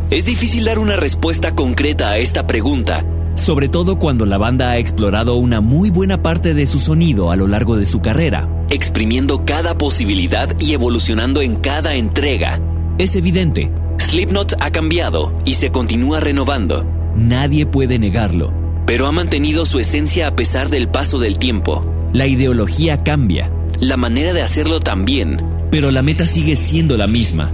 Es 0.09 0.25
difícil 0.25 0.65
dar 0.65 0.79
una 0.79 0.97
respuesta 0.97 1.55
concreta 1.55 2.09
a 2.09 2.17
esta 2.17 2.45
pregunta, 2.45 3.05
sobre 3.35 3.69
todo 3.69 3.97
cuando 3.97 4.25
la 4.25 4.37
banda 4.37 4.71
ha 4.71 4.77
explorado 4.77 5.35
una 5.35 5.61
muy 5.61 5.89
buena 5.89 6.21
parte 6.21 6.53
de 6.53 6.67
su 6.67 6.79
sonido 6.79 7.31
a 7.31 7.37
lo 7.37 7.47
largo 7.47 7.77
de 7.77 7.85
su 7.85 8.01
carrera, 8.01 8.49
exprimiendo 8.69 9.45
cada 9.45 9.77
posibilidad 9.77 10.49
y 10.59 10.73
evolucionando 10.73 11.41
en 11.41 11.55
cada 11.55 11.95
entrega. 11.95 12.59
Es 12.97 13.15
evidente, 13.15 13.71
Slipknot 13.99 14.55
ha 14.59 14.71
cambiado 14.71 15.33
y 15.45 15.53
se 15.53 15.71
continúa 15.71 16.19
renovando. 16.19 16.85
Nadie 17.15 17.65
puede 17.65 17.99
negarlo. 17.99 18.51
Pero 18.85 19.05
ha 19.05 19.11
mantenido 19.11 19.65
su 19.65 19.79
esencia 19.79 20.27
a 20.27 20.35
pesar 20.35 20.69
del 20.69 20.89
paso 20.89 21.19
del 21.19 21.37
tiempo. 21.37 21.85
La 22.11 22.25
ideología 22.25 23.03
cambia. 23.03 23.51
La 23.79 23.95
manera 23.95 24.33
de 24.33 24.41
hacerlo 24.41 24.79
también. 24.79 25.41
Pero 25.71 25.91
la 25.91 26.01
meta 26.01 26.25
sigue 26.25 26.55
siendo 26.55 26.97
la 26.97 27.07
misma. 27.07 27.51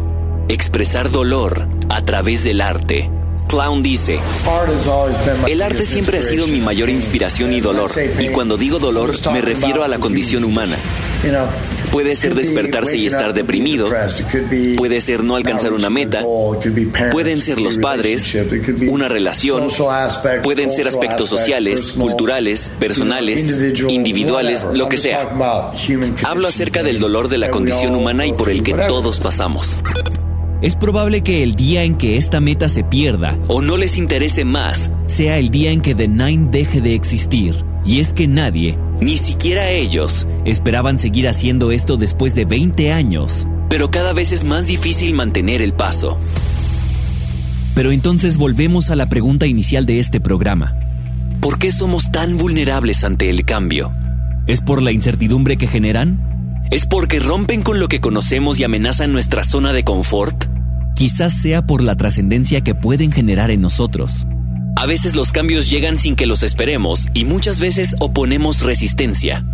Expresar 0.47 1.11
dolor 1.11 1.67
a 1.89 2.01
través 2.03 2.43
del 2.43 2.61
arte. 2.61 3.11
Clown 3.47 3.83
dice, 3.83 4.19
el 5.47 5.61
arte 5.61 5.85
siempre 5.85 6.17
ha 6.17 6.21
sido 6.21 6.47
mi 6.47 6.61
mayor 6.61 6.89
inspiración 6.89 7.53
y 7.53 7.61
dolor, 7.61 7.91
y 8.19 8.29
cuando 8.29 8.57
digo 8.57 8.79
dolor 8.79 9.13
me 9.31 9.41
refiero 9.41 9.83
a 9.83 9.87
la 9.87 9.99
condición 9.99 10.43
humana. 10.43 10.77
Puede 11.91 12.15
ser 12.15 12.35
despertarse 12.35 12.97
y 12.97 13.05
estar 13.05 13.33
deprimido, 13.33 13.89
puede 14.77 15.01
ser 15.01 15.23
no 15.23 15.35
alcanzar 15.35 15.73
una 15.73 15.89
meta, 15.89 16.23
pueden 17.11 17.41
ser 17.41 17.61
los 17.61 17.77
padres, 17.77 18.35
una 18.89 19.07
relación, 19.07 19.67
pueden 20.43 20.71
ser 20.71 20.87
aspectos 20.87 21.29
sociales, 21.29 21.93
culturales, 21.97 22.71
personales, 22.79 23.57
individuales, 23.89 24.67
lo 24.73 24.89
que 24.89 24.97
sea. 24.97 25.29
Hablo 26.23 26.47
acerca 26.47 26.83
del 26.83 26.99
dolor 26.99 27.29
de 27.29 27.37
la 27.37 27.49
condición 27.49 27.95
humana 27.95 28.25
y 28.25 28.33
por 28.33 28.49
el 28.49 28.63
que 28.63 28.73
todos 28.73 29.19
pasamos. 29.19 29.77
Es 30.61 30.75
probable 30.75 31.21
que 31.21 31.43
el 31.43 31.55
día 31.55 31.83
en 31.83 31.97
que 31.97 32.17
esta 32.17 32.39
meta 32.39 32.69
se 32.69 32.83
pierda 32.83 33.37
o 33.47 33.61
no 33.61 33.77
les 33.77 33.97
interese 33.97 34.45
más 34.45 34.89
sea 35.07 35.37
el 35.37 35.49
día 35.49 35.71
en 35.71 35.81
que 35.81 35.93
The 35.93 36.07
Nine 36.07 36.49
deje 36.49 36.81
de 36.81 36.95
existir. 36.95 37.63
Y 37.85 37.99
es 37.99 38.13
que 38.13 38.27
nadie, 38.27 38.77
ni 39.01 39.17
siquiera 39.17 39.69
ellos, 39.69 40.27
esperaban 40.45 40.99
seguir 40.99 41.27
haciendo 41.27 41.71
esto 41.71 41.97
después 41.97 42.33
de 42.35 42.45
20 42.45 42.93
años. 42.93 43.47
Pero 43.69 43.91
cada 43.91 44.13
vez 44.13 44.31
es 44.31 44.43
más 44.43 44.67
difícil 44.67 45.13
mantener 45.13 45.61
el 45.61 45.73
paso. 45.73 46.17
Pero 47.75 47.91
entonces 47.91 48.37
volvemos 48.37 48.89
a 48.89 48.95
la 48.95 49.09
pregunta 49.09 49.47
inicial 49.47 49.85
de 49.85 49.99
este 49.99 50.21
programa. 50.21 50.75
¿Por 51.41 51.59
qué 51.59 51.71
somos 51.71 52.11
tan 52.11 52.37
vulnerables 52.37 53.03
ante 53.03 53.29
el 53.29 53.45
cambio? 53.45 53.91
¿Es 54.47 54.61
por 54.61 54.81
la 54.81 54.91
incertidumbre 54.91 55.57
que 55.57 55.67
generan? 55.67 56.63
¿Es 56.71 56.85
porque 56.85 57.19
rompen 57.19 57.61
con 57.61 57.79
lo 57.79 57.87
que 57.87 58.01
conocemos 58.01 58.59
y 58.59 58.63
amenazan 58.63 59.11
nuestra 59.11 59.43
zona 59.43 59.73
de 59.73 59.83
confort? 59.83 60.45
Quizás 60.95 61.33
sea 61.33 61.65
por 61.65 61.81
la 61.81 61.97
trascendencia 61.97 62.61
que 62.61 62.73
pueden 62.73 63.11
generar 63.11 63.51
en 63.51 63.61
nosotros. 63.61 64.25
A 64.77 64.87
veces 64.87 65.15
los 65.15 65.31
cambios 65.31 65.69
llegan 65.69 65.97
sin 65.97 66.17
que 66.17 66.25
los 66.25 66.43
esperemos 66.43 67.07
y 67.13 67.23
muchas 67.23 67.61
veces 67.61 67.95
oponemos 67.99 68.61
resistencia. 68.61 69.45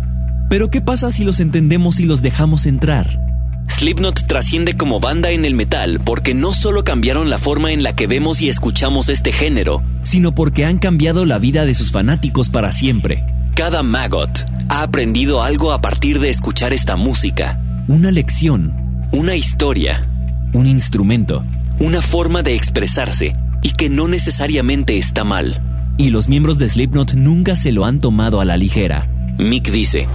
Pero 0.50 0.68
¿qué 0.68 0.80
pasa 0.80 1.12
si 1.12 1.22
los 1.22 1.38
entendemos 1.38 2.00
y 2.00 2.06
los 2.06 2.22
dejamos 2.22 2.66
entrar? 2.66 3.20
Slipknot 3.68 4.26
trasciende 4.26 4.76
como 4.76 4.98
banda 4.98 5.30
en 5.30 5.44
el 5.44 5.54
metal 5.54 6.00
porque 6.04 6.34
no 6.34 6.52
solo 6.52 6.82
cambiaron 6.82 7.30
la 7.30 7.38
forma 7.38 7.70
en 7.70 7.84
la 7.84 7.94
que 7.94 8.08
vemos 8.08 8.42
y 8.42 8.48
escuchamos 8.48 9.08
este 9.08 9.32
género, 9.32 9.84
sino 10.02 10.34
porque 10.34 10.64
han 10.64 10.78
cambiado 10.78 11.24
la 11.24 11.38
vida 11.38 11.64
de 11.66 11.74
sus 11.74 11.92
fanáticos 11.92 12.48
para 12.48 12.72
siempre. 12.72 13.24
Cada 13.54 13.84
maggot 13.84 14.44
ha 14.68 14.82
aprendido 14.82 15.44
algo 15.44 15.72
a 15.72 15.80
partir 15.80 16.18
de 16.18 16.30
escuchar 16.30 16.72
esta 16.72 16.96
música. 16.96 17.60
Una 17.86 18.10
lección. 18.10 18.74
Una 19.12 19.36
historia. 19.36 20.04
Un 20.52 20.66
instrumento. 20.66 21.44
Una 21.78 22.02
forma 22.02 22.42
de 22.42 22.56
expresarse 22.56 23.34
y 23.62 23.70
que 23.70 23.88
no 23.88 24.08
necesariamente 24.08 24.98
está 24.98 25.24
mal. 25.24 25.62
Y 25.96 26.10
los 26.10 26.28
miembros 26.28 26.58
de 26.58 26.68
Slipknot 26.68 27.14
nunca 27.14 27.56
se 27.56 27.72
lo 27.72 27.84
han 27.84 28.00
tomado 28.00 28.40
a 28.40 28.44
la 28.44 28.56
ligera. 28.56 29.08
Mick 29.38 29.70
dice, 29.70 30.08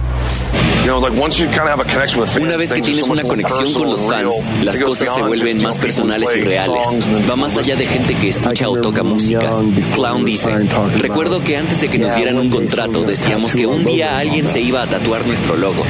una 2.40 2.56
vez 2.56 2.72
que 2.72 2.80
tienes 2.80 3.08
una 3.08 3.22
conexión 3.22 3.72
con 3.72 3.90
los 3.90 4.06
fans, 4.06 4.34
las 4.62 4.80
cosas 4.80 5.14
se 5.14 5.22
vuelven 5.22 5.62
más 5.62 5.76
personales 5.76 6.30
y 6.36 6.40
reales. 6.40 6.86
Va 7.28 7.36
más 7.36 7.56
allá 7.56 7.76
de 7.76 7.86
gente 7.86 8.14
que 8.14 8.28
escucha 8.28 8.68
o 8.68 8.80
toca 8.80 9.02
música. 9.02 9.52
Clown 9.94 10.24
dice, 10.24 10.50
recuerdo 10.98 11.42
que 11.42 11.56
antes 11.56 11.80
de 11.80 11.88
que 11.88 11.98
nos 11.98 12.14
dieran 12.14 12.38
un 12.38 12.48
contrato 12.48 13.02
decíamos 13.02 13.54
que 13.54 13.66
un 13.66 13.84
día 13.84 14.18
alguien 14.18 14.48
se 14.48 14.60
iba 14.60 14.82
a 14.82 14.86
tatuar 14.86 15.26
nuestro 15.26 15.56
logo. 15.56 15.84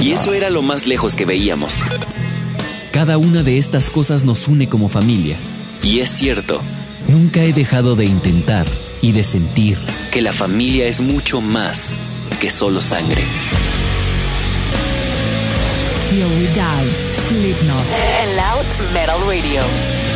Y 0.00 0.12
eso 0.12 0.32
era 0.32 0.48
lo 0.48 0.62
más 0.62 0.86
lejos 0.86 1.14
que 1.14 1.24
veíamos. 1.24 1.74
Cada 2.92 3.18
una 3.18 3.42
de 3.42 3.58
estas 3.58 3.90
cosas 3.90 4.24
nos 4.24 4.48
une 4.48 4.68
como 4.68 4.88
familia. 4.88 5.36
Y 5.82 6.00
es 6.00 6.10
cierto. 6.10 6.60
Nunca 7.08 7.42
he 7.42 7.52
dejado 7.52 7.96
de 7.96 8.04
intentar 8.04 8.66
y 9.00 9.12
de 9.12 9.24
sentir 9.24 9.78
que 10.10 10.22
la 10.22 10.32
familia 10.32 10.86
es 10.86 11.00
mucho 11.00 11.40
más 11.40 11.94
que 12.40 12.50
solo 12.50 12.80
sangre. 12.80 13.22
Till 16.10 16.24
we 16.24 16.48
die, 16.52 17.10
Slipknot. 17.10 17.84
Loud 18.36 18.92
Metal 18.92 19.20
Radio. 19.26 20.07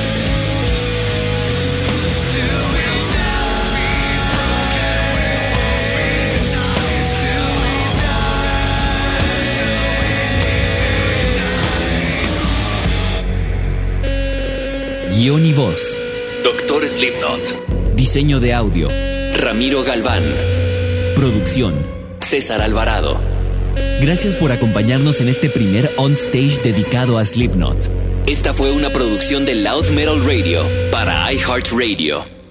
Guión 15.14 15.44
y 15.44 15.52
voz. 15.52 15.98
Doctor 16.42 16.88
Slipknot. 16.88 17.94
Diseño 17.94 18.40
de 18.40 18.54
audio. 18.54 18.88
Ramiro 19.34 19.82
Galván. 19.82 20.22
Producción. 21.14 21.74
César 22.20 22.62
Alvarado. 22.62 23.20
Gracias 24.00 24.34
por 24.34 24.52
acompañarnos 24.52 25.20
en 25.20 25.28
este 25.28 25.50
primer 25.50 25.92
on 25.98 26.12
stage 26.12 26.62
dedicado 26.62 27.18
a 27.18 27.26
Slipknot. 27.26 27.90
Esta 28.26 28.54
fue 28.54 28.72
una 28.72 28.90
producción 28.90 29.44
de 29.44 29.56
Loud 29.56 29.90
Metal 29.90 30.24
Radio 30.24 30.66
para 30.90 31.30
iHeartRadio. 31.30 32.41